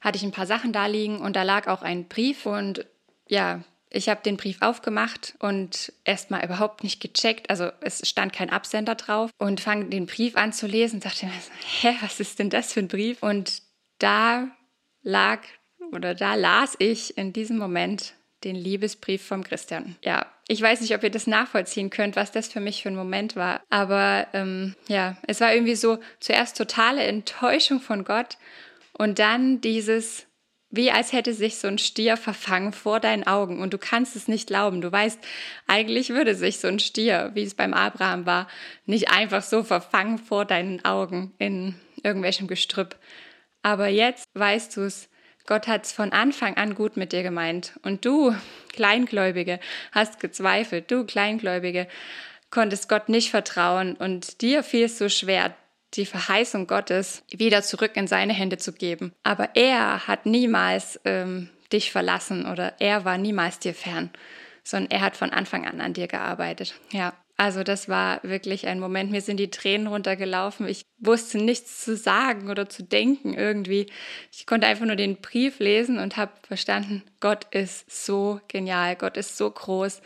hatte 0.01 0.17
ich 0.17 0.23
ein 0.23 0.31
paar 0.31 0.47
Sachen 0.47 0.73
da 0.73 0.87
liegen 0.87 1.19
und 1.19 1.35
da 1.35 1.43
lag 1.43 1.67
auch 1.67 1.81
ein 1.81 2.07
Brief 2.07 2.45
und 2.45 2.85
ja, 3.27 3.63
ich 3.89 4.09
habe 4.09 4.21
den 4.21 4.35
Brief 4.35 4.57
aufgemacht 4.61 5.35
und 5.39 5.93
erstmal 6.03 6.43
überhaupt 6.43 6.83
nicht 6.83 6.99
gecheckt. 6.99 7.49
Also 7.49 7.69
es 7.81 8.07
stand 8.07 8.33
kein 8.33 8.49
Absender 8.49 8.95
drauf 8.95 9.31
und 9.37 9.61
fange 9.61 9.85
den 9.85 10.05
Brief 10.05 10.35
an 10.35 10.51
zu 10.51 10.67
lesen 10.67 10.99
dachte 10.99 11.27
mir, 11.27 11.31
hä, 11.81 11.95
was 12.01 12.19
ist 12.19 12.39
denn 12.39 12.49
das 12.49 12.73
für 12.73 12.81
ein 12.81 12.89
Brief? 12.89 13.23
Und 13.23 13.61
da 13.99 14.49
lag 15.01 15.39
oder 15.93 16.13
da 16.13 16.35
las 16.35 16.75
ich 16.79 17.17
in 17.17 17.31
diesem 17.31 17.57
Moment 17.57 18.13
den 18.43 18.55
Liebesbrief 18.55 19.25
vom 19.25 19.43
Christian. 19.43 19.95
Ja, 20.03 20.25
ich 20.47 20.61
weiß 20.61 20.81
nicht, 20.81 20.93
ob 20.93 21.03
ihr 21.03 21.09
das 21.09 21.25
nachvollziehen 21.25 21.89
könnt, 21.89 22.15
was 22.15 22.31
das 22.31 22.47
für 22.47 22.59
mich 22.59 22.83
für 22.83 22.89
ein 22.89 22.95
Moment 22.95 23.35
war. 23.35 23.61
Aber 23.69 24.27
ähm, 24.33 24.75
ja, 24.87 25.17
es 25.25 25.41
war 25.41 25.53
irgendwie 25.53 25.75
so 25.75 25.99
zuerst 26.19 26.57
totale 26.57 27.03
Enttäuschung 27.03 27.79
von 27.79 28.03
Gott 28.03 28.37
und 28.93 29.19
dann 29.19 29.61
dieses, 29.61 30.27
wie 30.75 30.91
als 30.91 31.13
hätte 31.13 31.33
sich 31.33 31.57
so 31.57 31.67
ein 31.67 31.77
Stier 31.77 32.17
verfangen 32.17 32.73
vor 32.73 32.99
deinen 32.99 33.25
Augen 33.25 33.61
und 33.61 33.73
du 33.73 33.77
kannst 33.77 34.15
es 34.15 34.27
nicht 34.27 34.47
glauben. 34.47 34.81
Du 34.81 34.91
weißt, 34.91 35.19
eigentlich 35.67 36.09
würde 36.09 36.35
sich 36.35 36.59
so 36.59 36.67
ein 36.67 36.79
Stier, 36.79 37.31
wie 37.33 37.43
es 37.43 37.55
beim 37.55 37.73
Abraham 37.73 38.25
war, 38.25 38.47
nicht 38.85 39.09
einfach 39.11 39.41
so 39.41 39.63
verfangen 39.63 40.17
vor 40.17 40.45
deinen 40.45 40.83
Augen 40.85 41.33
in 41.37 41.75
irgendwelchem 42.03 42.47
Gestrüpp. 42.47 42.95
Aber 43.61 43.87
jetzt 43.87 44.25
weißt 44.33 44.77
du 44.77 44.81
es, 44.81 45.09
Gott 45.47 45.67
hat 45.67 45.85
es 45.85 45.91
von 45.91 46.11
Anfang 46.11 46.57
an 46.57 46.75
gut 46.75 46.97
mit 46.97 47.11
dir 47.11 47.23
gemeint. 47.23 47.79
Und 47.83 48.05
du, 48.05 48.35
Kleingläubige, 48.73 49.59
hast 49.91 50.19
gezweifelt. 50.19 50.89
Du, 50.89 51.05
Kleingläubige, 51.05 51.87
konntest 52.49 52.89
Gott 52.89 53.09
nicht 53.09 53.29
vertrauen. 53.29 53.95
Und 53.95 54.41
dir 54.41 54.63
fiel 54.63 54.85
es 54.85 54.97
so 54.97 55.07
schwer, 55.07 55.55
die 55.95 56.05
Verheißung 56.05 56.67
Gottes 56.67 57.23
wieder 57.29 57.61
zurück 57.61 57.91
in 57.95 58.07
seine 58.07 58.33
Hände 58.33 58.57
zu 58.57 58.73
geben. 58.73 59.13
Aber 59.23 59.55
er 59.55 60.07
hat 60.07 60.25
niemals 60.25 60.99
ähm, 61.05 61.49
dich 61.71 61.91
verlassen 61.91 62.45
oder 62.45 62.73
er 62.79 63.05
war 63.05 63.17
niemals 63.17 63.59
dir 63.59 63.73
fern, 63.73 64.09
sondern 64.63 64.91
er 64.91 65.01
hat 65.01 65.15
von 65.15 65.31
Anfang 65.31 65.65
an 65.65 65.81
an 65.81 65.93
dir 65.93 66.07
gearbeitet. 66.07 66.75
Ja, 66.91 67.13
also 67.37 67.63
das 67.63 67.89
war 67.89 68.23
wirklich 68.23 68.65
ein 68.67 68.79
Moment, 68.79 69.11
mir 69.11 69.21
sind 69.21 69.37
die 69.37 69.49
Tränen 69.49 69.87
runtergelaufen. 69.87 70.67
Ich 70.67 70.85
wusste 70.99 71.37
nichts 71.37 71.83
zu 71.83 71.97
sagen 71.97 72.49
oder 72.49 72.69
zu 72.69 72.83
denken 72.83 73.33
irgendwie. 73.33 73.87
Ich 74.31 74.45
konnte 74.45 74.67
einfach 74.67 74.85
nur 74.85 74.95
den 74.95 75.17
Brief 75.17 75.59
lesen 75.59 75.99
und 75.99 76.15
habe 76.15 76.31
verstanden, 76.47 77.03
Gott 77.19 77.45
ist 77.51 77.91
so 77.91 78.39
genial, 78.47 78.95
Gott 78.95 79.17
ist 79.17 79.35
so 79.37 79.51
groß, 79.51 80.01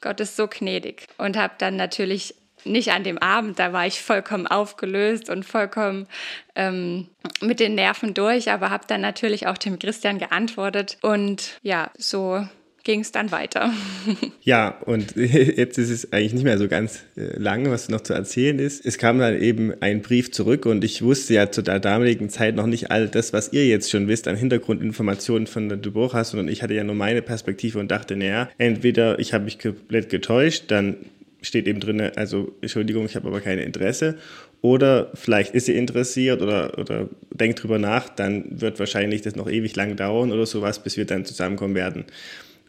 Gott 0.00 0.20
ist 0.20 0.36
so 0.36 0.46
gnädig. 0.46 1.06
Und 1.18 1.36
habe 1.36 1.54
dann 1.58 1.74
natürlich 1.74 2.36
nicht 2.64 2.92
an 2.92 3.04
dem 3.04 3.18
Abend, 3.18 3.58
da 3.58 3.72
war 3.72 3.86
ich 3.86 4.00
vollkommen 4.00 4.46
aufgelöst 4.46 5.30
und 5.30 5.44
vollkommen 5.44 6.06
ähm, 6.54 7.08
mit 7.40 7.60
den 7.60 7.74
Nerven 7.74 8.14
durch, 8.14 8.50
aber 8.50 8.70
habe 8.70 8.84
dann 8.86 9.00
natürlich 9.00 9.46
auch 9.46 9.58
dem 9.58 9.78
Christian 9.78 10.18
geantwortet 10.18 10.98
und 11.02 11.58
ja, 11.62 11.90
so 11.96 12.46
ging 12.84 13.00
es 13.00 13.12
dann 13.12 13.30
weiter. 13.30 13.72
ja, 14.42 14.80
und 14.86 15.14
jetzt 15.16 15.78
ist 15.78 15.90
es 15.90 16.12
eigentlich 16.12 16.34
nicht 16.34 16.44
mehr 16.44 16.58
so 16.58 16.68
ganz 16.68 17.04
äh, 17.16 17.38
lang, 17.38 17.70
was 17.70 17.88
noch 17.88 18.00
zu 18.00 18.12
erzählen 18.12 18.58
ist. 18.58 18.84
Es 18.84 18.98
kam 18.98 19.18
dann 19.18 19.40
eben 19.40 19.72
ein 19.80 20.02
Brief 20.02 20.32
zurück 20.32 20.66
und 20.66 20.84
ich 20.84 21.02
wusste 21.02 21.34
ja 21.34 21.50
zu 21.50 21.62
der 21.62 21.80
damaligen 21.80 22.28
Zeit 22.28 22.56
noch 22.56 22.66
nicht 22.66 22.90
all 22.90 23.08
das, 23.08 23.32
was 23.32 23.52
ihr 23.52 23.66
jetzt 23.66 23.90
schon 23.90 24.08
wisst 24.08 24.28
an 24.28 24.36
Hintergrundinformationen 24.36 25.46
von 25.46 25.68
der 25.68 25.78
Dubois, 25.78 26.24
sondern 26.24 26.48
ich 26.48 26.62
hatte 26.62 26.74
ja 26.74 26.84
nur 26.84 26.94
meine 26.94 27.22
Perspektive 27.22 27.78
und 27.78 27.90
dachte, 27.90 28.16
naja, 28.16 28.50
entweder 28.58 29.18
ich 29.18 29.32
habe 29.32 29.44
mich 29.44 29.58
komplett 29.58 30.08
getäuscht, 30.08 30.64
dann 30.68 30.96
steht 31.42 31.66
eben 31.66 31.80
drin, 31.80 32.00
also 32.00 32.52
Entschuldigung, 32.60 33.04
ich 33.04 33.16
habe 33.16 33.28
aber 33.28 33.40
kein 33.40 33.58
Interesse. 33.58 34.16
Oder 34.62 35.10
vielleicht 35.14 35.54
ist 35.54 35.66
sie 35.66 35.76
interessiert 35.76 36.40
oder, 36.40 36.78
oder 36.78 37.08
denkt 37.30 37.62
drüber 37.62 37.78
nach, 37.78 38.08
dann 38.08 38.60
wird 38.60 38.78
wahrscheinlich 38.78 39.22
das 39.22 39.36
noch 39.36 39.50
ewig 39.50 39.74
lang 39.76 39.96
dauern 39.96 40.32
oder 40.32 40.46
sowas, 40.46 40.82
bis 40.82 40.96
wir 40.96 41.04
dann 41.04 41.24
zusammenkommen 41.24 41.74
werden. 41.74 42.04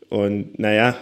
Und 0.09 0.57
naja, 0.59 0.97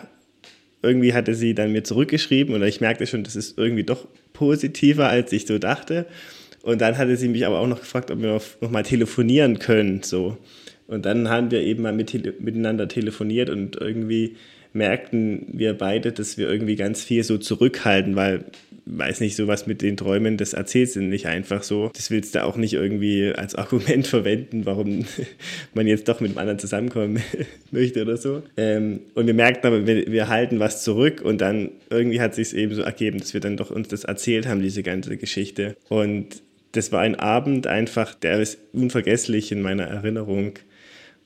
irgendwie 0.83 1.13
hatte 1.13 1.33
sie 1.33 1.55
dann 1.55 1.71
mir 1.71 1.83
zurückgeschrieben 1.83 2.53
und 2.53 2.63
ich 2.63 2.81
merkte 2.81 3.07
schon, 3.07 3.23
das 3.23 3.35
ist 3.35 3.57
irgendwie 3.57 3.83
doch 3.83 4.07
positiver, 4.33 5.07
als 5.07 5.31
ich 5.31 5.47
so 5.47 5.57
dachte. 5.57 6.05
Und 6.63 6.81
dann 6.81 6.97
hatte 6.97 7.15
sie 7.17 7.27
mich 7.27 7.45
aber 7.45 7.59
auch 7.59 7.67
noch 7.67 7.79
gefragt, 7.79 8.11
ob 8.11 8.21
wir 8.21 8.33
noch, 8.33 8.43
noch 8.59 8.69
mal 8.69 8.83
telefonieren 8.83 9.59
können. 9.59 10.03
So. 10.03 10.37
Und 10.87 11.05
dann 11.05 11.29
haben 11.29 11.51
wir 11.51 11.61
eben 11.61 11.83
mal 11.83 11.93
mit, 11.93 12.41
miteinander 12.41 12.87
telefoniert 12.87 13.49
und 13.49 13.77
irgendwie 13.77 14.35
merkten 14.73 15.47
wir 15.51 15.77
beide, 15.77 16.11
dass 16.11 16.37
wir 16.37 16.49
irgendwie 16.49 16.75
ganz 16.75 17.03
viel 17.03 17.23
so 17.23 17.37
zurückhalten, 17.37 18.15
weil 18.15 18.45
weiß 18.85 19.21
nicht, 19.21 19.35
sowas 19.35 19.67
mit 19.67 19.81
den 19.81 19.95
Träumen, 19.95 20.37
das 20.37 20.53
erzählst 20.53 20.95
du 20.95 21.01
nicht 21.01 21.27
einfach 21.27 21.63
so. 21.63 21.91
Das 21.93 22.11
willst 22.11 22.35
du 22.35 22.43
auch 22.43 22.57
nicht 22.57 22.73
irgendwie 22.73 23.31
als 23.33 23.55
Argument 23.55 24.07
verwenden, 24.07 24.65
warum 24.65 25.05
man 25.73 25.87
jetzt 25.87 26.07
doch 26.07 26.19
mit 26.19 26.31
dem 26.31 26.37
anderen 26.37 26.59
zusammenkommen 26.59 27.21
möchte 27.71 28.01
oder 28.01 28.17
so. 28.17 28.43
Ähm, 28.57 29.01
und 29.13 29.27
wir 29.27 29.33
merkten 29.33 29.67
aber, 29.67 29.87
wir, 29.87 30.11
wir, 30.11 30.27
halten 30.27 30.59
was 30.59 30.83
zurück 30.83 31.21
und 31.21 31.41
dann 31.41 31.71
irgendwie 31.89 32.21
hat 32.21 32.35
sich 32.35 32.47
es 32.47 32.53
eben 32.53 32.73
so 32.73 32.81
ergeben, 32.81 33.19
dass 33.19 33.33
wir 33.33 33.41
dann 33.41 33.57
doch 33.57 33.71
uns 33.71 33.87
das 33.87 34.03
erzählt 34.03 34.47
haben, 34.47 34.61
diese 34.61 34.83
ganze 34.83 35.17
Geschichte. 35.17 35.75
Und 35.89 36.41
das 36.71 36.91
war 36.91 37.01
ein 37.01 37.15
Abend 37.15 37.67
einfach, 37.67 38.15
der 38.15 38.39
ist 38.39 38.59
unvergesslich 38.73 39.51
in 39.51 39.61
meiner 39.61 39.83
Erinnerung 39.83 40.53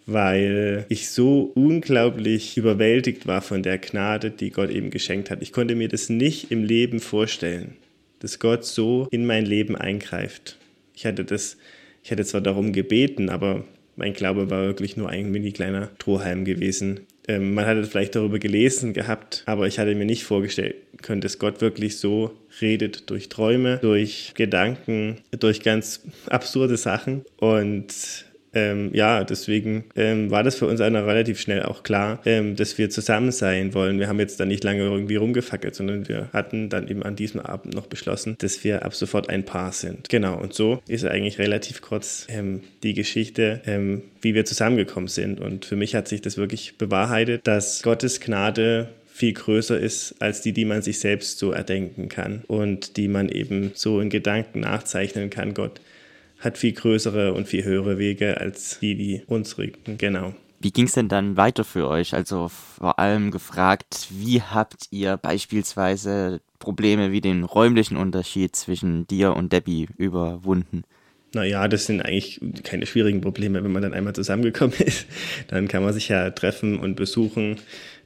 weil 0.05 0.85
ich 0.89 1.09
so 1.09 1.51
unglaublich 1.55 2.57
überwältigt 2.57 3.27
war 3.27 3.41
von 3.41 3.63
der 3.63 3.77
Gnade, 3.77 4.31
die 4.31 4.51
Gott 4.51 4.69
eben 4.69 4.89
geschenkt 4.89 5.29
hat. 5.31 5.41
Ich 5.41 5.51
konnte 5.51 5.75
mir 5.75 5.87
das 5.87 6.09
nicht 6.09 6.51
im 6.51 6.63
Leben 6.63 6.99
vorstellen, 6.99 7.75
dass 8.19 8.39
Gott 8.39 8.65
so 8.65 9.07
in 9.11 9.25
mein 9.25 9.45
Leben 9.45 9.75
eingreift. 9.75 10.57
Ich 10.93 11.05
hatte 11.05 11.25
das, 11.25 11.57
ich 12.03 12.11
hatte 12.11 12.23
zwar 12.23 12.41
darum 12.41 12.71
gebeten, 12.71 13.29
aber 13.29 13.65
mein 13.95 14.13
Glaube 14.13 14.49
war 14.49 14.63
wirklich 14.63 14.97
nur 14.97 15.09
ein 15.09 15.31
mini 15.31 15.51
kleiner 15.51 15.89
Strohhalm 15.95 16.45
gewesen. 16.45 17.01
Ähm, 17.27 17.53
man 17.53 17.65
hatte 17.65 17.83
vielleicht 17.85 18.15
darüber 18.15 18.39
gelesen 18.39 18.93
gehabt, 18.93 19.43
aber 19.45 19.67
ich 19.67 19.79
hatte 19.79 19.95
mir 19.95 20.05
nicht 20.05 20.23
vorgestellt 20.23 20.75
können, 21.01 21.21
dass 21.21 21.39
Gott 21.39 21.61
wirklich 21.61 21.97
so 21.97 22.31
redet 22.61 23.09
durch 23.09 23.29
Träume, 23.29 23.79
durch 23.81 24.33
Gedanken, 24.35 25.17
durch 25.31 25.61
ganz 25.61 26.01
absurde 26.27 26.77
Sachen. 26.77 27.25
Und 27.37 28.25
ähm, 28.55 28.89
ja, 28.93 29.23
deswegen 29.23 29.83
ähm, 29.95 30.31
war 30.31 30.43
das 30.43 30.55
für 30.55 30.65
uns 30.65 30.81
einer 30.81 31.05
relativ 31.05 31.39
schnell 31.39 31.63
auch 31.63 31.83
klar, 31.83 32.21
ähm, 32.25 32.55
dass 32.55 32.77
wir 32.77 32.89
zusammen 32.89 33.31
sein 33.31 33.73
wollen. 33.73 33.99
Wir 33.99 34.07
haben 34.07 34.19
jetzt 34.19 34.39
da 34.39 34.45
nicht 34.45 34.63
lange 34.63 34.83
irgendwie 34.83 35.17
rumgefackelt, 35.17 35.75
sondern 35.75 36.07
wir 36.07 36.29
hatten 36.33 36.69
dann 36.69 36.87
eben 36.87 37.03
an 37.03 37.15
diesem 37.15 37.41
Abend 37.41 37.73
noch 37.73 37.87
beschlossen, 37.87 38.35
dass 38.39 38.63
wir 38.63 38.83
ab 38.83 38.95
sofort 38.95 39.29
ein 39.29 39.43
Paar 39.43 39.73
sind. 39.73 40.09
Genau, 40.09 40.39
und 40.39 40.53
so 40.53 40.81
ist 40.87 41.05
eigentlich 41.05 41.37
relativ 41.37 41.81
kurz 41.81 42.25
ähm, 42.29 42.61
die 42.83 42.93
Geschichte, 42.93 43.61
ähm, 43.65 44.03
wie 44.21 44.33
wir 44.33 44.45
zusammengekommen 44.45 45.09
sind. 45.09 45.39
Und 45.39 45.65
für 45.65 45.75
mich 45.75 45.93
hat 45.93 46.07
sich 46.07 46.21
das 46.21 46.37
wirklich 46.37 46.77
bewahrheitet, 46.77 47.45
dass 47.45 47.83
Gottes 47.83 48.21
Gnade 48.21 48.89
viel 49.15 49.31
größer 49.31 49.79
ist 49.79 50.15
als 50.19 50.41
die, 50.41 50.51
die 50.51 50.65
man 50.65 50.81
sich 50.81 50.99
selbst 50.99 51.39
so 51.39 51.51
erdenken 51.51 52.09
kann 52.09 52.43
und 52.47 52.97
die 52.97 53.07
man 53.07 53.29
eben 53.29 53.71
so 53.73 54.01
in 54.01 54.09
Gedanken 54.09 54.59
nachzeichnen 54.59 55.29
kann. 55.29 55.53
Gott 55.53 55.79
hat 56.45 56.57
viel 56.57 56.73
größere 56.73 57.33
und 57.33 57.47
viel 57.47 57.63
höhere 57.63 57.97
Wege 57.97 58.39
als 58.39 58.79
die, 58.79 58.95
die 58.95 59.23
unsrigen, 59.27 59.97
genau. 59.97 60.33
Wie 60.59 60.71
ging 60.71 60.85
es 60.85 60.93
denn 60.93 61.09
dann 61.09 61.37
weiter 61.37 61.63
für 61.63 61.87
euch? 61.87 62.13
Also 62.13 62.47
vor 62.47 62.97
allem 62.97 63.29
gefragt, 63.29 64.07
wie 64.09 64.41
habt 64.41 64.87
ihr 64.89 65.17
beispielsweise 65.17 66.41
Probleme 66.59 67.11
wie 67.11 67.21
den 67.21 67.43
räumlichen 67.43 67.97
Unterschied 67.97 68.55
zwischen 68.55 69.05
dir 69.05 69.35
und 69.35 69.51
Debbie 69.51 69.87
überwunden? 69.97 70.83
Naja, 71.35 71.67
das 71.67 71.85
sind 71.85 72.01
eigentlich 72.01 72.39
keine 72.63 72.85
schwierigen 72.85 73.19
Probleme, 73.19 73.61
wenn 73.63 73.71
man 73.71 73.81
dann 73.81 73.93
einmal 73.93 74.15
zusammengekommen 74.15 74.75
ist. 74.79 75.05
Dann 75.49 75.67
kann 75.67 75.83
man 75.83 75.93
sich 75.93 76.07
ja 76.07 76.29
treffen 76.31 76.79
und 76.79 76.95
besuchen. 76.95 77.57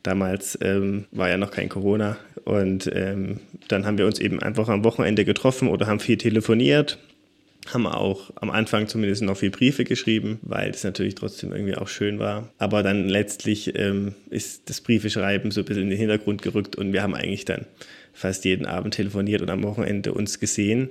Damals 0.01 0.57
ähm, 0.61 1.05
war 1.11 1.29
ja 1.29 1.37
noch 1.37 1.51
kein 1.51 1.69
Corona. 1.69 2.17
Und 2.43 2.89
ähm, 2.93 3.39
dann 3.67 3.85
haben 3.85 3.99
wir 3.99 4.07
uns 4.07 4.19
eben 4.19 4.41
einfach 4.41 4.67
am 4.67 4.83
Wochenende 4.83 5.25
getroffen 5.25 5.67
oder 5.67 5.85
haben 5.85 5.99
viel 5.99 6.17
telefoniert. 6.17 6.97
Haben 7.67 7.87
auch 7.87 8.31
am 8.35 8.49
Anfang 8.49 8.87
zumindest 8.87 9.21
noch 9.21 9.37
viel 9.37 9.51
Briefe 9.51 9.83
geschrieben, 9.83 10.39
weil 10.41 10.71
es 10.71 10.83
natürlich 10.83 11.15
trotzdem 11.15 11.51
irgendwie 11.51 11.75
auch 11.75 11.87
schön 11.87 12.17
war. 12.17 12.51
Aber 12.57 12.83
dann 12.83 13.09
letztlich 13.09 13.77
ähm, 13.77 14.15
ist 14.29 14.69
das 14.69 14.81
Briefeschreiben 14.81 15.51
so 15.51 15.61
ein 15.61 15.65
bisschen 15.65 15.83
in 15.83 15.89
den 15.89 15.99
Hintergrund 15.99 16.41
gerückt 16.41 16.75
und 16.77 16.93
wir 16.93 17.03
haben 17.03 17.15
eigentlich 17.15 17.45
dann 17.45 17.65
fast 18.13 18.45
jeden 18.45 18.65
Abend 18.65 18.93
telefoniert 18.93 19.41
und 19.41 19.49
am 19.49 19.63
Wochenende 19.63 20.13
uns 20.13 20.39
gesehen. 20.39 20.89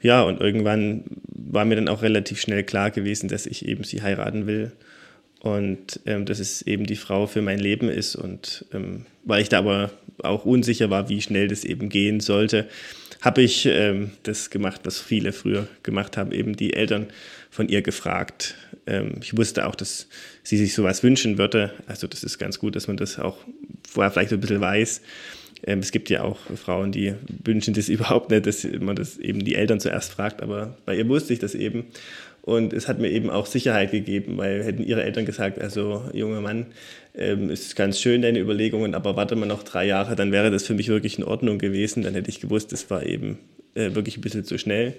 Ja, 0.00 0.22
und 0.22 0.40
irgendwann 0.40 1.04
war 1.26 1.64
mir 1.64 1.74
dann 1.74 1.88
auch 1.88 2.02
relativ 2.02 2.40
schnell 2.40 2.62
klar 2.62 2.90
gewesen, 2.90 3.28
dass 3.28 3.46
ich 3.46 3.66
eben 3.66 3.84
sie 3.84 4.02
heiraten 4.02 4.46
will 4.46 4.72
und 5.40 6.00
ähm, 6.06 6.24
dass 6.24 6.38
es 6.38 6.62
eben 6.62 6.84
die 6.84 6.96
Frau 6.96 7.26
für 7.26 7.42
mein 7.42 7.58
Leben 7.58 7.88
ist. 7.88 8.16
Und 8.16 8.64
ähm, 8.72 9.06
weil 9.24 9.42
ich 9.42 9.48
da 9.48 9.58
aber 9.58 9.90
auch 10.22 10.44
unsicher 10.44 10.90
war, 10.90 11.08
wie 11.08 11.20
schnell 11.20 11.48
das 11.48 11.64
eben 11.64 11.88
gehen 11.88 12.20
sollte, 12.20 12.68
habe 13.20 13.42
ich 13.42 13.66
ähm, 13.66 14.12
das 14.22 14.50
gemacht, 14.50 14.82
was 14.84 15.00
viele 15.00 15.32
früher 15.32 15.66
gemacht 15.82 16.16
haben, 16.16 16.32
eben 16.32 16.56
die 16.56 16.74
Eltern 16.74 17.06
von 17.50 17.68
ihr 17.68 17.82
gefragt. 17.82 18.54
Ähm, 18.86 19.16
ich 19.20 19.36
wusste 19.36 19.66
auch, 19.66 19.74
dass 19.74 20.08
sie 20.42 20.56
sich 20.56 20.74
sowas 20.74 21.02
wünschen 21.02 21.38
würde. 21.38 21.72
Also 21.86 22.06
das 22.06 22.22
ist 22.22 22.38
ganz 22.38 22.58
gut, 22.58 22.76
dass 22.76 22.86
man 22.86 22.96
das 22.96 23.18
auch 23.18 23.38
vorher 23.88 24.10
vielleicht 24.10 24.32
ein 24.32 24.40
bisschen 24.40 24.60
weiß. 24.60 25.02
Ähm, 25.64 25.80
es 25.80 25.90
gibt 25.90 26.10
ja 26.10 26.22
auch 26.22 26.38
Frauen, 26.56 26.92
die 26.92 27.14
wünschen 27.44 27.74
das 27.74 27.88
überhaupt 27.88 28.30
nicht, 28.30 28.46
dass 28.46 28.64
man 28.64 28.96
das 28.96 29.18
eben 29.18 29.44
die 29.44 29.54
Eltern 29.54 29.80
zuerst 29.80 30.12
fragt, 30.12 30.42
aber 30.42 30.76
bei 30.84 30.96
ihr 30.96 31.08
wusste 31.08 31.32
ich 31.32 31.38
das 31.38 31.54
eben. 31.54 31.86
Und 32.42 32.72
es 32.72 32.88
hat 32.88 32.98
mir 32.98 33.10
eben 33.10 33.30
auch 33.30 33.46
Sicherheit 33.46 33.90
gegeben, 33.90 34.38
weil 34.38 34.64
hätten 34.64 34.82
ihre 34.82 35.02
Eltern 35.02 35.26
gesagt, 35.26 35.60
also 35.60 36.04
junger 36.12 36.40
Mann, 36.40 36.66
ähm, 37.14 37.50
ist 37.50 37.76
ganz 37.76 38.00
schön 38.00 38.22
deine 38.22 38.38
Überlegungen, 38.38 38.94
aber 38.94 39.16
warte 39.16 39.36
mal 39.36 39.46
noch 39.46 39.62
drei 39.62 39.86
Jahre, 39.86 40.16
dann 40.16 40.32
wäre 40.32 40.50
das 40.50 40.66
für 40.66 40.74
mich 40.74 40.88
wirklich 40.88 41.18
in 41.18 41.24
Ordnung 41.24 41.58
gewesen. 41.58 42.02
Dann 42.02 42.14
hätte 42.14 42.30
ich 42.30 42.40
gewusst, 42.40 42.72
das 42.72 42.90
war 42.90 43.04
eben 43.04 43.38
äh, 43.74 43.94
wirklich 43.94 44.16
ein 44.16 44.22
bisschen 44.22 44.44
zu 44.44 44.58
schnell. 44.58 44.94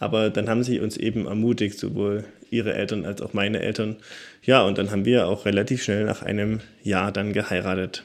Aber 0.00 0.30
dann 0.30 0.48
haben 0.48 0.62
sie 0.62 0.80
uns 0.80 0.96
eben 0.96 1.26
ermutigt, 1.26 1.78
sowohl 1.78 2.24
ihre 2.50 2.74
Eltern 2.74 3.04
als 3.04 3.20
auch 3.20 3.32
meine 3.32 3.60
Eltern. 3.60 3.96
Ja, 4.42 4.62
und 4.62 4.78
dann 4.78 4.90
haben 4.90 5.04
wir 5.04 5.26
auch 5.26 5.44
relativ 5.44 5.82
schnell 5.82 6.04
nach 6.04 6.22
einem 6.22 6.60
Jahr 6.82 7.12
dann 7.12 7.32
geheiratet. 7.32 8.04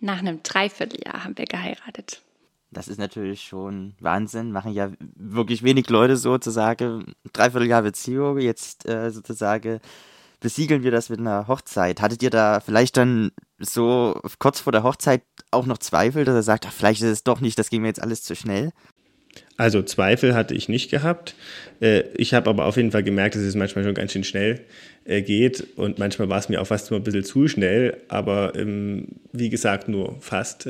Nach 0.00 0.18
einem 0.18 0.42
Dreivierteljahr 0.42 1.24
haben 1.24 1.36
wir 1.36 1.46
geheiratet. 1.46 2.20
Das 2.72 2.88
ist 2.88 2.98
natürlich 2.98 3.42
schon 3.42 3.94
Wahnsinn. 4.00 4.52
Machen 4.52 4.72
ja 4.72 4.90
wirklich 5.16 5.62
wenig 5.62 5.90
Leute 5.90 6.16
sozusagen. 6.16 7.14
Dreivierteljahr 7.32 7.82
Beziehung, 7.82 8.38
jetzt 8.38 8.88
äh, 8.88 9.10
sozusagen 9.10 9.80
besiegeln 10.40 10.82
wir 10.82 10.90
das 10.90 11.10
mit 11.10 11.20
einer 11.20 11.48
Hochzeit. 11.48 12.00
Hattet 12.00 12.22
ihr 12.22 12.30
da 12.30 12.60
vielleicht 12.60 12.96
dann 12.96 13.30
so 13.58 14.20
kurz 14.38 14.60
vor 14.60 14.72
der 14.72 14.82
Hochzeit 14.82 15.22
auch 15.50 15.66
noch 15.66 15.78
Zweifel, 15.78 16.24
dass 16.24 16.34
er 16.34 16.42
sagt, 16.42 16.66
ach, 16.66 16.72
vielleicht 16.72 17.02
ist 17.02 17.10
es 17.10 17.24
doch 17.24 17.40
nicht, 17.40 17.58
das 17.58 17.70
ging 17.70 17.82
mir 17.82 17.88
jetzt 17.88 18.02
alles 18.02 18.22
zu 18.22 18.34
schnell? 18.34 18.72
Also 19.60 19.82
Zweifel 19.82 20.34
hatte 20.34 20.54
ich 20.54 20.70
nicht 20.70 20.90
gehabt. 20.90 21.34
Äh, 21.82 22.04
ich 22.16 22.32
habe 22.32 22.48
aber 22.48 22.64
auf 22.64 22.78
jeden 22.78 22.92
Fall 22.92 23.02
gemerkt, 23.02 23.34
dass 23.34 23.42
es 23.42 23.54
manchmal 23.54 23.84
schon 23.84 23.92
ganz 23.92 24.12
schön 24.12 24.24
schnell 24.24 24.60
äh, 25.04 25.20
geht 25.20 25.66
und 25.76 25.98
manchmal 25.98 26.30
war 26.30 26.38
es 26.38 26.48
mir 26.48 26.62
auch 26.62 26.66
fast 26.66 26.90
nur 26.90 26.98
ein 26.98 27.02
bisschen 27.02 27.24
zu 27.24 27.46
schnell, 27.46 27.98
aber 28.08 28.54
ähm, 28.56 29.08
wie 29.32 29.50
gesagt 29.50 29.86
nur 29.86 30.16
fast. 30.22 30.66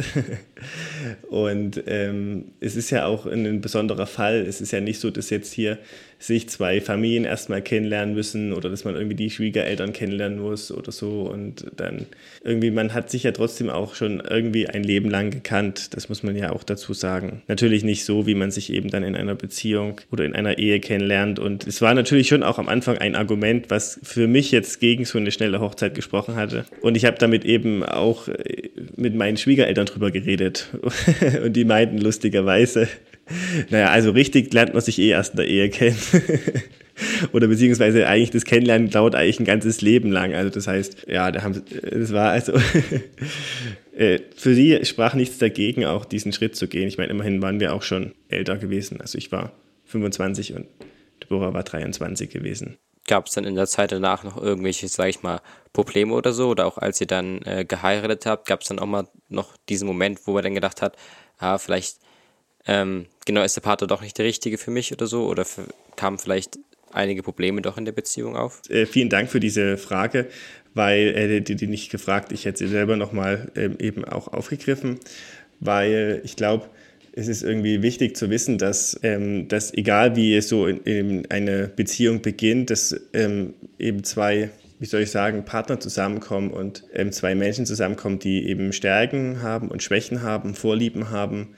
und 1.28 1.84
ähm, 1.86 2.46
es 2.58 2.74
ist 2.74 2.90
ja 2.90 3.06
auch 3.06 3.26
ein 3.26 3.60
besonderer 3.60 4.08
Fall. 4.08 4.44
Es 4.44 4.60
ist 4.60 4.72
ja 4.72 4.80
nicht 4.80 4.98
so, 4.98 5.10
dass 5.10 5.30
jetzt 5.30 5.52
hier 5.52 5.78
sich 6.20 6.50
zwei 6.50 6.82
Familien 6.82 7.24
erstmal 7.24 7.62
kennenlernen 7.62 8.14
müssen 8.14 8.52
oder 8.52 8.68
dass 8.68 8.84
man 8.84 8.94
irgendwie 8.94 9.16
die 9.16 9.30
Schwiegereltern 9.30 9.94
kennenlernen 9.94 10.38
muss 10.38 10.70
oder 10.70 10.92
so. 10.92 11.22
Und 11.22 11.64
dann 11.76 12.04
irgendwie, 12.44 12.70
man 12.70 12.92
hat 12.92 13.10
sich 13.10 13.22
ja 13.22 13.32
trotzdem 13.32 13.70
auch 13.70 13.94
schon 13.94 14.20
irgendwie 14.20 14.68
ein 14.68 14.84
Leben 14.84 15.08
lang 15.08 15.30
gekannt. 15.30 15.94
Das 15.94 16.10
muss 16.10 16.22
man 16.22 16.36
ja 16.36 16.52
auch 16.52 16.62
dazu 16.62 16.92
sagen. 16.92 17.40
Natürlich 17.48 17.84
nicht 17.84 18.04
so, 18.04 18.26
wie 18.26 18.34
man 18.34 18.50
sich 18.50 18.70
eben 18.70 18.90
dann 18.90 19.02
in 19.02 19.16
einer 19.16 19.34
Beziehung 19.34 19.98
oder 20.12 20.26
in 20.26 20.34
einer 20.34 20.58
Ehe 20.58 20.78
kennenlernt. 20.78 21.38
Und 21.38 21.66
es 21.66 21.80
war 21.80 21.94
natürlich 21.94 22.28
schon 22.28 22.42
auch 22.42 22.58
am 22.58 22.68
Anfang 22.68 22.98
ein 22.98 23.16
Argument, 23.16 23.70
was 23.70 23.98
für 24.02 24.26
mich 24.26 24.52
jetzt 24.52 24.78
gegen 24.78 25.06
so 25.06 25.16
eine 25.16 25.32
schnelle 25.32 25.60
Hochzeit 25.60 25.94
gesprochen 25.94 26.36
hatte. 26.36 26.66
Und 26.82 26.98
ich 26.98 27.06
habe 27.06 27.16
damit 27.18 27.46
eben 27.46 27.82
auch 27.82 28.28
äh, 28.28 28.68
mit 28.94 29.14
meinen 29.14 29.38
Schwiegereltern 29.38 29.86
drüber 29.86 30.10
geredet. 30.10 30.68
Und 31.44 31.54
die 31.54 31.64
meinten 31.64 31.96
lustigerweise, 31.96 32.88
naja, 33.70 33.90
also 33.90 34.10
richtig 34.10 34.52
lernt 34.52 34.74
man 34.74 34.82
sich 34.82 34.98
eh 34.98 35.08
erst 35.08 35.32
in 35.32 35.36
der 35.38 35.48
Ehe 35.48 35.70
kennen. 35.70 35.98
Oder 37.32 37.48
beziehungsweise 37.48 38.06
eigentlich 38.06 38.30
das 38.30 38.44
Kennenlernen 38.44 38.90
dauert 38.90 39.14
eigentlich 39.14 39.40
ein 39.40 39.46
ganzes 39.46 39.80
Leben 39.80 40.10
lang. 40.10 40.34
Also 40.34 40.50
das 40.50 40.66
heißt, 40.66 41.06
ja, 41.08 41.30
da 41.30 41.42
haben, 41.42 41.62
das 41.82 42.12
war 42.12 42.30
also 42.30 42.52
äh, 43.96 44.18
für 44.36 44.54
sie 44.54 44.84
sprach 44.84 45.14
nichts 45.14 45.38
dagegen, 45.38 45.84
auch 45.84 46.04
diesen 46.04 46.32
Schritt 46.32 46.56
zu 46.56 46.68
gehen. 46.68 46.88
Ich 46.88 46.98
meine, 46.98 47.10
immerhin 47.10 47.40
waren 47.42 47.60
wir 47.60 47.74
auch 47.74 47.82
schon 47.82 48.12
älter 48.28 48.56
gewesen. 48.56 49.00
Also 49.00 49.18
ich 49.18 49.32
war 49.32 49.52
25 49.86 50.54
und 50.54 50.66
Deborah 51.22 51.54
war 51.54 51.62
23 51.62 52.30
gewesen. 52.30 52.76
Gab 53.06 53.26
es 53.26 53.32
dann 53.32 53.44
in 53.44 53.54
der 53.54 53.66
Zeit 53.66 53.92
danach 53.92 54.24
noch 54.24 54.36
irgendwelche, 54.40 54.86
sag 54.88 55.08
ich 55.08 55.22
mal, 55.22 55.40
Probleme 55.72 56.14
oder 56.14 56.32
so? 56.32 56.48
Oder 56.48 56.66
auch 56.66 56.78
als 56.78 57.00
ihr 57.00 57.06
dann 57.06 57.40
äh, 57.42 57.64
geheiratet 57.64 58.26
habt, 58.26 58.46
gab 58.46 58.60
es 58.60 58.68
dann 58.68 58.78
auch 58.78 58.86
mal 58.86 59.08
noch 59.28 59.56
diesen 59.68 59.86
Moment, 59.86 60.20
wo 60.26 60.32
man 60.32 60.44
dann 60.44 60.54
gedacht 60.54 60.82
hat, 60.82 60.96
ah, 61.38 61.58
vielleicht 61.58 61.98
ähm, 62.66 63.06
genau 63.26 63.42
ist 63.42 63.56
der 63.56 63.62
Partner 63.62 63.86
doch 63.86 64.02
nicht 64.02 64.18
der 64.18 64.24
richtige 64.24 64.58
für 64.58 64.70
mich 64.70 64.92
oder 64.92 65.06
so? 65.06 65.26
Oder 65.26 65.44
kamen 65.96 66.18
vielleicht 66.18 66.58
einige 66.92 67.22
Probleme 67.22 67.62
doch 67.62 67.78
in 67.78 67.84
der 67.84 67.92
Beziehung 67.92 68.36
auf? 68.36 68.62
Äh, 68.68 68.86
vielen 68.86 69.08
Dank 69.08 69.30
für 69.30 69.40
diese 69.40 69.76
Frage, 69.76 70.26
weil 70.74 71.08
äh, 71.16 71.40
die, 71.40 71.56
die 71.56 71.66
nicht 71.66 71.90
gefragt, 71.90 72.32
ich 72.32 72.44
hätte 72.44 72.58
sie 72.58 72.68
selber 72.68 72.96
nochmal 72.96 73.50
ähm, 73.56 73.76
eben 73.78 74.04
auch 74.04 74.28
aufgegriffen, 74.28 74.98
weil 75.60 76.20
ich 76.24 76.36
glaube, 76.36 76.68
es 77.12 77.26
ist 77.26 77.42
irgendwie 77.42 77.82
wichtig 77.82 78.16
zu 78.16 78.30
wissen, 78.30 78.56
dass, 78.56 78.98
ähm, 79.02 79.48
dass 79.48 79.74
egal 79.74 80.14
wie 80.14 80.36
es 80.36 80.48
so 80.48 80.66
in, 80.66 80.78
in 80.84 81.30
eine 81.30 81.68
Beziehung 81.68 82.22
beginnt, 82.22 82.70
dass 82.70 82.94
ähm, 83.12 83.54
eben 83.78 84.04
zwei 84.04 84.50
wie 84.80 84.86
soll 84.86 85.02
ich 85.02 85.10
sagen, 85.10 85.44
Partner 85.44 85.78
zusammenkommen 85.78 86.50
und 86.50 86.84
ähm, 86.94 87.12
zwei 87.12 87.34
Menschen 87.34 87.66
zusammenkommen, 87.66 88.18
die 88.18 88.48
eben 88.48 88.72
Stärken 88.72 89.42
haben 89.42 89.68
und 89.68 89.82
Schwächen 89.82 90.22
haben, 90.22 90.54
Vorlieben 90.54 91.10
haben 91.10 91.48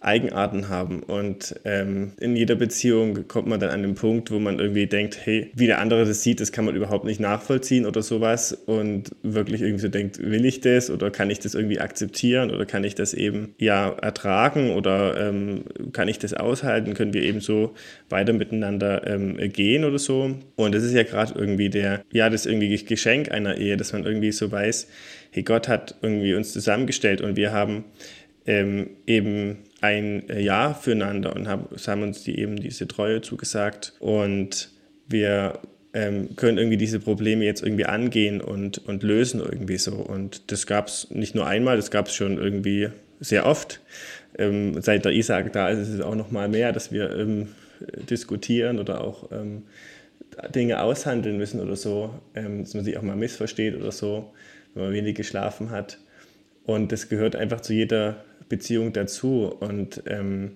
Eigenarten 0.00 0.68
haben. 0.68 1.02
Und 1.02 1.54
ähm, 1.64 2.12
in 2.18 2.34
jeder 2.34 2.54
Beziehung 2.54 3.28
kommt 3.28 3.48
man 3.48 3.60
dann 3.60 3.70
an 3.70 3.82
den 3.82 3.94
Punkt, 3.94 4.30
wo 4.30 4.38
man 4.38 4.58
irgendwie 4.58 4.86
denkt, 4.86 5.18
hey, 5.22 5.50
wie 5.54 5.66
der 5.66 5.78
andere 5.78 6.06
das 6.06 6.22
sieht, 6.22 6.40
das 6.40 6.52
kann 6.52 6.64
man 6.64 6.74
überhaupt 6.74 7.04
nicht 7.04 7.20
nachvollziehen 7.20 7.84
oder 7.84 8.02
sowas. 8.02 8.52
Und 8.52 9.10
wirklich 9.22 9.60
irgendwie 9.60 9.82
so 9.82 9.88
denkt, 9.88 10.18
will 10.18 10.46
ich 10.46 10.60
das 10.60 10.90
oder 10.90 11.10
kann 11.10 11.28
ich 11.28 11.38
das 11.38 11.54
irgendwie 11.54 11.80
akzeptieren 11.80 12.50
oder 12.50 12.64
kann 12.64 12.82
ich 12.82 12.94
das 12.94 13.12
eben 13.12 13.54
ja 13.58 13.90
ertragen 13.90 14.70
oder 14.70 15.28
ähm, 15.28 15.64
kann 15.92 16.08
ich 16.08 16.18
das 16.18 16.32
aushalten? 16.32 16.94
Können 16.94 17.12
wir 17.12 17.22
eben 17.22 17.40
so 17.40 17.74
weiter 18.08 18.32
miteinander 18.32 19.06
ähm, 19.06 19.36
gehen 19.52 19.84
oder 19.84 19.98
so? 19.98 20.34
Und 20.56 20.74
das 20.74 20.82
ist 20.82 20.94
ja 20.94 21.02
gerade 21.02 21.38
irgendwie 21.38 21.68
der, 21.68 22.04
ja, 22.10 22.30
das 22.30 22.46
irgendwie 22.46 22.82
Geschenk 22.84 23.30
einer 23.30 23.58
Ehe, 23.58 23.76
dass 23.76 23.92
man 23.92 24.04
irgendwie 24.04 24.32
so 24.32 24.50
weiß, 24.50 24.88
hey, 25.30 25.42
Gott 25.42 25.68
hat 25.68 25.96
irgendwie 26.00 26.34
uns 26.34 26.52
zusammengestellt 26.52 27.20
und 27.20 27.36
wir 27.36 27.52
haben 27.52 27.84
ähm, 28.46 28.90
eben 29.06 29.58
ein 29.80 30.24
Jahr 30.28 30.74
füreinander 30.74 31.34
und 31.34 31.48
haben, 31.48 31.66
haben 31.86 32.02
uns 32.02 32.22
die 32.22 32.38
eben 32.38 32.56
diese 32.56 32.86
Treue 32.86 33.22
zugesagt 33.22 33.94
und 33.98 34.70
wir 35.08 35.60
ähm, 35.92 36.36
können 36.36 36.58
irgendwie 36.58 36.76
diese 36.76 37.00
Probleme 37.00 37.44
jetzt 37.44 37.62
irgendwie 37.62 37.86
angehen 37.86 38.40
und, 38.40 38.78
und 38.86 39.02
lösen 39.02 39.40
irgendwie 39.40 39.78
so. 39.78 39.92
Und 39.92 40.52
das 40.52 40.66
gab 40.66 40.86
es 40.86 41.10
nicht 41.10 41.34
nur 41.34 41.46
einmal, 41.46 41.76
das 41.76 41.90
gab 41.90 42.06
es 42.06 42.14
schon 42.14 42.38
irgendwie 42.38 42.90
sehr 43.18 43.46
oft. 43.46 43.80
Ähm, 44.38 44.80
seit 44.80 45.04
der 45.04 45.12
Isaac 45.12 45.52
da 45.52 45.68
ist 45.68 45.88
es 45.88 46.00
auch 46.00 46.14
noch 46.14 46.30
mal 46.30 46.48
mehr, 46.48 46.72
dass 46.72 46.92
wir 46.92 47.16
ähm, 47.16 47.48
diskutieren 48.08 48.78
oder 48.78 49.02
auch 49.02 49.30
ähm, 49.32 49.64
Dinge 50.54 50.80
aushandeln 50.80 51.36
müssen 51.36 51.60
oder 51.60 51.76
so, 51.76 52.14
ähm, 52.34 52.62
dass 52.62 52.74
man 52.74 52.84
sich 52.84 52.96
auch 52.96 53.02
mal 53.02 53.16
missversteht 53.16 53.74
oder 53.76 53.90
so, 53.90 54.32
wenn 54.74 54.84
man 54.84 54.92
wenig 54.92 55.16
geschlafen 55.16 55.70
hat. 55.70 55.98
Und 56.64 56.92
das 56.92 57.08
gehört 57.08 57.34
einfach 57.34 57.60
zu 57.60 57.72
jeder 57.72 58.24
Beziehung 58.50 58.92
dazu. 58.92 59.46
Und 59.60 60.02
ähm, 60.06 60.50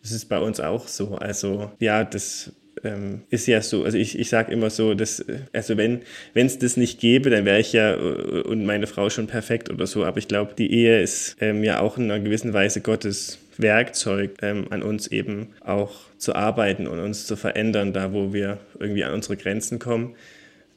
das 0.00 0.12
ist 0.12 0.30
bei 0.30 0.38
uns 0.38 0.60
auch 0.60 0.88
so. 0.88 1.16
Also 1.16 1.70
ja, 1.78 2.04
das 2.04 2.52
ähm, 2.82 3.22
ist 3.28 3.46
ja 3.46 3.60
so, 3.60 3.84
also 3.84 3.98
ich, 3.98 4.18
ich 4.18 4.30
sage 4.30 4.52
immer 4.52 4.70
so, 4.70 4.94
dass, 4.94 5.22
also 5.52 5.76
wenn 5.76 6.00
es 6.34 6.58
das 6.58 6.78
nicht 6.78 7.00
gäbe, 7.00 7.28
dann 7.28 7.44
wäre 7.44 7.60
ich 7.60 7.74
ja 7.74 7.94
äh, 7.94 8.42
und 8.42 8.64
meine 8.64 8.86
Frau 8.86 9.10
schon 9.10 9.26
perfekt 9.26 9.68
oder 9.68 9.86
so. 9.86 10.04
Aber 10.04 10.16
ich 10.16 10.28
glaube, 10.28 10.54
die 10.56 10.72
Ehe 10.72 11.02
ist 11.02 11.36
ähm, 11.40 11.62
ja 11.62 11.80
auch 11.80 11.98
in 11.98 12.04
einer 12.04 12.20
gewissen 12.20 12.54
Weise 12.54 12.80
Gottes 12.80 13.38
Werkzeug, 13.58 14.38
ähm, 14.40 14.66
an 14.70 14.82
uns 14.82 15.08
eben 15.08 15.48
auch 15.60 15.92
zu 16.16 16.34
arbeiten 16.34 16.86
und 16.86 16.98
uns 16.98 17.26
zu 17.26 17.36
verändern, 17.36 17.92
da 17.92 18.14
wo 18.14 18.32
wir 18.32 18.58
irgendwie 18.78 19.04
an 19.04 19.12
unsere 19.12 19.36
Grenzen 19.36 19.78
kommen. 19.78 20.14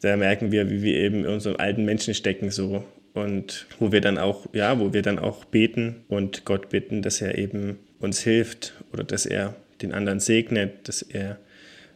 Da 0.01 0.17
merken 0.17 0.51
wir, 0.51 0.69
wie 0.69 0.81
wir 0.81 0.95
eben 0.95 1.19
in 1.19 1.27
unserem 1.27 1.55
alten 1.55 1.85
Menschen 1.85 2.13
stecken 2.13 2.51
so 2.51 2.83
und 3.13 3.67
wo 3.79 3.91
wir 3.91 4.01
dann 4.01 4.17
auch, 4.17 4.47
ja, 4.53 4.79
wo 4.79 4.93
wir 4.93 5.01
dann 5.01 5.19
auch 5.19 5.45
beten 5.45 6.03
und 6.07 6.45
Gott 6.45 6.69
bitten, 6.69 7.01
dass 7.01 7.21
er 7.21 7.37
eben 7.37 7.77
uns 7.99 8.21
hilft 8.21 8.73
oder 8.91 9.03
dass 9.03 9.25
er 9.25 9.55
den 9.81 9.93
anderen 9.93 10.19
segnet, 10.19 10.87
dass 10.87 11.01
er 11.01 11.39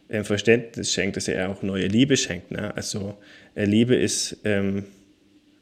ähm, 0.08 0.24
Verständnis 0.24 0.92
schenkt, 0.92 1.16
dass 1.16 1.28
er 1.28 1.50
auch 1.50 1.62
neue 1.62 1.86
Liebe 1.86 2.16
schenkt. 2.16 2.50
Ne? 2.50 2.74
Also 2.76 3.18
äh, 3.54 3.64
Liebe 3.64 3.96
ist 3.96 4.38
ähm, 4.44 4.84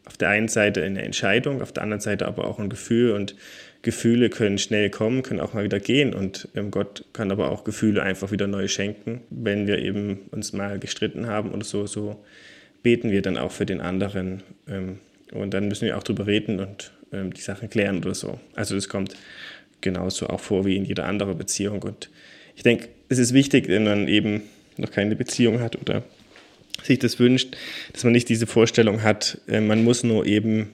auf 0.04 0.16
der 0.16 0.28
einen 0.28 0.48
Seite 0.48 0.84
eine 0.84 1.02
Entscheidung, 1.02 1.62
auf 1.62 1.72
der 1.72 1.82
anderen 1.82 2.00
Seite 2.00 2.26
aber 2.26 2.46
auch 2.46 2.58
ein 2.58 2.68
Gefühl 2.68 3.12
und 3.12 3.34
Gefühle 3.82 4.30
können 4.30 4.58
schnell 4.58 4.90
kommen, 4.90 5.22
können 5.22 5.40
auch 5.40 5.54
mal 5.54 5.64
wieder 5.64 5.80
gehen 5.80 6.14
und 6.14 6.48
ähm, 6.54 6.70
Gott 6.70 7.04
kann 7.12 7.30
aber 7.30 7.50
auch 7.50 7.64
Gefühle 7.64 8.02
einfach 8.02 8.30
wieder 8.30 8.46
neu 8.46 8.68
schenken. 8.68 9.22
Wenn 9.30 9.66
wir 9.66 9.78
eben 9.78 10.28
uns 10.30 10.52
mal 10.52 10.78
gestritten 10.78 11.26
haben 11.26 11.52
oder 11.52 11.64
so, 11.64 11.86
so 11.86 12.24
beten 12.82 13.10
wir 13.10 13.22
dann 13.22 13.36
auch 13.36 13.52
für 13.52 13.66
den 13.66 13.80
anderen 13.80 14.42
ähm, 14.68 14.98
und 15.32 15.52
dann 15.54 15.68
müssen 15.68 15.86
wir 15.86 15.96
auch 15.96 16.02
drüber 16.02 16.26
reden 16.26 16.60
und 16.60 16.92
ähm, 17.12 17.32
die 17.32 17.40
Sachen 17.40 17.70
klären 17.70 17.98
oder 17.98 18.14
so. 18.14 18.38
Also 18.54 18.74
das 18.74 18.88
kommt 18.88 19.14
genauso 19.80 20.28
auch 20.28 20.40
vor 20.40 20.64
wie 20.64 20.76
in 20.76 20.84
jeder 20.84 21.06
anderen 21.06 21.36
Beziehung. 21.36 21.82
Und 21.82 22.10
ich 22.54 22.62
denke, 22.62 22.88
es 23.08 23.18
ist 23.18 23.34
wichtig, 23.34 23.68
wenn 23.68 23.84
man 23.84 24.08
eben 24.08 24.42
noch 24.76 24.90
keine 24.90 25.16
Beziehung 25.16 25.60
hat 25.60 25.76
oder 25.80 26.02
sich 26.82 26.98
das 26.98 27.18
wünscht, 27.18 27.56
dass 27.92 28.04
man 28.04 28.12
nicht 28.12 28.28
diese 28.28 28.46
Vorstellung 28.46 29.02
hat, 29.02 29.40
äh, 29.48 29.60
man 29.60 29.84
muss 29.84 30.02
nur 30.02 30.26
eben 30.26 30.70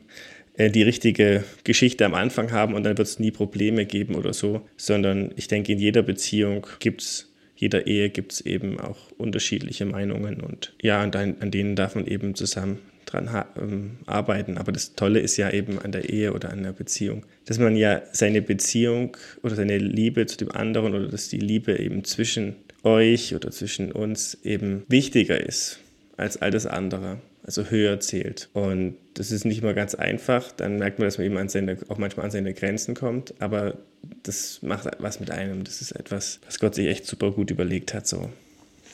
äh, 0.57 0.70
die 0.70 0.82
richtige 0.82 1.44
Geschichte 1.64 2.05
am 2.05 2.14
Anfang 2.14 2.50
haben 2.50 2.74
und 2.74 2.84
dann 2.84 2.98
wird 2.98 3.09
es 3.09 3.18
nie 3.18 3.30
Probleme 3.30 3.86
geben 3.86 4.14
oder 4.14 4.32
so, 4.32 4.66
sondern 4.76 5.32
ich 5.36 5.48
denke, 5.48 5.72
in 5.72 5.78
jeder 5.78 6.03
Beziehung 6.03 6.66
gibt 6.80 7.03
es, 7.03 7.32
jeder 7.57 7.86
Ehe 7.86 8.11
gibt 8.11 8.32
es 8.32 8.40
eben 8.40 8.80
auch 8.80 9.12
unterschiedliche 9.16 9.84
Meinungen. 9.84 10.40
Und 10.40 10.74
ja, 10.82 11.00
an, 11.00 11.12
an 11.12 11.50
denen 11.50 11.76
darf 11.76 11.94
man 11.94 12.07
eben 12.07 12.34
zusammen 12.34 12.78
dran 13.12 13.30
ähm, 13.60 13.98
arbeiten. 14.06 14.58
Aber 14.58 14.72
das 14.72 14.94
Tolle 14.94 15.20
ist 15.20 15.36
ja 15.36 15.50
eben 15.50 15.78
an 15.78 15.92
der 15.92 16.10
Ehe 16.10 16.32
oder 16.32 16.50
an 16.50 16.62
der 16.62 16.72
Beziehung, 16.72 17.24
dass 17.44 17.58
man 17.58 17.76
ja 17.76 18.02
seine 18.12 18.42
Beziehung 18.42 19.16
oder 19.42 19.54
seine 19.54 19.78
Liebe 19.78 20.26
zu 20.26 20.36
dem 20.36 20.50
anderen 20.50 20.94
oder 20.94 21.08
dass 21.08 21.28
die 21.28 21.38
Liebe 21.38 21.78
eben 21.78 22.04
zwischen 22.04 22.56
euch 22.82 23.34
oder 23.34 23.50
zwischen 23.50 23.92
uns 23.92 24.38
eben 24.42 24.84
wichtiger 24.88 25.40
ist 25.40 25.78
als 26.16 26.40
all 26.40 26.50
das 26.50 26.66
andere, 26.66 27.18
also 27.42 27.70
höher 27.70 28.00
zählt. 28.00 28.48
Und 28.52 28.96
das 29.14 29.30
ist 29.30 29.44
nicht 29.44 29.62
mal 29.62 29.74
ganz 29.74 29.94
einfach. 29.94 30.52
Dann 30.52 30.78
merkt 30.78 30.98
man, 30.98 31.06
dass 31.06 31.18
man 31.18 31.26
eben 31.26 31.36
an 31.36 31.48
seine, 31.48 31.78
auch 31.88 31.98
manchmal 31.98 32.26
an 32.26 32.30
seine 32.30 32.54
Grenzen 32.54 32.94
kommt. 32.94 33.34
Aber 33.40 33.78
das 34.22 34.60
macht 34.62 34.88
was 34.98 35.20
mit 35.20 35.30
einem. 35.30 35.64
Das 35.64 35.80
ist 35.80 35.92
etwas, 35.92 36.40
was 36.44 36.58
Gott 36.58 36.74
sich 36.74 36.86
echt 36.86 37.06
super 37.06 37.32
gut 37.32 37.50
überlegt 37.50 37.94
hat. 37.94 38.06
So. 38.06 38.30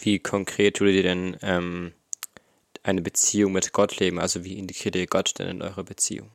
Wie 0.01 0.19
konkret 0.19 0.77
tut 0.77 0.89
ihr 0.89 1.03
denn 1.03 1.37
ähm, 1.43 1.93
eine 2.89 3.03
Beziehung 3.03 3.53
mit 3.53 3.73
Gott 3.73 4.01
leben? 4.01 4.19
Also 4.19 4.45
wie 4.45 4.59
integriert 4.59 4.97
ihr 4.97 5.07
Gott 5.07 5.39
denn 5.39 5.49
in 5.49 5.63
eure 5.63 5.85
Beziehung? 5.85 6.31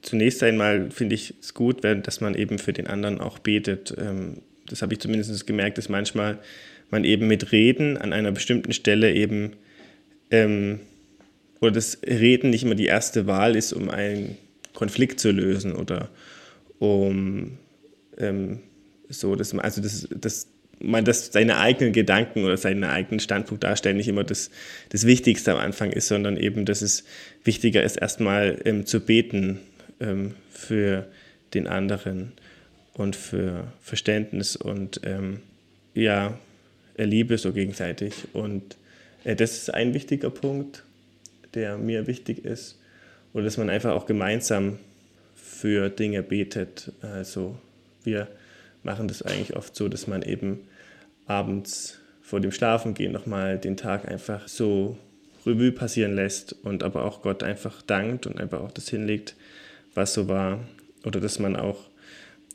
Zunächst 0.00 0.42
einmal 0.42 0.90
finde 0.90 1.14
ich 1.14 1.34
es 1.40 1.54
gut, 1.54 1.84
dass 1.84 2.20
man 2.20 2.34
eben 2.34 2.58
für 2.58 2.72
den 2.72 2.86
anderen 2.86 3.20
auch 3.20 3.38
betet. 3.38 3.94
Ähm, 3.98 4.42
das 4.66 4.82
habe 4.82 4.94
ich 4.94 5.00
zumindest 5.00 5.46
gemerkt, 5.46 5.78
dass 5.78 5.88
manchmal 5.88 6.38
man 6.90 7.04
eben 7.04 7.26
mit 7.26 7.52
Reden 7.52 7.96
an 7.96 8.12
einer 8.12 8.32
bestimmten 8.32 8.72
Stelle 8.72 9.12
eben 9.12 9.54
ähm, 10.30 10.80
oder 11.60 11.72
das 11.72 12.00
Reden 12.04 12.50
nicht 12.50 12.64
immer 12.64 12.74
die 12.74 12.86
erste 12.86 13.26
Wahl 13.26 13.56
ist, 13.56 13.72
um 13.72 13.88
einen 13.88 14.36
Konflikt 14.74 15.20
zu 15.20 15.30
lösen 15.30 15.74
oder 15.74 16.10
um 16.78 17.58
ähm, 18.18 18.60
so, 19.08 19.36
dass 19.36 19.52
man, 19.52 19.64
also 19.64 19.80
das, 19.80 20.08
das, 20.14 20.48
man 20.82 21.04
das 21.04 21.32
seine 21.32 21.58
eigenen 21.58 21.92
Gedanken 21.92 22.44
oder 22.44 22.56
seinen 22.56 22.84
eigenen 22.84 23.20
Standpunkt 23.20 23.64
darstellen 23.64 23.96
nicht 23.96 24.08
immer 24.08 24.24
das, 24.24 24.50
das 24.90 25.06
Wichtigste 25.06 25.52
am 25.52 25.58
Anfang 25.58 25.92
ist, 25.92 26.08
sondern 26.08 26.36
eben, 26.36 26.64
dass 26.64 26.82
es 26.82 27.04
wichtiger 27.44 27.82
ist, 27.82 27.96
erstmal 27.96 28.60
ähm, 28.64 28.86
zu 28.86 29.00
beten 29.00 29.60
ähm, 30.00 30.34
für 30.50 31.06
den 31.54 31.66
anderen 31.66 32.32
und 32.94 33.16
für 33.16 33.72
Verständnis 33.80 34.56
und 34.56 35.00
ähm, 35.04 35.40
ja, 35.94 36.38
Liebe 36.96 37.38
so 37.38 37.52
gegenseitig. 37.52 38.12
Und 38.32 38.76
äh, 39.24 39.36
das 39.36 39.52
ist 39.52 39.72
ein 39.72 39.94
wichtiger 39.94 40.30
Punkt, 40.30 40.84
der 41.54 41.78
mir 41.78 42.06
wichtig 42.06 42.44
ist. 42.44 42.78
Oder 43.32 43.44
dass 43.44 43.56
man 43.56 43.70
einfach 43.70 43.92
auch 43.92 44.06
gemeinsam 44.06 44.78
für 45.34 45.88
Dinge 45.88 46.22
betet. 46.22 46.92
Also 47.00 47.56
wir 48.04 48.28
machen 48.82 49.08
das 49.08 49.22
eigentlich 49.22 49.56
oft 49.56 49.74
so, 49.74 49.88
dass 49.88 50.06
man 50.06 50.22
eben 50.22 50.60
abends 51.26 52.00
vor 52.20 52.40
dem 52.40 52.52
Schlafengehen 52.52 53.12
nochmal 53.12 53.58
den 53.58 53.76
Tag 53.76 54.08
einfach 54.08 54.48
so 54.48 54.96
Revue 55.44 55.72
passieren 55.72 56.14
lässt 56.14 56.54
und 56.64 56.82
aber 56.82 57.04
auch 57.04 57.22
Gott 57.22 57.42
einfach 57.42 57.82
dankt 57.82 58.26
und 58.26 58.40
einfach 58.40 58.60
auch 58.60 58.72
das 58.72 58.88
hinlegt, 58.88 59.34
was 59.94 60.14
so 60.14 60.28
war. 60.28 60.60
Oder 61.04 61.20
dass 61.20 61.38
man 61.38 61.56
auch 61.56 61.88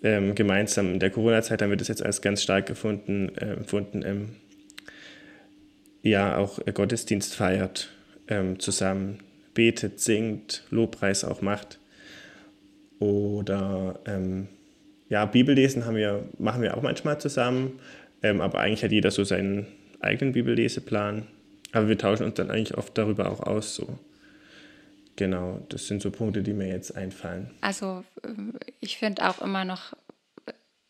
ähm, 0.03 0.35
gemeinsam 0.35 0.93
in 0.93 0.99
der 0.99 1.09
Corona-Zeit 1.09 1.61
haben 1.61 1.69
wir 1.69 1.77
das 1.77 1.89
jetzt 1.89 2.03
als 2.03 2.21
ganz 2.21 2.43
stark 2.43 2.65
gefunden, 2.65 3.29
äh, 3.35 3.53
empfunden, 3.53 4.03
ähm, 4.05 4.29
ja 6.01 6.37
auch 6.37 6.59
Gottesdienst 6.73 7.35
feiert, 7.35 7.89
ähm, 8.27 8.59
zusammen 8.59 9.19
betet, 9.53 9.99
singt, 9.99 10.63
Lobpreis 10.69 11.23
auch 11.23 11.41
macht. 11.41 11.79
Oder 12.99 13.99
ähm, 14.05 14.47
ja, 15.09 15.25
Bibellesen 15.25 15.85
haben 15.85 15.95
wir, 15.95 16.25
machen 16.37 16.61
wir 16.61 16.77
auch 16.77 16.81
manchmal 16.81 17.19
zusammen, 17.19 17.79
ähm, 18.29 18.41
aber 18.41 18.59
eigentlich 18.59 18.83
hat 18.83 18.91
jeder 18.91 19.11
so 19.11 19.23
seinen 19.23 19.67
eigenen 19.99 20.33
Bibelleseplan. 20.33 21.27
Aber 21.71 21.87
wir 21.87 21.97
tauschen 21.97 22.25
uns 22.25 22.35
dann 22.35 22.49
eigentlich 22.51 22.77
oft 22.77 22.97
darüber 22.97 23.29
auch 23.29 23.41
aus. 23.41 23.75
So. 23.75 23.99
Genau, 25.15 25.65
das 25.69 25.87
sind 25.87 26.01
so 26.01 26.11
Punkte, 26.11 26.43
die 26.43 26.53
mir 26.53 26.67
jetzt 26.67 26.95
einfallen. 26.95 27.51
Also 27.61 28.03
ich 28.79 28.97
finde 28.97 29.27
auch 29.27 29.41
immer 29.41 29.65
noch 29.65 29.93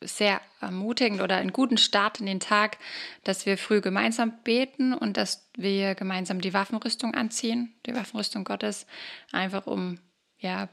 sehr 0.02 0.42
ermutigend 0.62 1.22
oder 1.22 1.38
einen 1.38 1.54
guten 1.54 1.78
Start 1.78 2.20
in 2.20 2.28
den 2.28 2.40
Tag, 2.40 2.78
dass 3.24 3.46
wir 3.46 3.58
früh 3.58 3.82
gemeinsam 3.82 4.34
beten 4.44 4.94
und 4.94 5.18
dass 5.18 5.50
wir 5.58 5.96
gemeinsam 5.96 6.40
die 6.40 6.54
Waffenrüstung 6.54 7.16
anziehen, 7.16 7.74
die 7.86 7.96
Waffenrüstung 7.96 8.44
Gottes, 8.44 8.86
einfach 9.32 9.66
um 9.66 10.00
ja 10.40 10.70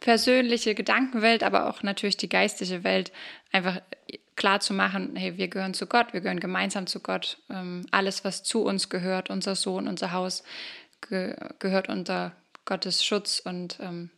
persönliche 0.00 0.74
Gedankenwelt, 0.74 1.42
aber 1.42 1.68
auch 1.68 1.82
natürlich 1.82 2.16
die 2.16 2.28
geistige 2.28 2.84
Welt 2.84 3.12
einfach 3.52 3.80
klar 4.36 4.60
zu 4.60 4.74
machen, 4.74 5.16
hey, 5.16 5.36
wir 5.38 5.48
gehören 5.48 5.74
zu 5.74 5.86
Gott, 5.86 6.12
wir 6.12 6.20
gehören 6.20 6.40
gemeinsam 6.40 6.86
zu 6.86 7.00
Gott. 7.00 7.38
Ähm, 7.50 7.86
alles, 7.90 8.24
was 8.24 8.42
zu 8.42 8.62
uns 8.62 8.88
gehört, 8.88 9.30
unser 9.30 9.56
Sohn, 9.56 9.88
unser 9.88 10.12
Haus, 10.12 10.44
ge 11.08 11.34
gehört 11.58 11.88
unter 11.88 12.32
Gottes 12.64 13.04
Schutz 13.04 13.40
und 13.40 13.78
ähm, 13.80 14.10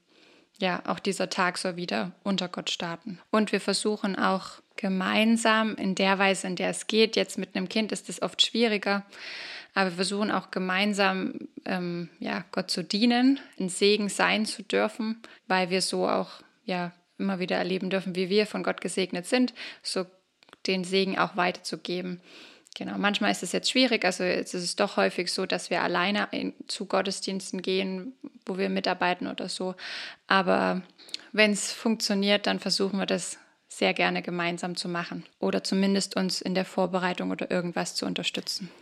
ja, 0.61 0.83
auch 0.87 0.99
dieser 0.99 1.31
Tag 1.31 1.57
soll 1.57 1.77
wieder 1.77 2.13
unter 2.25 2.49
Gott 2.49 2.71
starten. 2.71 3.21
Und 3.31 3.53
wir 3.53 3.61
versuchen 3.61 4.19
auch 4.19 4.61
gemeinsam 4.77 5.77
in 5.77 5.95
der 5.95 6.19
Weise, 6.19 6.49
in 6.49 6.57
der 6.57 6.71
es 6.71 6.89
geht, 6.89 7.15
jetzt 7.15 7.39
mit 7.39 7.55
einem 7.55 7.69
Kind 7.69 7.93
ist 7.93 8.09
es 8.09 8.23
oft 8.23 8.45
schwieriger, 8.45 9.05
aber 9.79 9.91
wir 9.91 9.97
versuchen 9.97 10.33
auch 10.33 10.51
gemeinsam 10.51 11.35
ähm, 11.65 12.09
ja, 12.19 12.45
Gott 12.51 12.69
zu 12.69 12.83
dienen, 12.83 13.39
ein 13.61 13.69
Segen 13.69 14.09
sein 14.09 14.45
zu 14.45 14.65
dürfen, 14.65 15.23
weil 15.47 15.71
wir 15.71 15.83
so 15.83 16.09
auch 16.09 16.31
ja, 16.65 16.91
immer 17.17 17.39
wieder 17.39 17.59
erleben 17.59 17.89
dürfen, 17.89 18.17
wie 18.17 18.29
wir 18.29 18.47
von 18.49 18.65
Gott 18.65 18.81
gesegnet 18.81 19.27
sind, 19.27 19.55
so 19.85 20.05
den 20.67 20.83
Segen 20.83 21.17
auch 21.17 21.37
weiterzugeben. 21.37 22.21
Genau, 22.77 22.99
manchmal 22.99 23.31
ist 23.31 23.45
es 23.45 23.53
jetzt 23.53 23.71
schwierig, 23.71 24.05
also 24.05 24.25
jetzt 24.25 24.53
ist 24.53 24.65
es 24.65 24.75
doch 24.75 24.97
häufig 24.97 25.33
so, 25.33 25.47
dass 25.47 25.71
wir 25.71 25.81
alleine 25.81 26.27
in, 26.33 26.55
zu 26.67 26.87
Gottesdiensten 26.87 27.63
gehen, 27.63 28.15
wo 28.47 28.59
wir 28.59 28.71
mitarbeiten 28.71 29.29
oder 29.29 29.49
so. 29.49 29.77
Aber 30.27 30.83
wenn 31.31 31.53
es 31.53 31.71
funktioniert, 31.71 32.49
dann 32.49 32.59
versuchen 32.59 32.99
wir 32.99 33.07
das 33.07 33.39
sehr 33.69 33.95
gerne 33.95 34.23
gemeinsam 34.23 34.75
zu 34.75 34.89
machen 34.89 35.25
oder 35.39 35.63
zumindest 35.63 36.17
uns 36.17 36.41
in 36.41 36.57
der 36.57 36.65
Vorbereitung 36.65 37.31
oder 37.31 37.49
irgendwas 37.49 37.95
zu 37.95 38.07
unterstützen. 38.07 38.73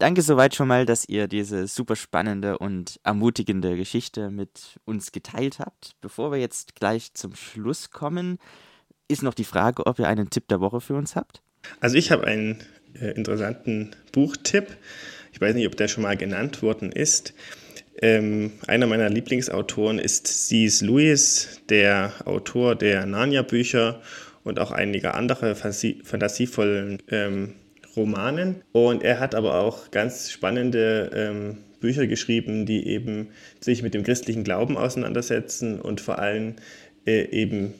Danke 0.00 0.22
soweit 0.22 0.54
schon 0.54 0.66
mal, 0.66 0.86
dass 0.86 1.06
ihr 1.06 1.28
diese 1.28 1.66
super 1.66 1.94
spannende 1.94 2.56
und 2.56 2.98
ermutigende 3.04 3.76
Geschichte 3.76 4.30
mit 4.30 4.80
uns 4.86 5.12
geteilt 5.12 5.58
habt. 5.58 5.94
Bevor 6.00 6.32
wir 6.32 6.38
jetzt 6.38 6.74
gleich 6.74 7.12
zum 7.12 7.34
Schluss 7.34 7.90
kommen, 7.90 8.38
ist 9.08 9.22
noch 9.22 9.34
die 9.34 9.44
Frage, 9.44 9.84
ob 9.84 9.98
ihr 9.98 10.08
einen 10.08 10.30
Tipp 10.30 10.48
der 10.48 10.60
Woche 10.60 10.80
für 10.80 10.94
uns 10.94 11.16
habt. 11.16 11.42
Also 11.80 11.96
ich 11.96 12.10
habe 12.10 12.26
einen 12.26 12.64
äh, 12.98 13.10
interessanten 13.10 13.94
Buchtipp. 14.10 14.74
Ich 15.34 15.40
weiß 15.42 15.54
nicht, 15.54 15.66
ob 15.66 15.76
der 15.76 15.88
schon 15.88 16.04
mal 16.04 16.16
genannt 16.16 16.62
worden 16.62 16.92
ist. 16.92 17.34
Ähm, 18.00 18.52
einer 18.66 18.86
meiner 18.86 19.10
Lieblingsautoren 19.10 19.98
ist 19.98 20.26
C.S. 20.48 20.80
Lewis, 20.80 21.60
der 21.68 22.14
Autor 22.24 22.74
der 22.74 23.04
Narnia-Bücher 23.04 24.00
und 24.44 24.60
auch 24.60 24.70
einiger 24.70 25.14
anderer 25.14 25.54
fantasievollen 25.54 27.02
ähm, 27.10 27.52
Romanen. 27.96 28.62
Und 28.72 29.02
er 29.02 29.20
hat 29.20 29.34
aber 29.34 29.60
auch 29.60 29.90
ganz 29.90 30.30
spannende 30.30 31.10
ähm, 31.14 31.58
Bücher 31.80 32.06
geschrieben, 32.06 32.66
die 32.66 32.86
eben 32.86 33.28
sich 33.60 33.82
mit 33.82 33.94
dem 33.94 34.02
christlichen 34.02 34.44
Glauben 34.44 34.76
auseinandersetzen 34.76 35.80
und 35.80 36.00
vor 36.00 36.18
allem 36.18 36.56
äh, 37.06 37.28
eben 37.30 37.74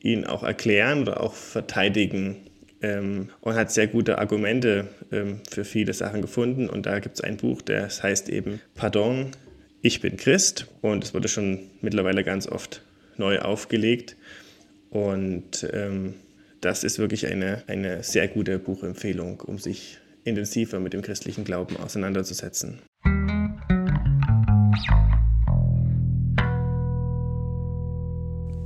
ihn 0.00 0.24
auch 0.24 0.42
erklären 0.42 1.02
oder 1.02 1.20
auch 1.20 1.34
verteidigen 1.34 2.36
ähm, 2.82 3.28
und 3.40 3.54
hat 3.54 3.70
sehr 3.70 3.86
gute 3.86 4.18
Argumente 4.18 4.88
ähm, 5.12 5.40
für 5.48 5.64
viele 5.64 5.92
Sachen 5.92 6.22
gefunden. 6.22 6.68
Und 6.68 6.86
da 6.86 6.98
gibt 6.98 7.16
es 7.16 7.20
ein 7.20 7.36
Buch, 7.36 7.62
das 7.62 8.02
heißt 8.02 8.28
eben 8.28 8.60
Pardon, 8.74 9.30
ich 9.80 10.00
bin 10.00 10.16
Christ. 10.16 10.66
Und 10.80 11.04
es 11.04 11.14
wurde 11.14 11.28
schon 11.28 11.70
mittlerweile 11.80 12.24
ganz 12.24 12.48
oft 12.48 12.82
neu 13.16 13.38
aufgelegt. 13.38 14.16
Und 14.90 15.68
ähm, 15.72 16.14
das 16.62 16.84
ist 16.84 16.98
wirklich 16.98 17.26
eine, 17.26 17.64
eine 17.66 18.02
sehr 18.04 18.28
gute 18.28 18.58
Buchempfehlung, 18.58 19.40
um 19.40 19.58
sich 19.58 19.98
intensiver 20.24 20.78
mit 20.78 20.92
dem 20.92 21.02
christlichen 21.02 21.44
Glauben 21.44 21.76
auseinanderzusetzen. 21.76 22.80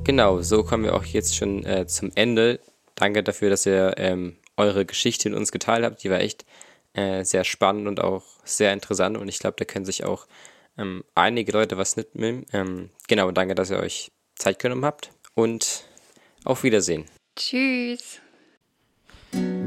Genau, 0.05 0.40
so 0.42 0.62
kommen 0.62 0.84
wir 0.84 0.94
auch 0.94 1.05
jetzt 1.05 1.34
schon 1.34 1.64
äh, 1.64 1.86
zum 1.86 2.12
Ende. 2.14 2.61
Danke 2.94 3.24
dafür, 3.24 3.51
dass 3.51 3.66
ihr 3.66 3.94
ähm, 3.97 4.36
eure 4.57 4.84
Geschichte 4.84 5.28
in 5.30 5.34
uns 5.34 5.51
geteilt 5.51 5.84
habt. 5.84 6.05
Die 6.05 6.11
war 6.11 6.20
echt 6.20 6.44
äh, 6.92 7.24
sehr 7.24 7.44
spannend 7.44 7.88
und 7.88 8.01
auch 8.01 8.24
sehr 8.44 8.72
interessant 8.74 9.16
und 9.16 9.28
ich 9.28 9.38
glaube, 9.38 9.57
da 9.59 9.64
können 9.64 9.86
sich 9.86 10.05
auch 10.05 10.26
ähm, 10.78 11.03
einige 11.14 11.51
Leute 11.51 11.78
was 11.78 11.97
mitnehmen. 11.97 12.44
Ähm, 12.53 12.90
genau, 13.09 13.30
danke, 13.30 13.55
dass 13.55 13.70
ihr 13.70 13.78
euch 13.78 14.12
Zeit 14.36 14.59
genommen 14.59 14.84
habt 14.84 15.11
und 15.34 15.84
auf 16.44 16.62
Wiedersehen. 16.62 17.07
Tschüss. 17.37 18.20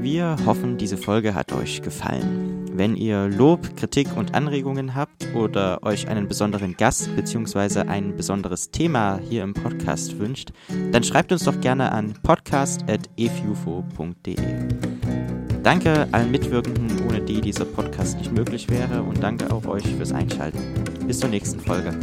Wir 0.02 0.38
hoffen, 0.46 0.78
diese 0.78 0.98
Folge 0.98 1.36
hat 1.36 1.52
euch 1.52 1.82
gefallen. 1.82 2.70
Wenn 2.74 2.96
ihr 2.96 3.28
Lob, 3.28 3.76
Kritik 3.76 4.16
und 4.16 4.34
Anregungen 4.34 4.96
habt 4.96 5.28
oder 5.36 5.84
euch 5.84 6.08
einen 6.08 6.26
besonderen 6.28 6.76
Gast 6.78 7.16
bzw. 7.16 7.82
ein 7.82 8.16
besonderes 8.16 8.72
Thema 8.72 9.20
hier 9.20 9.44
im 9.44 9.54
Podcast 9.54 10.18
wünscht, 10.18 10.50
dann 10.92 11.04
schreibt 11.04 11.32
uns 11.32 11.44
doch 11.44 11.62
gerne 11.62 11.92
an 11.92 12.16
podcast.efufo.de. 12.24 14.36
Danke 15.62 16.08
allen 16.12 16.32
Mitwirkenden, 16.32 17.08
ohne 17.08 17.22
die 17.22 17.42
dieser 17.42 17.66
Podcast 17.66 18.18
nicht 18.18 18.32
möglich 18.32 18.68
wäre 18.70 19.04
und 19.04 19.22
danke 19.22 19.54
auch 19.54 19.68
euch 19.68 19.86
fürs 19.86 20.14
Einschalten. 20.14 20.60
Bis 21.06 21.20
zur 21.20 21.30
nächsten 21.30 21.60
Folge. 21.60 21.94